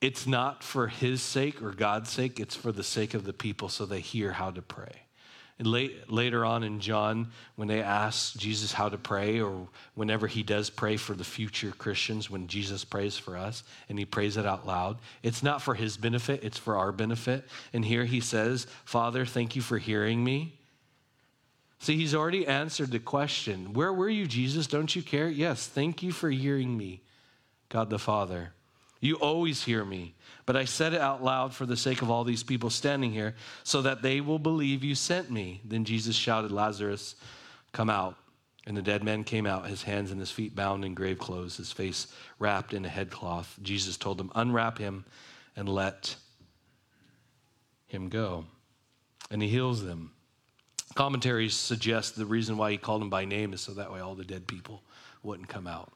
it's 0.00 0.26
not 0.26 0.62
for 0.62 0.88
his 0.88 1.22
sake 1.22 1.62
or 1.62 1.70
God's 1.70 2.10
sake, 2.10 2.40
it's 2.40 2.56
for 2.56 2.72
the 2.72 2.82
sake 2.82 3.14
of 3.14 3.24
the 3.24 3.32
people 3.32 3.68
so 3.68 3.86
they 3.86 4.00
hear 4.00 4.32
how 4.32 4.50
to 4.50 4.60
pray. 4.60 5.03
Late, 5.60 6.10
later 6.10 6.44
on 6.44 6.64
in 6.64 6.80
John, 6.80 7.30
when 7.54 7.68
they 7.68 7.80
ask 7.80 8.36
Jesus 8.36 8.72
how 8.72 8.88
to 8.88 8.98
pray, 8.98 9.40
or 9.40 9.68
whenever 9.94 10.26
he 10.26 10.42
does 10.42 10.68
pray 10.68 10.96
for 10.96 11.14
the 11.14 11.22
future 11.22 11.70
Christians, 11.78 12.28
when 12.28 12.48
Jesus 12.48 12.84
prays 12.84 13.16
for 13.16 13.36
us 13.36 13.62
and 13.88 13.96
he 13.96 14.04
prays 14.04 14.36
it 14.36 14.46
out 14.46 14.66
loud, 14.66 14.98
it's 15.22 15.44
not 15.44 15.62
for 15.62 15.74
his 15.74 15.96
benefit, 15.96 16.42
it's 16.42 16.58
for 16.58 16.76
our 16.76 16.90
benefit. 16.90 17.44
And 17.72 17.84
here 17.84 18.04
he 18.04 18.18
says, 18.18 18.66
Father, 18.84 19.24
thank 19.24 19.54
you 19.54 19.62
for 19.62 19.78
hearing 19.78 20.24
me. 20.24 20.58
See, 21.78 21.96
he's 21.96 22.16
already 22.16 22.46
answered 22.46 22.90
the 22.90 22.98
question 22.98 23.74
Where 23.74 23.92
were 23.92 24.08
you, 24.08 24.26
Jesus? 24.26 24.66
Don't 24.66 24.96
you 24.96 25.02
care? 25.02 25.28
Yes, 25.28 25.68
thank 25.68 26.02
you 26.02 26.10
for 26.10 26.30
hearing 26.30 26.76
me, 26.76 27.02
God 27.68 27.90
the 27.90 27.98
Father. 27.98 28.54
You 29.04 29.16
always 29.16 29.62
hear 29.62 29.84
me. 29.84 30.14
But 30.46 30.56
I 30.56 30.64
said 30.64 30.94
it 30.94 31.00
out 31.00 31.22
loud 31.22 31.54
for 31.54 31.66
the 31.66 31.76
sake 31.76 32.00
of 32.00 32.10
all 32.10 32.24
these 32.24 32.42
people 32.42 32.70
standing 32.70 33.12
here, 33.12 33.34
so 33.62 33.82
that 33.82 34.00
they 34.00 34.22
will 34.22 34.38
believe 34.38 34.82
you 34.82 34.94
sent 34.94 35.30
me. 35.30 35.60
Then 35.62 35.84
Jesus 35.84 36.16
shouted, 36.16 36.50
Lazarus, 36.50 37.14
come 37.72 37.90
out. 37.90 38.16
And 38.66 38.74
the 38.74 38.82
dead 38.82 39.04
man 39.04 39.22
came 39.22 39.44
out, 39.44 39.66
his 39.66 39.82
hands 39.82 40.10
and 40.10 40.18
his 40.18 40.30
feet 40.30 40.56
bound 40.56 40.86
in 40.86 40.94
grave 40.94 41.18
clothes, 41.18 41.58
his 41.58 41.70
face 41.70 42.06
wrapped 42.38 42.72
in 42.72 42.86
a 42.86 42.88
headcloth. 42.88 43.58
Jesus 43.62 43.98
told 43.98 44.16
them, 44.16 44.32
Unwrap 44.34 44.78
him 44.78 45.04
and 45.54 45.68
let 45.68 46.16
him 47.86 48.08
go. 48.08 48.46
And 49.30 49.42
he 49.42 49.48
heals 49.48 49.84
them. 49.84 50.12
Commentaries 50.94 51.54
suggest 51.54 52.16
the 52.16 52.24
reason 52.24 52.56
why 52.56 52.70
he 52.70 52.78
called 52.78 53.02
him 53.02 53.10
by 53.10 53.26
name 53.26 53.52
is 53.52 53.60
so 53.60 53.72
that 53.72 53.92
way 53.92 54.00
all 54.00 54.14
the 54.14 54.24
dead 54.24 54.46
people 54.46 54.82
wouldn't 55.22 55.48
come 55.48 55.66
out. 55.66 55.92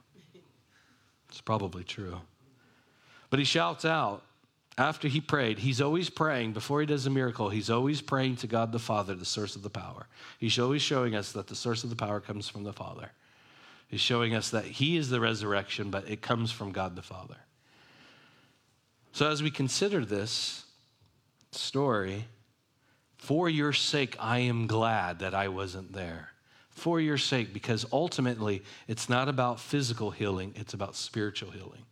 It's 1.31 1.41
probably 1.41 1.85
true. 1.85 2.21
But 3.31 3.39
he 3.39 3.45
shouts 3.45 3.85
out, 3.85 4.23
after 4.79 5.09
he 5.09 5.21
prayed, 5.21 5.59
he's 5.59 5.81
always 5.81 6.09
praying 6.09 6.53
before 6.53 6.81
he 6.81 6.87
does 6.87 7.05
a 7.05 7.11
miracle. 7.11 7.49
He's 7.49 7.69
always 7.69 8.01
praying 8.01 8.37
to 8.37 8.47
God 8.47 8.71
the 8.71 8.79
Father, 8.79 9.15
the 9.15 9.25
source 9.25 9.57
of 9.57 9.63
the 9.63 9.71
power. 9.71 10.07
He's 10.39 10.59
always 10.59 10.83
showing 10.83 11.17
us 11.17 11.33
that 11.33 11.49
the 11.49 11.57
source 11.57 11.83
of 11.83 11.91
the 11.91 11.97
power 11.97 12.21
comes 12.21 12.49
from 12.49 12.63
the 12.63 12.73
Father. 12.73 13.11
He's 13.89 14.01
showing 14.01 14.35
us 14.35 14.51
that 14.51 14.65
he 14.65 14.97
is 14.97 15.11
the 15.11 15.19
resurrection, 15.19 15.91
but 15.91 16.09
it 16.09 16.23
comes 16.23 16.53
from 16.53 16.71
God 16.71 16.95
the 16.95 17.03
Father. 17.03 17.39
So 19.13 19.29
as 19.29 19.43
we 19.43 19.51
consider 19.51 20.05
this 20.05 20.65
story, 21.51 22.27
for 23.17 23.49
your 23.49 23.73
sake, 23.73 24.17
I 24.21 24.39
am 24.41 24.69
glad 24.69 25.19
that 25.19 25.35
I 25.35 25.49
wasn't 25.49 25.93
there. 25.93 26.29
For 26.71 27.01
your 27.01 27.19
sake, 27.19 27.53
because 27.53 27.85
ultimately, 27.93 28.63
it's 28.87 29.09
not 29.09 29.29
about 29.29 29.59
physical 29.59 30.13
healing, 30.13 30.53
it's 30.55 30.75
about 30.75 30.95
spiritual 30.95 31.51
healing. 31.51 31.83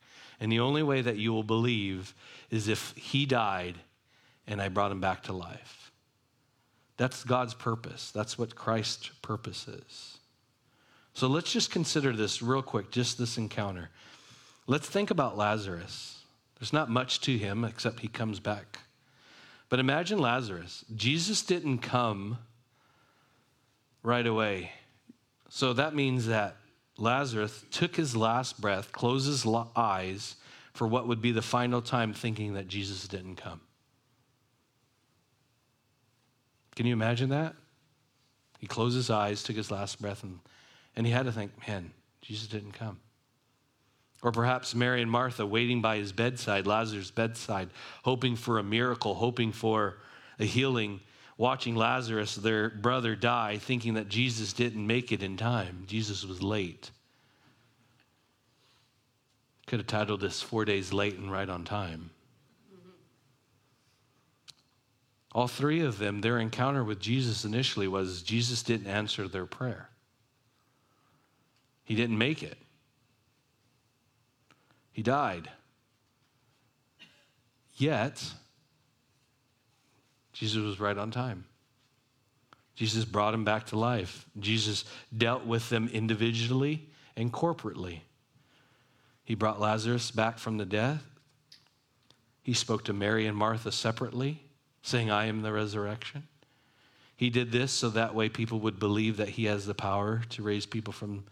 And 0.41 0.53
the 0.53 0.61
only 0.61 0.83
way 0.83 1.01
that 1.01 1.17
you 1.17 1.33
will 1.33 1.43
believe 1.43 2.15
is 2.51 2.69
if 2.69 2.93
he 2.97 3.27
died 3.27 3.77
and 4.47 4.61
I 4.61 4.69
brought 4.69 4.93
him 4.93 5.01
back 5.01 5.25
to 5.25 5.33
life. 5.33 5.91
That's 6.97 7.25
God's 7.25 7.55
purpose. 7.55 8.11
That's 8.11 8.39
what 8.39 8.55
Christ's 8.55 9.09
purpose 9.23 9.67
is. 9.69 10.19
So 11.15 11.27
let's 11.27 11.53
just 11.53 11.71
consider 11.71 12.13
this 12.13 12.43
real 12.43 12.63
quick, 12.63 12.91
just 12.91 13.19
this 13.19 13.39
encounter. 13.39 13.91
Let's 14.67 14.89
think 14.89 15.11
about 15.11 15.37
Lazarus. 15.37 16.21
There's 16.59 16.73
not 16.73 16.91
much 16.91 17.21
to 17.23 17.37
him 17.37 17.65
except 17.65 18.01
he 18.01 18.09
comes 18.09 18.41
back. 18.41 18.81
But 19.69 19.81
imagine 19.81 20.19
Lazarus. 20.19 20.85
Jesus 20.95 21.43
didn't 21.43 21.79
come 21.79 22.39
right 24.03 24.27
away. 24.27 24.73
So 25.49 25.73
that 25.73 25.95
means 25.95 26.27
that 26.27 26.57
Lazarus 26.99 27.65
took 27.71 27.97
his 27.97 28.17
last 28.17 28.61
breath, 28.61 28.93
closed 28.93 29.27
his 29.27 29.47
eyes 29.77 30.37
for 30.73 30.87
what 30.87 31.07
would 31.07 31.21
be 31.21 31.33
the 31.33 31.43
final 31.43 31.83
time, 31.83 32.13
thinking 32.13 32.55
that 32.55 32.69
Jesus 32.69 33.07
didn't 33.09 33.37
come. 33.37 33.61
Can 36.75 36.87
you 36.87 36.93
imagine 36.93 37.31
that? 37.31 37.55
He 38.59 38.67
closed 38.67 38.97
his 38.97 39.11
eyes, 39.11 39.43
took 39.43 39.57
his 39.57 39.71
last 39.71 40.01
breath, 40.01 40.23
and, 40.23 40.39
and 40.95 41.07
he 41.07 41.13
had 41.13 41.27
to 41.27 41.33
think, 41.33 41.53
man, 41.67 41.93
Jesus 42.21 42.49
didn't 42.49 42.73
come. 42.73 43.01
Or 44.23 44.33
perhaps 44.33 44.75
Mary 44.75 45.03
and 45.03 45.11
Martha 45.11 45.45
waiting 45.47 45.83
by 45.83 45.99
his 45.99 46.13
bedside, 46.13 46.67
Lazarus' 46.67 47.11
bedside, 47.11 47.71
hoping 48.03 48.37
for 48.37 48.59
a 48.59 48.63
miracle, 48.63 49.15
hoping 49.15 49.53
for 49.53 49.99
a 50.39 50.45
healing, 50.45 51.01
watching 51.37 51.75
Lazarus, 51.75 52.35
their 52.35 52.71
brother, 52.71 53.15
die, 53.15 53.59
thinking 53.59 53.95
that 53.95 54.09
Jesus 54.09 54.53
didn't 54.53 54.87
make 54.87 55.13
it 55.13 55.23
in 55.23 55.37
time. 55.37 55.85
Jesus 55.87 56.25
was 56.25 56.43
late. 56.43 56.91
Could 59.67 59.81
have 59.81 59.87
titled 59.87 60.21
this 60.21 60.41
Four 60.41 60.65
Days 60.65 60.93
Late 60.93 61.17
and 61.17 61.31
Right 61.31 61.49
on 61.49 61.65
Time. 61.65 62.11
All 65.33 65.49
three 65.49 65.81
of 65.81 65.99
them, 65.99 66.23
their 66.23 66.39
encounter 66.39 66.83
with 66.83 66.99
Jesus 66.99 67.45
initially 67.45 67.89
was 67.89 68.23
Jesus 68.23 68.63
didn't 68.63 68.87
answer 68.87 69.29
their 69.29 69.45
prayer. 69.45 69.91
He 71.85 71.95
didn't 71.95 72.17
make 72.17 72.43
it. 72.43 72.57
He 74.93 75.03
died. 75.03 75.51
Yet, 77.77 78.33
Jesus 80.37 80.63
was 80.63 80.79
right 80.79 80.99
on 80.99 81.11
time. 81.11 81.47
Jesus 82.75 83.07
brought 83.07 83.33
him 83.33 83.43
back 83.43 83.65
to 83.67 83.79
life. 83.79 84.27
Jesus 84.39 84.85
dealt 85.17 85.47
with 85.47 85.71
them 85.71 85.89
individually 85.91 86.91
and 87.17 87.33
corporately. 87.33 88.01
He 89.25 89.35
brought 89.35 89.59
Lazarus 89.59 90.11
back 90.11 90.39
from 90.39 90.59
the 90.59 90.67
death. 90.67 91.03
He 92.43 92.53
spoke 92.53 92.85
to 92.85 92.93
Mary 92.93 93.27
and 93.27 93.35
Martha 93.35 93.73
separately, 93.73 94.43
saying, 94.83 95.11
I 95.11 95.25
am 95.25 95.41
the 95.41 95.53
resurrection. 95.53 96.25
He 97.17 97.31
did 97.31 97.51
this 97.51 97.73
so 97.73 97.89
that 97.89 98.15
way 98.15 98.29
people 98.29 98.61
would 98.61 98.79
believe 98.79 99.17
that 99.17 99.31
he 99.31 99.47
has 99.47 99.65
the 99.65 99.75
power 99.75 100.21
to 100.29 100.43
raise 100.43 100.67
people 100.67 100.93
from 100.93 101.25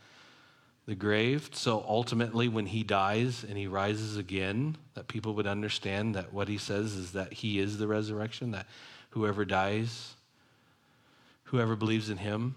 the 0.87 0.95
grave. 0.95 1.51
So 1.53 1.85
ultimately, 1.87 2.49
when 2.49 2.67
he 2.67 2.83
dies 2.83 3.45
and 3.49 3.57
he 3.57 3.67
rises 3.67 4.17
again, 4.17 4.77
that 4.95 5.09
people 5.09 5.35
would 5.35 5.47
understand 5.47 6.15
that 6.15 6.33
what 6.33 6.49
he 6.49 6.59
says 6.59 6.95
is 6.95 7.13
that 7.13 7.33
he 7.33 7.59
is 7.59 7.79
the 7.79 7.87
resurrection, 7.87 8.51
that 8.51 8.67
whoever 9.11 9.45
dies, 9.45 10.15
whoever 11.45 11.77
believes 11.77 12.11
in 12.11 12.19
him, 12.19 12.57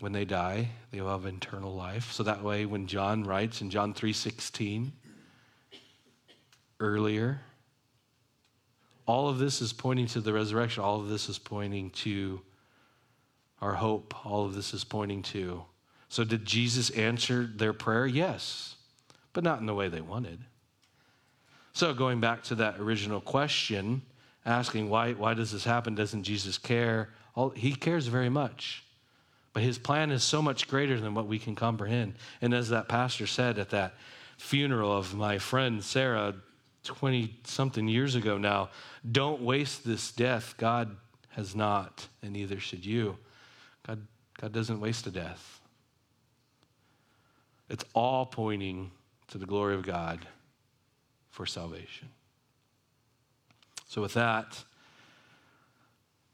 when 0.00 0.12
they 0.12 0.24
die, 0.24 0.70
they 0.90 1.00
will 1.00 1.10
have 1.10 1.26
eternal 1.26 1.74
life. 1.74 2.10
So 2.12 2.24
that 2.24 2.42
way, 2.42 2.66
when 2.66 2.86
John 2.86 3.24
writes 3.24 3.60
in 3.60 3.70
John 3.70 3.94
3:16, 3.94 4.92
earlier, 6.80 7.40
all 9.06 9.28
of 9.28 9.38
this 9.38 9.60
is 9.60 9.72
pointing 9.72 10.06
to 10.08 10.20
the 10.20 10.32
resurrection. 10.32 10.82
All 10.82 11.00
of 11.00 11.08
this 11.08 11.28
is 11.28 11.38
pointing 11.38 11.90
to 11.90 12.40
our 13.60 13.74
hope. 13.74 14.26
All 14.26 14.44
of 14.44 14.54
this 14.54 14.74
is 14.74 14.82
pointing 14.82 15.22
to. 15.22 15.64
So, 16.08 16.24
did 16.24 16.44
Jesus 16.44 16.90
answer 16.90 17.48
their 17.52 17.72
prayer? 17.72 18.06
Yes, 18.06 18.76
but 19.32 19.44
not 19.44 19.60
in 19.60 19.66
the 19.66 19.74
way 19.74 19.88
they 19.88 20.00
wanted. 20.00 20.40
So, 21.72 21.92
going 21.92 22.20
back 22.20 22.42
to 22.44 22.54
that 22.56 22.78
original 22.78 23.20
question, 23.20 24.02
asking 24.46 24.88
why, 24.88 25.12
why 25.12 25.34
does 25.34 25.50
this 25.52 25.64
happen? 25.64 25.94
Doesn't 25.94 26.22
Jesus 26.22 26.58
care? 26.58 27.10
All, 27.34 27.50
he 27.50 27.74
cares 27.74 28.06
very 28.06 28.28
much. 28.28 28.84
But 29.52 29.62
his 29.62 29.78
plan 29.78 30.10
is 30.10 30.22
so 30.22 30.42
much 30.42 30.68
greater 30.68 31.00
than 31.00 31.14
what 31.14 31.26
we 31.26 31.38
can 31.38 31.54
comprehend. 31.54 32.14
And 32.42 32.52
as 32.52 32.68
that 32.70 32.88
pastor 32.88 33.26
said 33.26 33.58
at 33.58 33.70
that 33.70 33.94
funeral 34.36 34.96
of 34.96 35.14
my 35.14 35.38
friend 35.38 35.82
Sarah 35.82 36.34
20 36.82 37.38
something 37.44 37.88
years 37.88 38.14
ago 38.14 38.36
now, 38.36 38.70
don't 39.10 39.40
waste 39.40 39.84
this 39.84 40.12
death. 40.12 40.54
God 40.58 40.96
has 41.30 41.54
not, 41.54 42.06
and 42.22 42.32
neither 42.32 42.60
should 42.60 42.84
you. 42.84 43.16
God, 43.86 44.06
God 44.40 44.52
doesn't 44.52 44.80
waste 44.80 45.06
a 45.06 45.10
death. 45.10 45.53
It's 47.68 47.84
all 47.94 48.26
pointing 48.26 48.90
to 49.28 49.38
the 49.38 49.46
glory 49.46 49.74
of 49.74 49.82
God 49.82 50.26
for 51.30 51.46
salvation. 51.46 52.08
So, 53.88 54.02
with 54.02 54.14
that, 54.14 54.62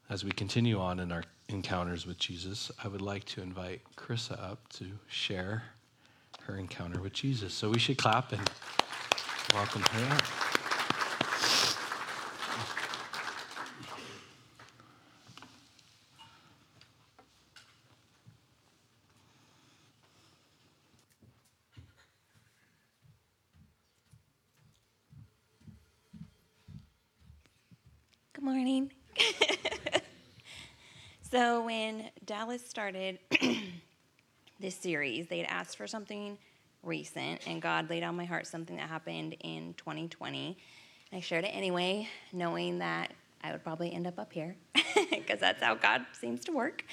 as 0.08 0.24
we 0.24 0.32
continue 0.32 0.78
on 0.80 0.98
in 0.98 1.12
our 1.12 1.24
encounters 1.48 2.06
with 2.06 2.18
Jesus, 2.18 2.70
I 2.82 2.88
would 2.88 3.02
like 3.02 3.24
to 3.26 3.42
invite 3.42 3.82
Carissa 3.96 4.42
up 4.42 4.68
to 4.74 4.86
share 5.06 5.62
her 6.42 6.56
encounter 6.56 7.00
with 7.00 7.12
Jesus. 7.12 7.54
So, 7.54 7.70
we 7.70 7.78
should 7.78 7.98
clap 7.98 8.32
and 8.32 8.50
welcome 9.54 9.82
her 9.82 10.14
up. 10.14 10.49
Good 28.40 28.46
morning. 28.46 28.90
so, 31.30 31.62
when 31.66 32.08
Dallas 32.24 32.66
started 32.66 33.18
this 34.60 34.76
series, 34.76 35.28
they'd 35.28 35.44
asked 35.44 35.76
for 35.76 35.86
something 35.86 36.38
recent, 36.82 37.46
and 37.46 37.60
God 37.60 37.90
laid 37.90 38.02
on 38.02 38.16
my 38.16 38.24
heart 38.24 38.46
something 38.46 38.76
that 38.76 38.88
happened 38.88 39.36
in 39.40 39.74
2020. 39.74 40.56
And 41.12 41.18
I 41.18 41.20
shared 41.20 41.44
it 41.44 41.48
anyway, 41.48 42.08
knowing 42.32 42.78
that 42.78 43.12
I 43.44 43.52
would 43.52 43.62
probably 43.62 43.92
end 43.92 44.06
up 44.06 44.18
up 44.18 44.32
here 44.32 44.56
because 45.10 45.40
that's 45.40 45.62
how 45.62 45.74
God 45.74 46.06
seems 46.18 46.42
to 46.46 46.52
work. 46.52 46.86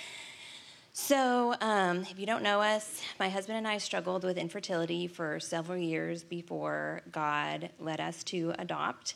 So, 0.91 1.55
um, 1.61 1.99
if 1.99 2.19
you 2.19 2.25
don't 2.25 2.43
know 2.43 2.59
us, 2.59 3.01
my 3.21 3.29
husband 3.29 3.57
and 3.57 3.65
I 3.65 3.77
struggled 3.77 4.25
with 4.25 4.37
infertility 4.37 5.07
for 5.07 5.39
several 5.39 5.77
years 5.77 6.25
before 6.25 7.03
God 7.09 7.69
led 7.79 8.01
us 8.01 8.21
to 8.25 8.53
adopt 8.59 9.15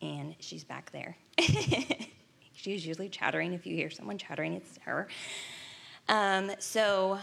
and 0.00 0.34
she's 0.40 0.64
back 0.64 0.90
there. 0.90 1.16
she's 2.54 2.86
usually 2.86 3.08
chattering. 3.08 3.52
If 3.52 3.66
you 3.66 3.74
hear 3.74 3.90
someone 3.90 4.18
chattering, 4.18 4.54
it's 4.54 4.78
her. 4.84 5.08
Um, 6.08 6.52
so 6.58 7.18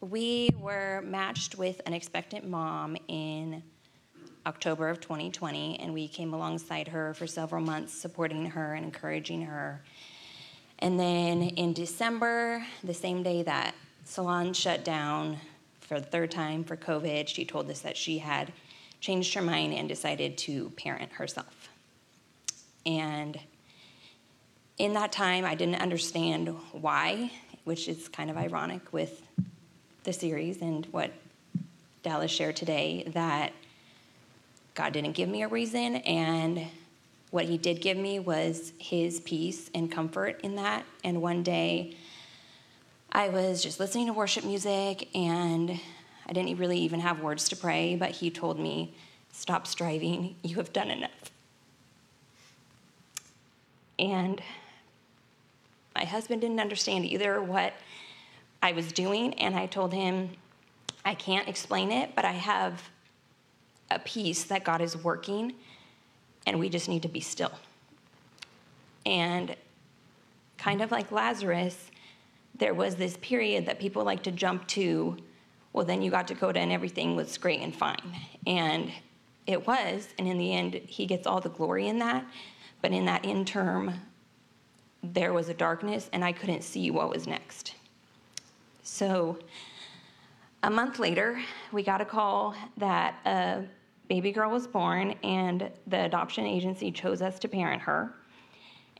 we 0.00 0.50
were 0.58 1.02
matched 1.04 1.56
with 1.56 1.80
an 1.86 1.92
expectant 1.92 2.48
mom 2.48 2.96
in 3.08 3.62
October 4.46 4.88
of 4.88 5.00
2020, 5.00 5.78
and 5.80 5.92
we 5.92 6.08
came 6.08 6.32
alongside 6.32 6.88
her 6.88 7.12
for 7.14 7.26
several 7.26 7.60
months, 7.60 7.92
supporting 7.92 8.46
her 8.46 8.74
and 8.74 8.84
encouraging 8.84 9.42
her. 9.42 9.82
And 10.78 10.98
then 10.98 11.42
in 11.42 11.74
December, 11.74 12.64
the 12.82 12.94
same 12.94 13.22
day 13.22 13.42
that 13.42 13.74
Salon 14.04 14.54
shut 14.54 14.82
down 14.82 15.36
for 15.80 16.00
the 16.00 16.06
third 16.06 16.30
time 16.30 16.64
for 16.64 16.76
COVID, 16.76 17.28
she 17.28 17.44
told 17.44 17.70
us 17.70 17.80
that 17.80 17.96
she 17.96 18.18
had 18.18 18.52
changed 19.00 19.34
her 19.34 19.42
mind 19.42 19.74
and 19.74 19.88
decided 19.88 20.38
to 20.38 20.70
parent 20.70 21.12
herself. 21.12 21.59
And 22.86 23.38
in 24.78 24.94
that 24.94 25.12
time, 25.12 25.44
I 25.44 25.54
didn't 25.54 25.80
understand 25.80 26.48
why, 26.72 27.30
which 27.64 27.88
is 27.88 28.08
kind 28.08 28.30
of 28.30 28.36
ironic 28.36 28.92
with 28.92 29.22
the 30.04 30.12
series 30.12 30.62
and 30.62 30.86
what 30.86 31.12
Dallas 32.02 32.30
shared 32.30 32.56
today, 32.56 33.04
that 33.14 33.52
God 34.74 34.92
didn't 34.92 35.12
give 35.12 35.28
me 35.28 35.42
a 35.42 35.48
reason, 35.48 35.96
and 35.96 36.66
what 37.30 37.44
He 37.44 37.58
did 37.58 37.82
give 37.82 37.98
me 37.98 38.18
was 38.18 38.72
His 38.78 39.20
peace 39.20 39.70
and 39.74 39.92
comfort 39.92 40.40
in 40.42 40.56
that. 40.56 40.84
And 41.04 41.20
one 41.20 41.42
day, 41.42 41.96
I 43.12 43.28
was 43.28 43.62
just 43.62 43.80
listening 43.80 44.06
to 44.06 44.12
worship 44.12 44.44
music 44.44 45.08
and 45.16 45.80
I 46.28 46.32
didn't 46.32 46.58
really 46.58 46.78
even 46.78 47.00
have 47.00 47.20
words 47.20 47.48
to 47.48 47.56
pray, 47.56 47.96
but 47.96 48.12
he 48.12 48.30
told 48.30 48.58
me, 48.58 48.94
Stop 49.32 49.66
striving, 49.66 50.36
you 50.42 50.56
have 50.56 50.72
done 50.72 50.90
enough. 50.90 51.30
And 54.00 54.42
my 55.94 56.04
husband 56.04 56.40
didn't 56.40 56.58
understand 56.58 57.04
either 57.04 57.40
what 57.40 57.74
I 58.62 58.72
was 58.72 58.92
doing, 58.92 59.34
and 59.34 59.54
I 59.54 59.66
told 59.66 59.92
him, 59.92 60.30
I 61.04 61.14
can't 61.14 61.48
explain 61.48 61.92
it, 61.92 62.16
but 62.16 62.24
I 62.24 62.32
have 62.32 62.90
a 63.90 63.98
peace 63.98 64.44
that 64.44 64.64
God 64.64 64.80
is 64.80 64.96
working, 64.96 65.54
and 66.46 66.58
we 66.58 66.68
just 66.68 66.88
need 66.88 67.02
to 67.02 67.08
be 67.08 67.20
still. 67.20 67.52
And 69.06 69.54
kind 70.58 70.82
of 70.82 70.90
like 70.90 71.12
Lazarus, 71.12 71.90
there 72.56 72.74
was 72.74 72.96
this 72.96 73.16
period 73.18 73.66
that 73.66 73.78
people 73.78 74.02
like 74.04 74.24
to 74.24 74.32
jump 74.32 74.66
to 74.68 75.16
well, 75.72 75.84
then 75.84 76.02
you 76.02 76.10
got 76.10 76.26
Dakota 76.26 76.58
and 76.58 76.72
everything 76.72 77.14
was 77.14 77.38
great 77.38 77.60
and 77.60 77.74
fine. 77.74 78.16
And 78.46 78.90
it 79.46 79.66
was, 79.66 80.08
and 80.18 80.26
in 80.26 80.38
the 80.38 80.52
end, 80.52 80.74
he 80.74 81.06
gets 81.06 81.26
all 81.26 81.40
the 81.40 81.48
glory 81.48 81.88
in 81.88 81.98
that. 82.00 82.24
But 82.82 82.92
in 82.92 83.04
that 83.06 83.24
interim, 83.24 83.92
there 85.02 85.32
was 85.32 85.48
a 85.48 85.54
darkness, 85.54 86.08
and 86.12 86.24
I 86.24 86.32
couldn't 86.32 86.62
see 86.62 86.90
what 86.90 87.10
was 87.10 87.26
next. 87.26 87.74
So, 88.82 89.38
a 90.62 90.70
month 90.70 90.98
later, 90.98 91.40
we 91.72 91.82
got 91.82 92.00
a 92.00 92.04
call 92.04 92.54
that 92.76 93.14
a 93.24 93.62
baby 94.08 94.32
girl 94.32 94.50
was 94.50 94.66
born, 94.66 95.14
and 95.22 95.70
the 95.86 96.04
adoption 96.04 96.44
agency 96.44 96.90
chose 96.90 97.22
us 97.22 97.38
to 97.38 97.48
parent 97.48 97.82
her. 97.82 98.14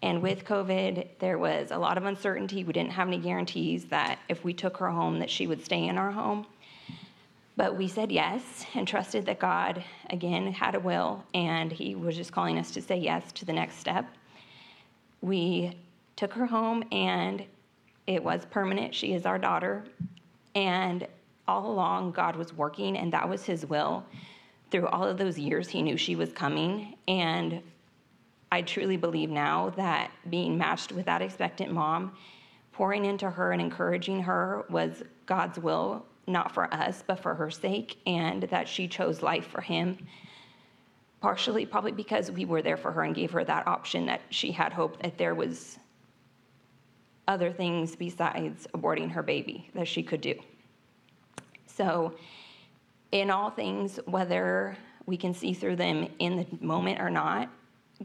And 0.02 0.22
with 0.22 0.44
COVID, 0.44 1.18
there 1.18 1.36
was 1.36 1.70
a 1.70 1.76
lot 1.76 1.98
of 1.98 2.06
uncertainty. 2.06 2.64
We 2.64 2.72
didn't 2.72 2.92
have 2.92 3.08
any 3.08 3.18
guarantees 3.18 3.84
that 3.86 4.18
if 4.28 4.44
we 4.44 4.54
took 4.54 4.78
her 4.78 4.88
home, 4.88 5.18
that 5.18 5.28
she 5.28 5.46
would 5.46 5.62
stay 5.62 5.86
in 5.88 5.98
our 5.98 6.10
home. 6.10 6.46
But 7.60 7.76
we 7.76 7.88
said 7.88 8.10
yes 8.10 8.64
and 8.74 8.88
trusted 8.88 9.26
that 9.26 9.38
God, 9.38 9.84
again, 10.08 10.50
had 10.50 10.74
a 10.74 10.80
will, 10.80 11.22
and 11.34 11.70
He 11.70 11.94
was 11.94 12.16
just 12.16 12.32
calling 12.32 12.56
us 12.56 12.70
to 12.70 12.80
say 12.80 12.96
yes 12.96 13.32
to 13.32 13.44
the 13.44 13.52
next 13.52 13.76
step. 13.76 14.06
We 15.20 15.76
took 16.16 16.32
her 16.32 16.46
home, 16.46 16.82
and 16.90 17.44
it 18.06 18.24
was 18.24 18.46
permanent. 18.46 18.94
She 18.94 19.12
is 19.12 19.26
our 19.26 19.38
daughter. 19.38 19.84
And 20.54 21.06
all 21.46 21.70
along, 21.70 22.12
God 22.12 22.34
was 22.34 22.54
working, 22.54 22.96
and 22.96 23.12
that 23.12 23.28
was 23.28 23.44
His 23.44 23.66
will. 23.66 24.06
Through 24.70 24.86
all 24.86 25.04
of 25.04 25.18
those 25.18 25.38
years, 25.38 25.68
He 25.68 25.82
knew 25.82 25.98
she 25.98 26.16
was 26.16 26.32
coming. 26.32 26.96
And 27.08 27.60
I 28.50 28.62
truly 28.62 28.96
believe 28.96 29.28
now 29.28 29.68
that 29.76 30.10
being 30.30 30.56
matched 30.56 30.92
with 30.92 31.04
that 31.04 31.20
expectant 31.20 31.72
mom, 31.72 32.16
pouring 32.72 33.04
into 33.04 33.28
her 33.28 33.52
and 33.52 33.60
encouraging 33.60 34.22
her 34.22 34.64
was 34.70 35.02
God's 35.26 35.58
will 35.58 36.06
not 36.30 36.52
for 36.52 36.72
us, 36.72 37.02
but 37.06 37.20
for 37.20 37.34
her 37.34 37.50
sake, 37.50 37.98
and 38.06 38.44
that 38.44 38.68
she 38.68 38.88
chose 38.88 39.22
life 39.22 39.46
for 39.46 39.60
him. 39.60 39.98
Partially, 41.20 41.66
probably 41.66 41.92
because 41.92 42.30
we 42.30 42.44
were 42.44 42.62
there 42.62 42.76
for 42.76 42.92
her 42.92 43.02
and 43.02 43.14
gave 43.14 43.30
her 43.32 43.44
that 43.44 43.66
option 43.66 44.06
that 44.06 44.22
she 44.30 44.52
had 44.52 44.72
hope 44.72 45.02
that 45.02 45.18
there 45.18 45.34
was 45.34 45.78
other 47.28 47.52
things 47.52 47.94
besides 47.94 48.66
aborting 48.74 49.10
her 49.10 49.22
baby 49.22 49.70
that 49.74 49.86
she 49.86 50.02
could 50.02 50.20
do. 50.20 50.34
So, 51.66 52.14
in 53.12 53.30
all 53.30 53.50
things, 53.50 54.00
whether 54.06 54.76
we 55.06 55.16
can 55.16 55.34
see 55.34 55.52
through 55.52 55.76
them 55.76 56.08
in 56.18 56.36
the 56.36 56.46
moment 56.64 57.00
or 57.00 57.10
not, 57.10 57.50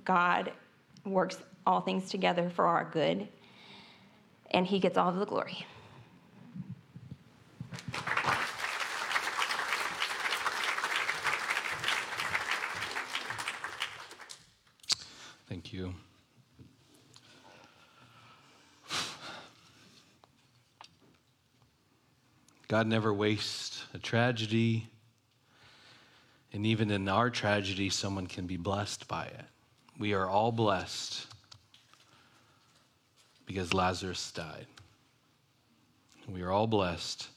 God 0.03 0.51
works 1.05 1.37
all 1.65 1.81
things 1.81 2.09
together 2.09 2.49
for 2.49 2.65
our 2.65 2.85
good, 2.85 3.27
and 4.51 4.65
He 4.65 4.79
gets 4.79 4.97
all 4.97 5.09
of 5.09 5.15
the 5.17 5.25
glory. 5.25 5.65
Thank 15.47 15.64
you. 15.75 15.93
God 22.67 22.87
never 22.87 23.13
wastes 23.13 23.83
a 23.93 23.99
tragedy. 23.99 24.87
And 26.53 26.65
even 26.65 26.89
in 26.89 27.07
our 27.09 27.29
tragedy, 27.29 27.89
someone 27.89 28.27
can 28.27 28.47
be 28.47 28.57
blessed 28.57 29.07
by 29.07 29.25
it. 29.25 29.45
We 29.99 30.13
are 30.13 30.27
all 30.27 30.51
blessed 30.51 31.27
because 33.45 33.73
Lazarus 33.73 34.31
died. 34.31 34.65
We 36.27 36.41
are 36.41 36.51
all 36.51 36.67
blessed 36.67 37.27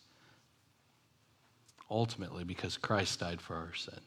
ultimately 1.91 2.45
because 2.45 2.76
Christ 2.76 3.20
died 3.20 3.41
for 3.41 3.57
our 3.57 3.74
sins. 3.74 4.01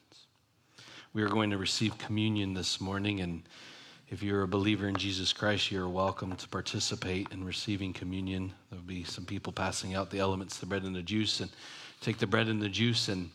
We 1.14 1.24
are 1.24 1.30
going 1.30 1.50
to 1.50 1.58
receive 1.58 1.98
communion 1.98 2.54
this 2.54 2.80
morning, 2.80 3.20
and 3.20 3.44
if 4.12 4.22
you're 4.22 4.44
a 4.44 4.48
believer 4.48 4.90
in 4.90 4.96
Jesus 4.98 5.32
Christ, 5.32 5.72
you're 5.72 5.88
welcome 5.88 6.36
to 6.36 6.48
participate 6.50 7.30
in 7.32 7.46
receiving 7.46 7.94
communion. 7.94 8.52
There'll 8.70 8.84
be 8.84 9.06
some 9.06 9.24
people 9.26 9.54
passing 9.54 9.96
out 9.96 10.10
the 10.10 10.20
elements, 10.20 10.58
the 10.58 10.66
bread 10.66 10.84
and 10.84 10.94
the 10.94 11.02
juice, 11.02 11.40
and 11.40 11.50
take 12.02 12.18
the 12.18 12.28
bread 12.28 12.50
and 12.50 12.62
the 12.62 12.68
juice 12.68 13.08
and 13.08 13.30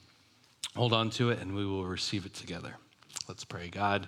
hold 0.74 0.92
on 0.92 1.08
to 1.10 1.30
it, 1.30 1.40
and 1.40 1.56
we 1.56 1.64
will 1.64 1.86
receive 1.86 2.26
it 2.26 2.34
together. 2.34 2.74
Let's 3.26 3.42
pray. 3.42 3.68
God, 3.68 4.06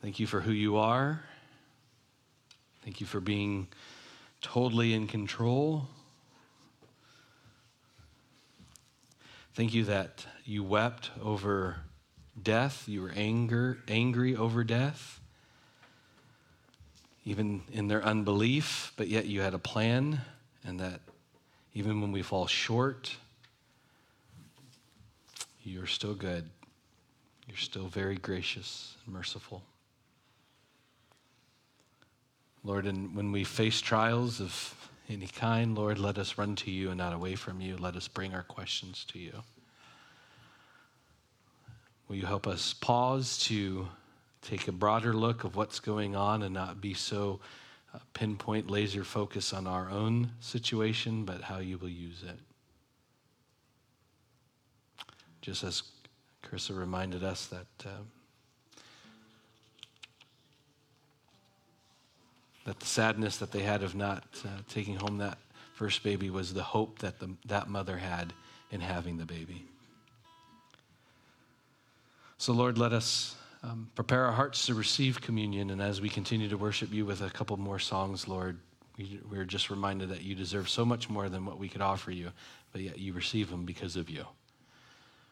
thank 0.00 0.20
you 0.20 0.28
for 0.28 0.40
who 0.40 0.52
you 0.52 0.76
are. 0.76 1.24
Thank 2.84 3.00
you 3.00 3.08
for 3.08 3.18
being 3.18 3.66
totally 4.40 4.94
in 4.94 5.08
control. 5.08 5.88
Thank 9.54 9.74
you 9.74 9.82
that 9.86 10.24
you 10.44 10.62
wept 10.62 11.10
over 11.20 11.78
death. 12.42 12.88
You 12.88 13.02
were 13.02 13.12
anger, 13.14 13.78
angry 13.88 14.36
over 14.36 14.64
death, 14.64 15.20
even 17.24 17.62
in 17.72 17.88
their 17.88 18.02
unbelief, 18.02 18.92
but 18.96 19.08
yet 19.08 19.26
you 19.26 19.40
had 19.40 19.54
a 19.54 19.58
plan, 19.58 20.20
and 20.64 20.80
that 20.80 21.00
even 21.74 22.00
when 22.00 22.12
we 22.12 22.22
fall 22.22 22.46
short, 22.46 23.16
you're 25.62 25.86
still 25.86 26.14
good. 26.14 26.48
You're 27.48 27.56
still 27.56 27.86
very 27.86 28.16
gracious 28.16 28.96
and 29.04 29.14
merciful. 29.14 29.62
Lord, 32.62 32.86
and 32.86 33.14
when 33.14 33.32
we 33.32 33.44
face 33.44 33.80
trials 33.80 34.40
of 34.40 34.74
any 35.08 35.26
kind, 35.26 35.76
Lord, 35.76 35.98
let 35.98 36.16
us 36.16 36.38
run 36.38 36.56
to 36.56 36.70
you 36.70 36.88
and 36.88 36.96
not 36.96 37.12
away 37.12 37.34
from 37.34 37.60
you. 37.60 37.76
Let 37.76 37.94
us 37.96 38.08
bring 38.08 38.34
our 38.34 38.42
questions 38.42 39.04
to 39.08 39.18
you. 39.18 39.42
Will 42.08 42.16
you 42.16 42.26
help 42.26 42.46
us 42.46 42.74
pause 42.74 43.38
to 43.44 43.88
take 44.42 44.68
a 44.68 44.72
broader 44.72 45.14
look 45.14 45.44
of 45.44 45.56
what's 45.56 45.80
going 45.80 46.14
on 46.14 46.42
and 46.42 46.52
not 46.52 46.80
be 46.80 46.94
so 46.94 47.40
uh, 47.94 47.98
pinpoint, 48.12 48.70
laser 48.70 49.04
focus 49.04 49.52
on 49.52 49.66
our 49.66 49.90
own 49.90 50.30
situation, 50.40 51.24
but 51.24 51.40
how 51.40 51.58
you 51.58 51.78
will 51.78 51.88
use 51.88 52.22
it? 52.22 52.38
Just 55.40 55.64
as 55.64 55.82
Carissa 56.42 56.76
reminded 56.78 57.24
us 57.24 57.46
that. 57.46 57.66
Uh, 57.84 58.02
that 62.64 62.80
the 62.80 62.86
sadness 62.86 63.36
that 63.36 63.52
they 63.52 63.60
had 63.60 63.82
of 63.82 63.94
not 63.94 64.24
uh, 64.44 64.48
taking 64.68 64.96
home 64.96 65.18
that 65.18 65.38
first 65.74 66.02
baby 66.02 66.30
was 66.30 66.54
the 66.54 66.62
hope 66.62 66.98
that 67.00 67.18
the, 67.18 67.28
that 67.44 67.68
mother 67.68 67.98
had 67.98 68.32
in 68.70 68.80
having 68.80 69.18
the 69.18 69.26
baby. 69.26 69.66
So, 72.38 72.52
Lord, 72.52 72.78
let 72.78 72.92
us 72.92 73.36
um, 73.62 73.90
prepare 73.94 74.24
our 74.26 74.32
hearts 74.32 74.66
to 74.66 74.74
receive 74.74 75.20
communion. 75.20 75.70
And 75.70 75.80
as 75.80 76.00
we 76.00 76.08
continue 76.08 76.48
to 76.48 76.56
worship 76.56 76.92
you 76.92 77.06
with 77.06 77.22
a 77.22 77.30
couple 77.30 77.56
more 77.56 77.78
songs, 77.78 78.28
Lord, 78.28 78.58
we, 78.98 79.20
we're 79.30 79.44
just 79.44 79.70
reminded 79.70 80.10
that 80.10 80.22
you 80.22 80.34
deserve 80.34 80.68
so 80.68 80.84
much 80.84 81.08
more 81.08 81.28
than 81.28 81.44
what 81.46 81.58
we 81.58 81.68
could 81.68 81.80
offer 81.80 82.10
you, 82.10 82.30
but 82.72 82.82
yet 82.82 82.98
you 82.98 83.12
receive 83.12 83.50
them 83.50 83.64
because 83.64 83.96
of 83.96 84.10
you, 84.10 84.24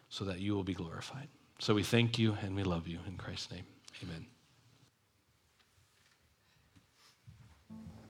so 0.09 0.25
that 0.25 0.41
you 0.41 0.55
will 0.55 0.65
be 0.65 0.75
glorified. 0.75 1.29
So 1.59 1.75
we 1.75 1.83
thank 1.83 2.19
you 2.19 2.37
and 2.43 2.57
we 2.57 2.65
love 2.65 2.89
you. 2.89 2.99
In 3.07 3.17
Christ's 3.17 3.53
name, 3.53 3.65
amen. 4.03 4.27